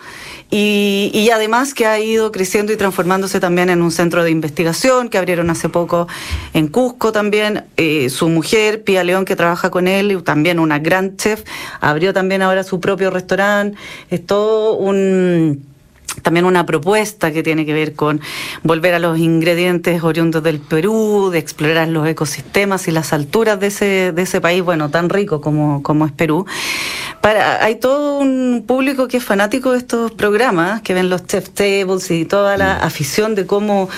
Y, 0.57 1.31
además 1.33 1.75
que 1.75 1.85
ha 1.85 1.99
ido 1.99 2.31
creciendo 2.31 2.73
y 2.73 2.77
transformándose 2.77 3.41
también 3.41 3.71
en 3.71 3.83
un 3.83 3.91
centro 3.91 4.23
de 4.23 4.31
investigación 4.31 5.09
que 5.09 5.19
abrieron 5.19 5.51
hace 5.51 5.69
poco 5.69 6.07
en 6.53 6.69
Cusco 6.69 7.11
también. 7.11 7.65
Eh, 7.77 8.09
su 8.09 8.29
mujer, 8.29 8.85
Pía 8.85 9.03
León, 9.03 9.25
que 9.25 9.35
trabaja 9.35 9.71
con 9.71 9.89
él, 9.89 10.13
y 10.13 10.23
también 10.23 10.61
una 10.61 10.79
gran 10.79 11.17
chef, 11.17 11.43
abrió 11.81 12.13
también 12.13 12.41
ahora 12.41 12.63
su 12.63 12.79
propio 12.79 13.11
restaurante. 13.11 13.77
Es 14.11 14.25
todo 14.25 14.77
un 14.77 15.74
también 16.23 16.45
una 16.45 16.67
propuesta 16.67 17.33
que 17.33 17.43
tiene 17.43 17.67
que 17.67 17.73
ver 17.73 17.95
con 17.95 18.21
volver 18.63 18.95
a 18.95 18.99
los 18.99 19.19
ingredientes 19.19 20.03
oriundos 20.03 20.43
del 20.43 20.61
Perú, 20.61 21.31
de 21.33 21.39
explorar 21.39 21.89
los 21.89 22.07
ecosistemas 22.07 22.89
y 22.89 22.91
las 22.91 23.13
alturas 23.13 23.59
de 23.61 23.67
ese, 23.69 24.13
de 24.13 24.23
ese 24.23 24.41
país, 24.41 24.63
bueno, 24.63 24.91
tan 24.91 25.09
rico 25.11 25.41
como, 25.41 25.83
como 25.83 26.07
es 26.07 26.13
Perú. 26.13 26.47
Para, 27.21 27.65
hay 27.65 27.77
todo 27.77 28.19
un 28.19 28.65
público 28.67 29.09
que 29.09 29.17
es 29.17 29.25
fanático 29.25 29.73
de 29.73 29.79
estos 29.79 30.13
programas, 30.13 30.83
que 30.83 30.95
ven 30.95 31.09
los 31.09 31.27
chef 31.27 31.51
tables 31.51 32.11
y 32.11 32.25
toda 32.25 32.57
la 32.57 32.77
afición 32.77 33.35
de 33.35 33.47
cómo, 33.47 33.89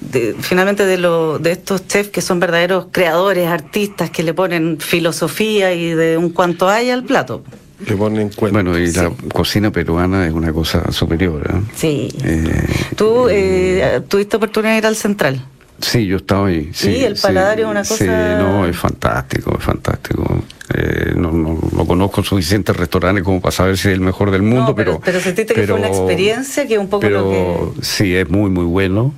de- 0.00 0.36
finalmente 0.40 0.84
de, 0.86 0.96
lo, 0.98 1.38
de 1.38 1.52
estos 1.52 1.86
chefs 1.88 2.10
que 2.10 2.20
son 2.22 2.38
verdaderos 2.40 2.86
creadores, 2.92 3.48
artistas, 3.48 4.10
que 4.10 4.22
le 4.22 4.32
ponen 4.34 4.78
filosofía 4.80 5.72
y 5.74 5.90
de 5.90 6.16
un 6.16 6.30
cuanto 6.30 6.68
hay 6.68 6.90
al 6.90 7.04
plato. 7.04 7.42
Le 7.86 7.96
ponen 7.96 8.22
en 8.22 8.28
cuenta. 8.30 8.60
Bueno, 8.62 8.76
y 8.78 8.90
la 8.92 9.10
cocina 9.32 9.70
peruana 9.70 10.26
es 10.26 10.32
una 10.32 10.52
cosa 10.52 10.90
superior. 10.90 11.42
¿eh? 11.48 11.60
Sí. 11.76 12.08
Eh, 12.24 12.66
¿Tú 12.96 13.28
eh, 13.30 14.00
tuviste 14.08 14.36
oportunidad 14.36 14.72
de 14.72 14.78
ir 14.78 14.86
al 14.86 14.96
Central? 14.96 15.44
Sí, 15.80 16.06
yo 16.06 16.16
estaba 16.16 16.48
ahí. 16.48 16.70
Sí, 16.72 16.92
Sí, 16.94 17.04
el 17.04 17.14
paladar 17.14 17.60
es 17.60 17.66
una 17.66 17.84
Sí, 17.84 17.90
cosa- 18.04 18.38
no, 18.38 18.66
es 18.66 18.76
fantástico, 18.76 19.56
es 19.56 19.64
fantástico. 19.64 20.42
Eh, 20.74 21.12
no, 21.16 21.32
no, 21.32 21.58
no 21.72 21.86
conozco 21.86 22.22
suficientes 22.22 22.76
restaurantes 22.76 23.24
como 23.24 23.40
para 23.40 23.52
saber 23.52 23.78
si 23.78 23.88
es 23.88 23.94
el 23.94 24.00
mejor 24.00 24.30
del 24.30 24.42
mundo, 24.42 24.66
No, 24.68 24.74
pero, 24.74 24.92
pero... 24.92 25.00
pero 25.04 25.20
sentiste 25.20 25.54
que 25.54 25.66
fue 25.66 25.76
una 25.76 25.88
experiencia 25.88 26.66
que 26.66 26.78
un 26.78 26.88
poco 26.88 27.00
pero, 27.00 27.20
lo 27.20 27.74
que... 27.76 27.82
Sí, 27.84 28.14
es 28.14 28.28
muy, 28.28 28.50
muy 28.50 28.64
bueno. 28.64 29.14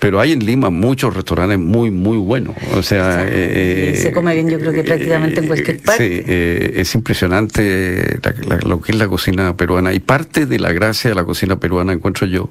Pero 0.00 0.18
hay 0.18 0.32
en 0.32 0.44
Lima 0.44 0.70
muchos 0.70 1.14
restaurantes 1.14 1.58
muy, 1.58 1.90
muy 1.90 2.16
buenos. 2.16 2.56
O 2.74 2.82
sea... 2.82 3.24
Y 3.28 3.96
se 3.96 4.10
come 4.12 4.34
bien, 4.34 4.48
yo 4.48 4.58
creo 4.58 4.72
que 4.72 4.82
prácticamente 4.82 5.40
en 5.40 5.46
cualquier 5.46 5.80
parte. 5.80 6.08
Sí, 6.18 6.24
eh, 6.26 6.72
es 6.76 6.94
impresionante 6.94 8.18
la- 8.22 8.56
la- 8.56 8.60
lo 8.68 8.80
que 8.80 8.92
es 8.92 8.98
la 8.98 9.06
cocina 9.08 9.56
peruana. 9.56 9.92
Y 9.92 10.00
parte 10.00 10.46
de 10.46 10.58
la 10.58 10.72
gracia 10.72 11.10
de 11.10 11.14
la 11.14 11.24
cocina 11.24 11.60
peruana, 11.60 11.92
encuentro 11.92 12.26
yo, 12.26 12.50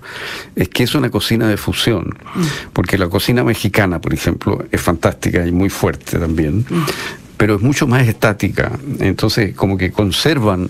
es 0.55 0.69
que 0.69 0.83
es 0.83 0.95
una 0.95 1.09
cocina 1.09 1.47
de 1.49 1.57
fusión. 1.57 2.15
Mm. 2.35 2.43
Porque 2.71 2.97
la 2.97 3.07
cocina 3.09 3.43
mexicana, 3.43 3.99
por 3.99 4.13
ejemplo, 4.13 4.63
es 4.71 4.79
fantástica 4.79 5.45
y 5.45 5.51
muy 5.51 5.69
fuerte 5.69 6.17
también, 6.19 6.65
Mm. 6.69 6.85
Pero 7.39 7.55
es 7.55 7.61
mucho 7.61 7.87
más 7.87 8.05
estática. 8.05 8.77
Entonces, 8.99 9.55
como 9.55 9.77
que 9.77 9.93
conservan 9.93 10.69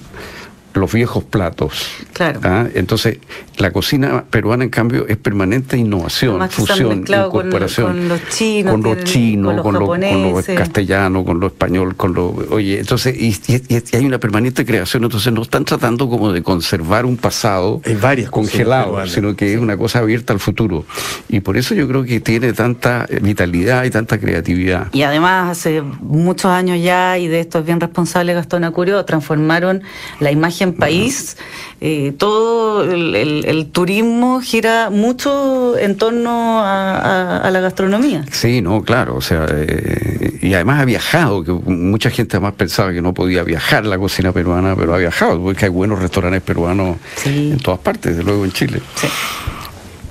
los 0.74 0.92
viejos 0.94 1.24
platos. 1.24 1.74
Claro. 2.14 2.40
¿ah? 2.44 2.68
Entonces, 2.76 3.18
la 3.58 3.72
cocina 3.72 4.24
peruana, 4.30 4.64
en 4.64 4.70
cambio, 4.70 5.08
es 5.08 5.18
permanente 5.18 5.78
innovación, 5.78 6.32
Además 6.42 6.54
fusión, 6.54 7.04
con- 7.04 7.16
incorporación. 7.26 7.88
con 7.88 8.08
los 8.08 8.28
chinos, 8.30 8.72
con 8.72 8.82
los 8.84 9.04
chinos, 9.04 9.48
con 9.48 9.56
los 9.56 9.64
con, 9.64 9.74
lo- 9.74 9.80
con 9.88 10.00
lo 10.02 10.08
japoneses. 10.30 10.58
castellano, 10.58 11.26
con 11.26 11.40
lo 11.40 11.48
español, 11.48 11.96
con 11.96 12.14
lo... 12.14 12.28
Oye, 12.52 12.80
entonces, 12.80 13.16
y, 13.20 13.30
y- 13.48 13.64
y 13.68 13.96
hay 13.96 14.06
una 14.06 14.20
permanente 14.20 14.66
creación, 14.66 15.04
entonces 15.04 15.32
no 15.34 15.42
están 15.42 15.66
tratando 15.66 16.10
como 16.10 16.32
de 16.32 16.42
conservar 16.44 17.06
un 17.06 17.18
pasado 17.18 17.82
Hay 17.86 17.96
varias 17.96 18.30
cocinas 18.30 18.52
congelado, 18.52 19.08
sino 19.08 19.36
que 19.36 19.54
es 19.54 19.60
una 19.60 19.76
cosa 19.78 20.00
abierta 20.00 20.34
al 20.34 20.40
futuro. 20.40 20.86
Y 21.28 21.40
por 21.42 21.58
eso 21.58 21.74
yo 21.76 21.88
creo 21.88 22.04
que 22.04 22.20
tiene 22.20 22.54
tanta 22.54 23.08
vitalidad 23.22 23.84
y 23.86 23.90
tanta 23.90 24.20
creatividad. 24.20 24.88
Y 24.94 25.04
además 25.04 25.50
hace 25.58 25.82
muchos 25.82 26.52
años 26.52 26.82
ya, 26.82 27.18
y 27.18 27.28
de 27.28 27.40
esto 27.40 27.60
es 27.60 27.66
bien 27.66 27.80
responsable 27.80 28.34
Gastón 28.34 28.64
Acurio, 28.64 29.04
transformaron 29.06 29.82
la 30.20 30.32
imagen 30.32 30.59
país. 30.74 31.38
Eh, 31.82 32.14
todo 32.18 32.84
el, 32.84 33.16
el- 33.16 33.46
el 33.46 33.68
turismo 33.68 34.42
gira 34.42 34.90
mucho 34.90 35.78
en 35.78 35.96
torno 35.96 36.60
a, 36.60 36.98
a- 36.98 37.38
a 37.38 37.52
la 37.52 37.60
gastronomía. 37.62 38.26
Sí, 38.32 38.62
no, 38.62 38.82
claro, 38.84 39.16
o 39.16 39.22
sea, 39.22 39.46
eh, 39.50 40.40
y 40.42 40.54
además 40.54 40.82
ha 40.82 40.86
viajado, 40.86 41.44
que 41.44 41.52
mucha 41.54 42.10
gente 42.10 42.36
además 42.38 42.54
pensaba 42.58 42.92
que 42.92 43.02
no 43.02 43.14
podía 43.14 43.44
viajar 43.44 43.86
la 43.86 43.98
cocina 43.98 44.32
peruana, 44.34 44.76
pero 44.76 44.94
ha 44.94 44.98
viajado, 44.98 45.42
porque 45.42 45.66
hay 45.66 45.72
buenos 45.72 46.00
restaurantes 46.00 46.42
peruanos 46.42 46.98
Sí. 47.16 47.52
en 47.54 47.60
todas 47.60 47.80
partes, 47.80 48.12
desde 48.18 48.24
luego 48.30 48.44
en 48.44 48.52
Chile. 48.52 48.82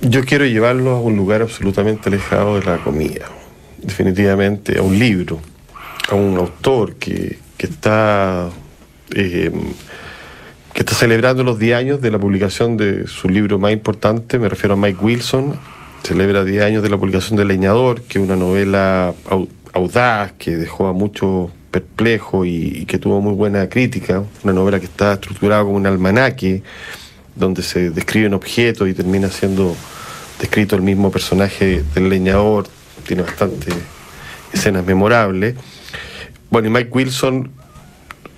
Yo 0.00 0.24
quiero 0.24 0.46
llevarlo 0.46 0.92
a 0.92 1.00
un 1.00 1.16
lugar 1.16 1.42
absolutamente 1.42 2.08
alejado 2.08 2.58
de 2.60 2.64
la 2.64 2.78
comida, 2.78 3.26
definitivamente 3.82 4.78
a 4.78 4.82
un 4.82 4.98
libro, 4.98 5.40
a 6.08 6.14
un 6.14 6.38
autor 6.38 6.94
que, 6.94 7.38
que 7.56 7.66
está 7.66 8.48
eh, 9.14 9.50
que 10.78 10.82
está 10.82 10.94
celebrando 10.94 11.42
los 11.42 11.58
10 11.58 11.76
años 11.76 12.00
de 12.00 12.12
la 12.12 12.20
publicación 12.20 12.76
de 12.76 13.08
su 13.08 13.28
libro 13.28 13.58
más 13.58 13.72
importante, 13.72 14.38
me 14.38 14.48
refiero 14.48 14.74
a 14.74 14.76
Mike 14.76 14.98
Wilson, 15.02 15.58
celebra 16.04 16.44
10 16.44 16.62
años 16.62 16.82
de 16.84 16.88
la 16.88 16.96
publicación 16.96 17.36
de 17.36 17.44
Leñador, 17.44 18.02
que 18.02 18.20
es 18.20 18.24
una 18.24 18.36
novela 18.36 19.12
au- 19.28 19.48
audaz 19.72 20.34
que 20.38 20.56
dejó 20.56 20.86
a 20.86 20.92
muchos 20.92 21.50
perplejos 21.72 22.46
y, 22.46 22.82
y 22.82 22.84
que 22.86 22.98
tuvo 22.98 23.20
muy 23.20 23.32
buena 23.34 23.68
crítica, 23.68 24.22
una 24.44 24.52
novela 24.52 24.78
que 24.78 24.86
está 24.86 25.14
estructurada 25.14 25.64
como 25.64 25.74
un 25.74 25.86
almanaque, 25.88 26.62
donde 27.34 27.64
se 27.64 27.90
describen 27.90 28.32
objetos 28.34 28.88
y 28.88 28.94
termina 28.94 29.30
siendo 29.30 29.74
descrito 30.38 30.76
el 30.76 30.82
mismo 30.82 31.10
personaje 31.10 31.82
del 31.92 32.08
leñador, 32.08 32.68
tiene 33.04 33.22
bastantes 33.24 33.74
escenas 34.52 34.86
memorables. 34.86 35.56
Bueno, 36.50 36.68
y 36.68 36.70
Mike 36.70 36.90
Wilson 36.92 37.50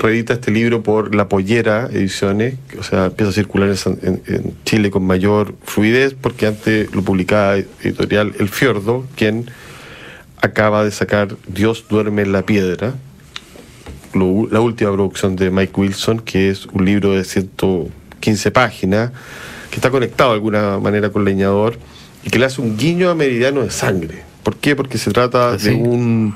reedita 0.00 0.32
este 0.34 0.50
libro 0.50 0.82
por 0.82 1.14
La 1.14 1.28
Pollera 1.28 1.88
Ediciones, 1.92 2.54
o 2.78 2.82
sea, 2.82 3.06
empieza 3.06 3.30
a 3.30 3.34
circular 3.34 3.68
en, 4.02 4.54
Chile 4.64 4.90
con 4.90 5.04
mayor 5.04 5.54
fluidez, 5.64 6.14
porque 6.20 6.46
antes 6.46 6.92
lo 6.94 7.02
publicaba 7.02 7.56
editorial 7.56 8.32
El 8.38 8.48
Fiordo, 8.48 9.06
quien 9.16 9.50
acaba 10.40 10.84
de 10.84 10.90
sacar 10.90 11.36
Dios 11.46 11.84
duerme 11.88 12.22
en 12.22 12.32
la 12.32 12.42
piedra, 12.46 12.94
lo- 14.14 14.48
la 14.50 14.60
última 14.60 14.90
producción 14.92 15.36
de 15.36 15.50
Mike 15.50 15.72
Wilson, 15.78 16.20
que 16.20 16.50
es 16.50 16.66
un 16.66 16.84
libro 16.84 17.12
de 17.12 17.24
115 17.24 18.50
páginas, 18.50 19.12
que 19.70 19.76
está 19.76 19.90
conectado 19.90 20.30
de 20.30 20.34
alguna 20.36 20.78
manera 20.78 21.10
con 21.10 21.24
Leñador, 21.24 21.78
y 22.24 22.30
que 22.30 22.38
le 22.38 22.46
hace 22.46 22.60
un 22.60 22.76
guiño 22.76 23.10
a 23.10 23.14
Meridiano 23.14 23.62
de 23.62 23.70
Sangre. 23.70 24.22
¿Por 24.42 24.56
qué? 24.56 24.74
Porque 24.74 24.96
se 24.98 25.10
trata 25.10 25.50
Ah, 25.52 25.56
de 25.58 25.72
un, 25.74 26.34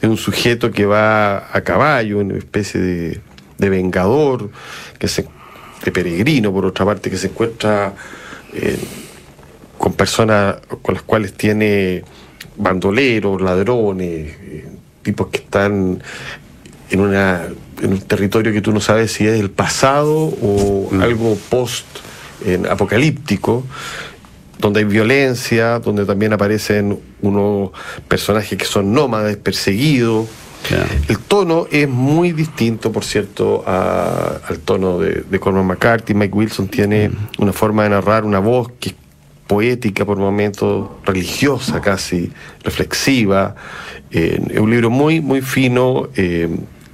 de 0.00 0.08
un 0.08 0.16
sujeto 0.16 0.70
que 0.70 0.86
va 0.86 1.48
a 1.52 1.60
caballo, 1.62 2.18
una 2.18 2.36
especie 2.36 2.80
de, 2.80 3.20
de 3.58 3.68
vengador, 3.68 4.50
que 4.98 5.08
se, 5.08 5.26
de 5.84 5.92
peregrino, 5.92 6.52
por 6.52 6.66
otra 6.66 6.84
parte, 6.84 7.10
que 7.10 7.16
se 7.16 7.28
encuentra 7.28 7.94
eh, 8.52 8.78
con 9.76 9.92
personas 9.94 10.56
con 10.82 10.94
las 10.94 11.02
cuales 11.02 11.32
tiene 11.34 12.02
bandoleros, 12.56 13.40
ladrones, 13.40 14.36
eh, 14.40 14.68
tipos 15.02 15.28
que 15.28 15.38
están 15.38 16.02
en, 16.90 17.00
una, 17.00 17.42
en 17.82 17.92
un 17.92 18.00
territorio 18.00 18.52
que 18.52 18.60
tú 18.60 18.72
no 18.72 18.80
sabes 18.80 19.12
si 19.12 19.26
es 19.26 19.38
el 19.38 19.50
pasado 19.50 20.14
o 20.14 20.88
Mm. 20.90 21.02
algo 21.02 21.36
post 21.50 21.86
eh, 22.44 22.60
apocalíptico 22.70 23.64
donde 24.58 24.80
hay 24.80 24.86
violencia, 24.86 25.78
donde 25.78 26.04
también 26.04 26.32
aparecen 26.32 26.98
unos 27.22 27.70
personajes 28.08 28.58
que 28.58 28.64
son 28.64 28.92
nómades, 28.92 29.36
perseguidos. 29.36 30.26
El 31.08 31.18
tono 31.20 31.66
es 31.70 31.88
muy 31.88 32.32
distinto, 32.32 32.90
por 32.92 33.04
cierto, 33.04 33.62
a- 33.66 34.40
al 34.48 34.58
tono 34.58 34.98
de, 34.98 35.22
de 35.30 35.40
Cormac 35.40 35.64
McCarthy. 35.64 36.14
Mike 36.14 36.34
Wilson 36.34 36.68
tiene 36.68 37.10
una 37.38 37.52
forma 37.52 37.84
de 37.84 37.90
narrar, 37.90 38.24
una 38.24 38.40
voz 38.40 38.68
que 38.80 38.90
es 38.90 38.94
poética 39.46 40.04
por 40.04 40.18
momentos, 40.18 40.88
religiosa 41.04 41.80
casi, 41.80 42.30
reflexiva. 42.64 43.54
Eh, 44.10 44.40
es 44.50 44.58
un 44.58 44.70
libro 44.70 44.90
muy, 44.90 45.20
muy 45.20 45.40
fino, 45.40 46.08
eh, 46.16 46.48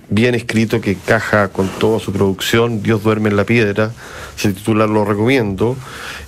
bien 0.09 0.35
escrito, 0.35 0.81
que 0.81 0.93
encaja 0.93 1.49
con 1.49 1.69
toda 1.69 1.99
su 2.01 2.13
producción. 2.13 2.83
Dios 2.83 3.03
duerme 3.03 3.29
en 3.31 3.37
la 3.37 3.45
piedra, 3.45 3.91
se 4.37 4.53
titula 4.53 4.87
Lo 4.87 5.05
recomiendo. 5.05 5.77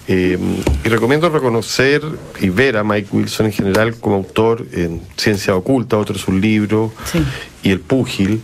Eh, 0.09 0.39
y 0.85 0.89
recomiendo 0.89 1.29
reconocer 1.31 2.01
y 2.41 2.49
ver 2.49 2.77
a 2.77 2.85
Mike 2.85 3.09
Wilson 3.11 3.47
en 3.47 3.53
general 3.53 3.97
como 3.97 4.17
autor 4.17 4.65
en 4.73 5.01
Ciencia 5.17 5.57
Oculta, 5.57 5.97
otro 5.99 6.15
es 6.17 6.29
un 6.29 6.41
libro, 6.41 6.93
Sí. 7.11 7.21
y 7.63 7.71
El 7.71 7.81
Púgil. 7.81 8.41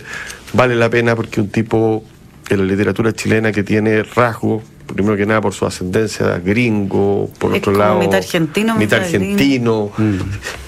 Vale 0.54 0.74
la 0.74 0.90
pena 0.90 1.14
porque 1.14 1.40
un 1.40 1.48
tipo 1.48 2.04
en 2.48 2.58
la 2.58 2.64
literatura 2.64 3.12
chilena 3.12 3.52
que 3.52 3.62
tiene 3.62 4.02
rasgos 4.02 4.62
primero 4.92 5.16
que 5.16 5.24
nada 5.24 5.40
por 5.40 5.54
su 5.54 5.64
ascendencia 5.64 6.38
gringo, 6.44 7.30
por 7.38 7.52
Es 7.52 7.58
otro 7.60 7.72
como 7.72 7.84
lado. 7.84 7.98
mitad 8.00 8.16
argentino, 8.16 8.74
mitad 8.76 8.98
mitad 8.98 9.14
argentino. 9.14 9.90
Mm. 9.96 10.18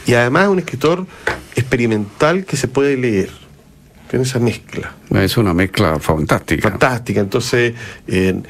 Y 0.07 0.15
además 0.15 0.45
es 0.45 0.49
un 0.51 0.59
escritor 0.61 1.07
experimental 1.57 2.45
que 2.45 2.57
se 2.57 2.69
puede 2.69 2.97
leer. 2.97 3.31
Tiene 4.09 4.25
esa 4.25 4.39
mezcla. 4.39 4.95
Es 5.11 5.37
una 5.37 5.55
mezcla 5.55 5.99
fantástica. 5.99 6.71
Fantástica. 6.71 7.21
Entonces, 7.21 7.75
eh, 8.07 8.41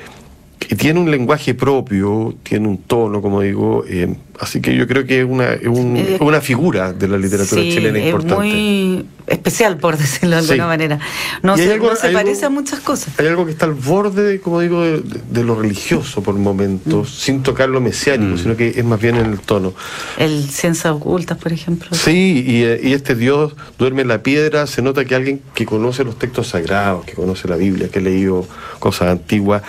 tiene 0.79 1.01
un 1.01 1.11
lenguaje 1.11 1.55
propio, 1.55 2.35
tiene 2.43 2.69
un 2.69 2.79
tono, 2.79 3.21
como 3.23 3.41
digo. 3.41 3.85
eh, 3.89 4.15
así 4.41 4.61
que 4.61 4.75
yo 4.77 4.87
creo 4.87 5.07
que 5.07 5.21
es 5.21 5.27
una, 5.27 5.53
es 5.55 5.67
un- 5.67 5.97
Eh, 5.97 6.15
es 6.17 6.21
una 6.21 6.41
figura 6.41 6.93
de 6.93 7.09
la 7.09 7.17
literatura 7.19 7.63
Sí, 7.63 7.71
chilena 7.73 7.99
es 7.99 8.07
importante. 8.07 8.35
muy 8.37 9.07
especial, 9.27 9.79
por 9.79 9.97
decirlo 9.97 10.31
de 10.31 10.37
alguna 10.43 10.55
Sí. 10.55 10.61
manera. 10.69 10.99
No 11.43 11.57
se, 11.57 11.73
algo- 11.73 11.91
no 11.91 11.97
se 11.97 12.11
parece 12.11 12.45
algo- 12.45 12.59
a 12.59 12.61
muchas 12.61 12.81
cosas. 12.81 13.19
Hay 13.19 13.27
algo 13.27 13.47
que 13.47 13.53
está 13.53 13.65
al 13.67 13.73
borde, 13.75 14.23
de, 14.23 14.41
como 14.41 14.61
digo, 14.61 14.83
de, 14.83 15.45
lo 15.45 15.55
religioso 15.61 16.23
por 16.23 16.35
momentos, 16.35 17.11
sin 17.15 17.43
tocar 17.43 17.69
lo 17.69 17.81
mesiánico, 17.81 18.37
sino 18.39 18.57
que 18.57 18.69
es 18.77 18.85
más 18.85 19.01
bien 19.01 19.17
en 19.17 19.27
el 19.27 19.39
tono. 19.41 19.73
El 20.19 20.49
Ciencias 20.51 20.93
Ocultas, 20.93 21.39
por 21.39 21.53
ejemplo. 21.53 21.89
Sí, 21.93 22.45
y, 22.47 22.89
y 22.89 22.93
este 22.93 23.15
Dios 23.15 23.55
duerme 23.79 24.03
en 24.03 24.09
la 24.09 24.23
piedra, 24.23 24.67
se 24.67 24.83
nota 24.83 25.05
que 25.05 25.15
alguien 25.15 25.41
que 25.55 25.65
conoce 25.65 26.05
los 26.05 26.19
textos 26.19 26.49
sagrados, 26.49 27.05
que 27.05 27.13
conoce 27.15 27.49
la 27.49 27.57
Biblia, 27.57 27.89
que 27.89 28.01
ha 28.01 28.03
leído 28.03 28.47
cosas 28.79 29.09
antiguas, 29.09 29.63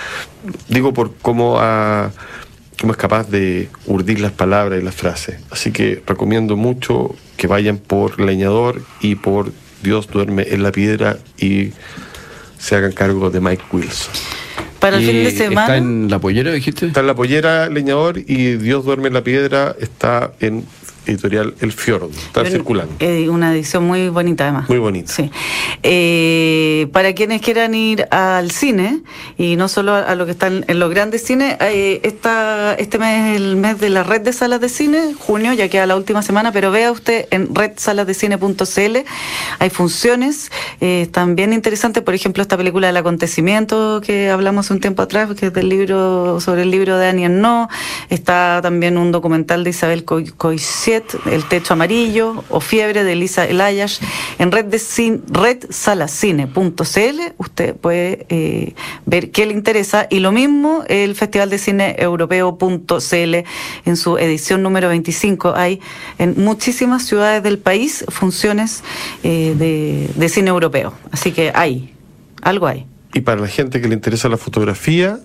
digo 0.67 0.93
por 0.93 1.13
cómo, 1.21 1.57
ha- 1.59 2.11
cómo 2.79 2.93
es 2.93 2.97
capaz 2.97 3.29
de 3.29 3.69
urdir 3.85 4.19
las 4.19 4.31
palabras 4.31 4.81
y 4.81 4.83
las 4.83 4.95
frases. 4.95 5.39
Así 5.51 5.71
que 5.71 6.01
recomiendo 6.05 6.55
mucho 6.55 7.15
que 7.37 7.47
vayan 7.47 7.77
por 7.77 8.19
Leñador 8.19 8.81
y 9.01 9.15
por 9.15 9.51
Dios 9.83 10.07
duerme 10.07 10.47
en 10.49 10.63
la 10.63 10.71
piedra 10.71 11.17
y 11.37 11.71
se 12.57 12.75
hagan 12.75 12.91
cargo 12.91 13.29
de 13.29 13.39
Mike 13.39 13.63
Wilson. 13.71 14.13
Para 14.79 14.97
el 14.97 15.05
fin 15.05 15.13
de 15.15 15.27
¿Está 15.29 15.45
semana. 15.45 15.77
en 15.77 16.09
la 16.09 16.19
pollera, 16.19 16.51
dijiste? 16.51 16.87
Está 16.87 16.99
en 16.99 17.07
la 17.07 17.15
pollera 17.15 17.69
Leñador 17.69 18.19
y 18.19 18.55
Dios 18.57 18.85
duerme 18.85 19.07
en 19.07 19.13
la 19.13 19.23
piedra 19.23 19.75
está 19.79 20.31
en 20.39 20.63
editorial 21.05 21.53
El 21.61 21.71
Fiordo, 21.71 22.09
está 22.09 22.43
Yo- 22.43 22.51
circulando. 22.51 22.93
eh, 22.99 23.29
una 23.29 23.53
edición 23.53 23.85
muy 23.85 24.09
bonita 24.09 24.43
además. 24.45 24.69
Muy 24.69 24.79
bonita. 24.79 25.11
Sí. 25.11 25.29
Eh, 25.83 26.87
para 26.91 27.13
quienes 27.13 27.41
quieran 27.41 27.73
ir 27.75 28.07
al 28.11 28.51
cine, 28.51 29.01
y 29.37 29.55
no 29.55 29.67
solo 29.67 29.93
a, 29.93 29.99
a 30.01 30.15
lo 30.15 30.25
que 30.25 30.31
están 30.31 30.65
en 30.67 30.79
los 30.79 30.89
grandes 30.89 31.23
cines, 31.23 31.55
eh, 31.61 31.99
esta, 32.03 32.73
este 32.75 32.97
mes 32.97 33.31
es 33.35 33.41
el 33.41 33.55
mes 33.55 33.79
de 33.79 33.89
la 33.89 34.03
red 34.03 34.21
de 34.21 34.33
salas 34.33 34.59
de 34.61 34.69
cine, 34.69 35.13
junio, 35.17 35.53
ya 35.53 35.69
queda 35.69 35.85
la 35.85 35.95
última 35.95 36.21
semana, 36.21 36.51
pero 36.51 36.71
vea 36.71 36.91
usted 36.91 37.27
en 37.31 37.53
redsalasdecine.cl, 37.53 38.97
hay 39.59 39.69
funciones 39.69 40.51
eh, 40.81 41.07
también 41.11 41.53
interesantes, 41.53 42.03
por 42.03 42.13
ejemplo, 42.15 42.41
esta 42.41 42.57
película 42.57 42.87
del 42.87 42.97
acontecimiento 42.97 44.01
que 44.05 44.29
hablamos 44.29 44.69
un 44.71 44.79
tiempo 44.79 45.01
atrás, 45.01 45.29
que 45.35 45.47
es 45.47 45.53
del 45.53 45.69
libro, 45.69 46.39
sobre 46.39 46.63
el 46.63 46.71
libro 46.71 46.97
de 46.97 47.07
Annie 47.07 47.29
No, 47.29 47.69
está 48.09 48.59
también 48.61 48.97
un 48.97 49.11
documental 49.11 49.63
de 49.63 49.69
Isabel 49.69 50.03
Coy- 50.05 50.31
El 51.31 51.45
techo 51.45 51.73
amarillo, 51.73 52.43
o 52.49 52.59
Fiebre 52.59 53.03
de 53.03 53.13
Elisa 53.13 53.45
Elayash, 53.45 53.99
en 54.39 54.51
red 54.51 54.65
de 54.65 54.77
cin- 54.77 55.21
redsalacine.cl, 55.27 57.33
usted 57.37 57.75
puede 57.75 58.25
eh, 58.29 58.73
ver 59.05 59.31
qué 59.31 59.45
le 59.45 59.53
interesa, 59.53 60.07
y 60.09 60.19
lo 60.19 60.31
mismo 60.31 60.83
el 60.87 61.15
Festival 61.15 61.49
de 61.49 61.57
Cine 61.57 61.95
Europeo.cl 61.97 63.35
en 63.85 63.97
su 63.97 64.17
edición 64.17 64.63
número 64.63 64.89
25, 64.89 65.53
hay 65.55 65.79
en 66.17 66.35
muchísimas 66.43 67.03
ciudades 67.05 67.43
del 67.43 67.57
país 67.59 68.05
funciones 68.09 68.83
eh, 69.23 69.55
de, 69.57 70.09
de 70.15 70.29
cine 70.29 70.49
europeo, 70.49 70.93
así 71.11 71.31
que 71.31 71.51
hay, 71.53 71.93
algo 72.41 72.67
hay. 72.67 72.85
Y 73.13 73.21
para 73.21 73.41
la 73.41 73.47
gente 73.47 73.81
que 73.81 73.87
le 73.87 73.95
interesa 73.95 74.29
la 74.29 74.37
fotografía, 74.37 75.19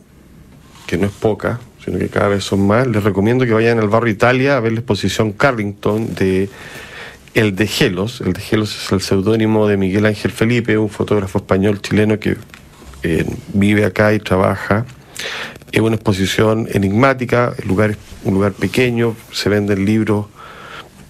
que 0.87 0.97
no 0.97 1.07
es 1.07 1.13
poca, 1.13 1.61
sino 1.85 1.99
que 1.99 2.09
cada 2.09 2.29
vez 2.29 2.45
son 2.45 2.67
más, 2.67 2.87
les 2.87 3.03
recomiendo 3.03 3.45
que 3.45 3.53
vayan 3.53 3.79
al 3.79 3.89
barrio 3.89 4.13
Italia 4.13 4.57
a 4.57 4.61
ver 4.61 4.73
la 4.73 4.81
exposición 4.81 5.33
Carrington 5.33 6.15
de 6.15 6.49
El 7.35 7.57
de 7.57 7.67
Gelos. 7.67 8.21
El 8.21 8.33
de 8.33 8.41
Gelos 8.41 8.85
es 8.85 8.93
el 8.93 9.01
seudónimo 9.01 9.67
de 9.67 9.77
Miguel 9.77 10.07
Ángel 10.07 10.31
Felipe, 10.31 10.77
un 10.77 10.91
fotógrafo 10.91 11.39
español 11.39 11.81
chileno 11.81 12.19
que 12.19 12.37
eh, 13.03 13.25
vive 13.55 13.85
acá 13.85 14.13
y 14.13 14.19
trabaja. 14.19 14.85
Es 15.73 15.81
una 15.81 15.97
exposición 15.97 16.69
enigmática, 16.73 17.55
el 17.63 17.69
lugar 17.69 17.91
es 17.91 17.99
un 18.25 18.35
lugar 18.35 18.53
pequeño, 18.53 19.17
se 19.33 19.49
venden 19.49 19.85
libros 19.85 20.27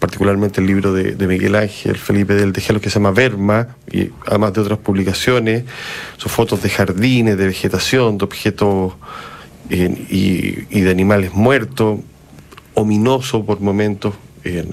particularmente 0.01 0.62
el 0.62 0.66
libro 0.66 0.95
de, 0.95 1.14
Miguel 1.27 1.55
Ángel 1.55 1.97
Felipe 1.97 2.35
del 2.35 2.55
Tejelo 2.55 2.81
que 2.81 2.89
se 2.89 2.95
llama 2.95 3.11
Verma, 3.11 3.77
y 3.93 4.11
además 4.27 4.55
de 4.55 4.62
otras 4.62 4.79
publicaciones, 4.79 5.64
sus 6.16 6.33
fotos 6.33 6.62
de 6.62 6.71
jardines, 6.71 7.37
de 7.37 7.47
vegetación, 7.47 8.16
de 8.16 8.25
objetos 8.25 8.95
eh, 9.71 10.07
y, 10.11 10.79
y 10.79 10.81
de 10.83 10.91
animales 10.91 11.33
muertos, 11.35 12.01
ominoso 12.75 13.45
por 13.45 13.61
momentos, 13.61 14.14
eh, 14.45 14.64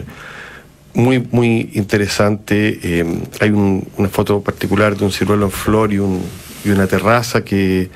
muy, 0.93 1.19
muy 1.31 1.69
interesante. 1.73 2.79
eh, 2.81 3.05
hay 3.39 3.49
un- 3.51 3.87
una 3.97 4.09
foto 4.09 4.41
particular 4.41 4.95
de 4.97 5.05
un 5.05 5.11
ciruelo 5.11 5.45
en 5.45 5.51
flor 5.51 5.93
y, 5.93 5.99
un- 5.99 6.21
y 6.65 6.69
una 6.69 6.87
terraza 6.87 7.43
que, 7.43 7.89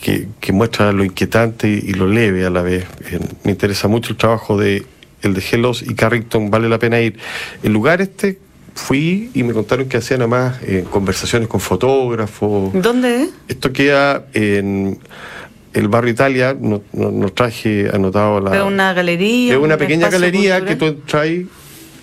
que, 0.00 0.28
que 0.40 0.52
muestra 0.52 0.92
lo 0.92 1.04
inquietante 1.04 1.68
y 1.68 1.92
lo 1.94 2.06
leve 2.08 2.44
a 2.46 2.50
la 2.50 2.62
vez. 2.62 2.84
Eh, 3.10 3.18
me 3.44 3.52
interesa 3.52 3.88
mucho 3.88 4.10
el 4.12 4.16
trabajo 4.16 4.56
de 4.58 4.84
el 5.22 5.34
de 5.34 5.42
Hellos 5.50 5.82
y 5.82 5.94
Carrington, 5.94 6.50
vale 6.50 6.68
la 6.68 6.78
pena 6.78 7.00
ir. 7.00 7.16
El 7.62 7.72
lugar 7.72 8.00
este 8.00 8.38
fui 8.74 9.30
y 9.34 9.42
me 9.42 9.52
contaron 9.54 9.88
que 9.88 9.96
hacían 9.96 10.20
además 10.20 10.58
eh, 10.62 10.84
conversaciones 10.90 11.48
con 11.48 11.58
fotógrafos. 11.60 12.70
¿Dónde 12.74 13.22
es? 13.22 13.30
Esto 13.48 13.72
queda 13.72 14.26
en 14.34 14.98
el 15.76 15.88
barrio 15.88 16.12
Italia, 16.12 16.56
no, 16.58 16.82
no- 16.92 17.10
no 17.10 17.28
traje 17.30 17.88
anotado 17.92 18.40
la... 18.40 18.56
¿Es 18.56 18.62
una 18.62 18.92
galería? 18.94 19.52
Es 19.54 19.58
una 19.60 19.74
un 19.74 19.78
pequeña 19.80 20.08
galería 20.08 20.60
que 20.64 20.76
cultural? 20.76 20.94
tú 20.94 21.00
entras 21.00 21.26
y 21.28 21.46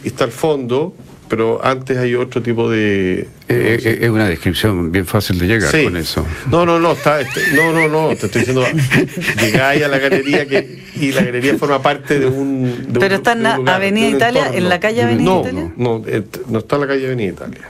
está 0.07 0.23
al 0.25 0.31
fondo, 0.31 0.93
pero 1.27 1.59
antes 1.65 1.97
hay 1.97 2.13
otro 2.15 2.41
tipo 2.41 2.69
de... 2.69 3.21
Eh, 3.49 3.79
eh, 3.83 3.97
es 4.01 4.09
una 4.09 4.27
descripción 4.27 4.91
bien 4.91 5.05
fácil 5.07 5.39
de 5.39 5.47
llegar 5.47 5.71
Sí. 5.71 5.83
con 5.85 5.97
eso. 5.97 6.25
No, 6.51 6.65
no, 6.65 6.79
no, 6.79 6.91
está, 6.91 7.21
este- 7.21 7.41
no, 7.55 7.71
no, 7.73 7.87
no, 7.87 8.15
te 8.15 8.27
estoy 8.27 8.41
diciendo, 8.41 8.63
llegáis 9.41 9.83
a 9.83 9.87
la 9.87 9.97
galería 9.97 10.45
que, 10.47 10.83
y 10.99 11.11
la 11.11 11.23
galería 11.23 11.55
forma 11.57 11.81
parte 11.81 12.19
de 12.19 12.27
un... 12.27 12.63
de 12.63 12.93
un- 12.93 12.99
Pero 12.99 13.15
está 13.15 13.31
en 13.33 13.43
la 13.43 13.57
lugar, 13.57 13.75
Avenida 13.75 14.07
Italia, 14.09 14.41
entorno. 14.41 14.57
en 14.59 14.69
la 14.69 14.79
calle 14.79 15.01
Avenida 15.03 15.29
no, 15.31 15.41
Italia. 15.41 15.71
No, 15.77 15.99
no, 15.99 16.07
eh, 16.07 16.23
no 16.47 16.59
está 16.59 16.75
en 16.75 16.81
la 16.81 16.87
calle 16.87 17.05
Avenida 17.07 17.29
Italia. 17.31 17.69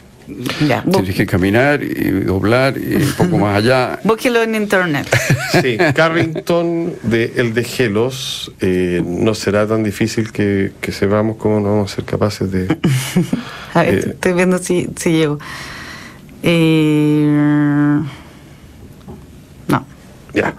Ya, 0.68 0.84
Tienes 0.84 1.16
que 1.16 1.26
caminar 1.26 1.84
y 1.84 2.10
doblar 2.22 2.78
y 2.78 2.96
un 2.96 3.14
poco 3.18 3.38
más 3.40 3.58
allá. 3.58 4.00
búsquelo 4.04 4.42
en 4.42 4.56
internet. 4.56 5.08
Sí, 5.62 5.78
Carrington 5.94 6.94
de 7.04 7.34
El 7.36 7.54
de 7.54 7.64
Gelos, 7.64 8.52
eh, 8.60 9.04
no 9.06 9.36
será 9.36 9.68
tan 9.68 9.84
difícil 9.84 10.32
que, 10.32 10.72
que 10.82 10.92
sepamos 10.92 11.38
cómo 11.38 11.60
no 11.60 11.70
vamos 11.76 11.92
a 11.92 11.96
ser 11.96 12.06
capaces 12.06 12.52
de... 12.52 12.76
A 13.76 13.84
ver, 13.84 13.94
Eh. 13.94 14.04
estoy 14.12 14.34
viendo 14.34 14.58
si, 14.58 14.88
si 14.96 15.12
llego. 15.12 15.38
Eh, 16.42 17.28
no. 19.68 19.86
Ya. 20.34 20.54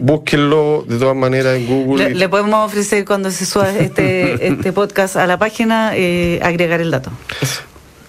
Búsquenlo 0.00 0.84
de 0.88 0.98
todas 0.98 1.16
maneras 1.16 1.56
en 1.58 1.66
Google. 1.66 2.04
Le, 2.04 2.10
y- 2.12 2.14
le 2.18 2.28
podemos 2.28 2.66
ofrecer 2.66 3.04
cuando 3.04 3.30
se 3.30 3.44
suba 3.44 3.70
este, 3.76 4.46
este 4.48 4.72
podcast 4.72 5.16
a 5.16 5.26
la 5.26 5.38
página 5.38 5.92
eh, 5.94 6.40
agregar 6.42 6.80
el 6.80 6.90
dato. 6.90 7.10
Eso. 7.42 7.60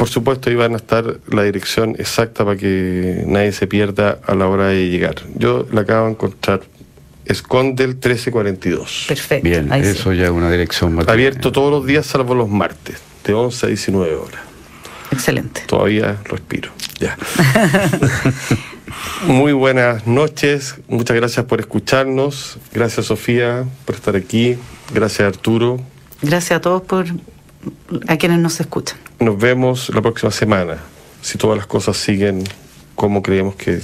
Por 0.02 0.10
supuesto, 0.10 0.50
ahí 0.50 0.56
van 0.56 0.74
a 0.74 0.78
estar 0.78 1.20
la 1.28 1.44
dirección 1.44 1.96
exacta 2.00 2.44
para 2.44 2.58
que 2.58 3.24
nadie 3.28 3.52
se 3.52 3.68
pierda 3.68 4.18
a 4.26 4.34
la 4.34 4.48
hora 4.48 4.66
de 4.66 4.90
llegar. 4.90 5.14
Yo 5.36 5.68
la 5.72 5.82
acabo 5.82 6.08
de 6.08 6.14
encontrar. 6.14 6.62
Escondel 7.26 7.90
1342. 7.90 9.06
Perfecto. 9.08 9.48
Bien, 9.48 9.72
ahí 9.72 9.84
sí. 9.84 9.92
eso 9.92 10.12
ya 10.12 10.24
es 10.24 10.32
una 10.32 10.50
dirección 10.50 10.96
más. 10.96 11.08
Abierto 11.08 11.52
todos 11.52 11.70
los 11.70 11.86
días 11.86 12.08
salvo 12.08 12.34
los 12.34 12.50
martes, 12.50 12.98
de 13.24 13.34
11 13.36 13.64
a 13.64 13.70
19 13.70 14.16
horas. 14.16 14.42
Excelente. 15.12 15.62
Todavía 15.68 16.18
respiro. 16.26 16.72
Ya. 17.00 17.16
Muy 19.28 19.54
buenas 19.54 20.08
noches. 20.08 20.78
Muchas 20.88 21.16
gracias 21.16 21.46
por 21.46 21.60
escucharnos. 21.60 22.58
Gracias, 22.74 23.06
Sofía, 23.06 23.66
por 23.86 23.94
estar 23.94 24.16
aquí. 24.16 24.58
Gracias, 24.96 25.28
Arturo. 25.28 25.80
Gracias 26.24 26.58
a 26.58 26.62
todos 26.62 26.82
por 26.82 27.06
a 28.08 28.18
quienes 28.18 28.40
nos 28.40 28.60
escuchan. 28.60 28.98
Nos 29.20 29.38
vemos 29.38 29.90
la 29.94 30.02
próxima 30.02 30.32
semana, 30.32 30.78
si 31.22 31.38
todas 31.38 31.58
las 31.58 31.68
cosas 31.68 31.98
siguen 31.98 32.44
como 32.96 33.22
creemos 33.22 33.56
que 33.56 33.82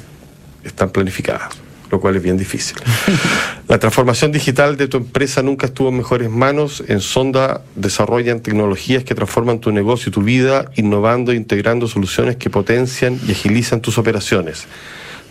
están 0.64 0.90
planificadas, 0.90 1.50
lo 1.90 2.00
cual 2.00 2.16
es 2.16 2.24
bien 2.24 2.38
difícil. 2.38 2.78
La 3.68 3.80
transformación 3.80 4.32
digital 4.32 4.78
de 4.78 4.88
tu 4.88 4.96
empresa 4.96 5.44
nunca 5.44 5.68
estuvo 5.68 5.90
en 5.90 5.98
mejores 5.98 6.30
manos. 6.30 6.82
En 6.88 7.02
Sonda 7.02 7.64
desarrollan 7.76 8.40
tecnologías 8.40 9.04
que 9.04 9.14
transforman 9.14 9.60
tu 9.60 9.74
negocio 9.74 10.10
y 10.10 10.14
tu 10.14 10.22
vida, 10.22 10.72
innovando 10.78 11.34
e 11.34 11.36
integrando 11.36 11.88
soluciones 11.88 12.38
que 12.38 12.50
potencian 12.50 13.20
y 13.28 13.32
agilizan 13.32 13.82
tus 13.82 13.98
operaciones. 13.98 14.68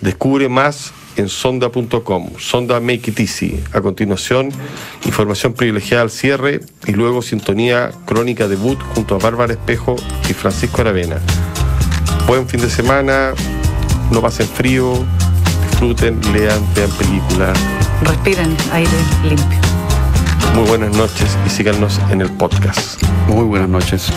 Descubre 0.01 0.49
más 0.49 0.93
en 1.17 1.29
sonda.com. 1.29 2.31
Sonda 2.39 2.81
Make 2.81 3.11
It 3.11 3.21
Easy. 3.21 3.63
A 3.73 3.81
continuación, 3.81 4.51
información 5.05 5.55
privilegiada 5.55 6.03
al 6.03 6.11
cierre 6.11 6.61
y 6.87 6.93
luego 6.93 7.23
sintonía 7.23 7.91
crónica 8.05 8.49
debut 8.49 8.79
junto 8.95 9.15
a 9.15 9.19
Bárbara 9.19 9.53
Espejo 9.53 9.97
y 10.29 10.33
Francisco 10.35 10.81
Aravena. 10.83 11.21
Buen 12.27 12.49
fin 12.49 12.61
de 12.61 12.71
semana, 12.71 13.33
no 14.11 14.21
pasen 14.21 14.49
frío, 14.49 15.05
disfruten, 15.69 16.21
lean, 16.33 16.63
vean 16.75 16.91
películas. 16.91 17.59
Respiren 18.03 18.57
aire 18.73 18.91
limpio. 19.23 19.59
Muy 20.55 20.67
buenas 20.69 20.97
noches 20.97 21.37
y 21.47 21.51
síganos 21.51 22.01
en 22.11 22.21
el 22.21 22.31
podcast. 22.33 23.03
Muy 23.29 23.45
buenas 23.45 23.69
noches. 23.69 24.11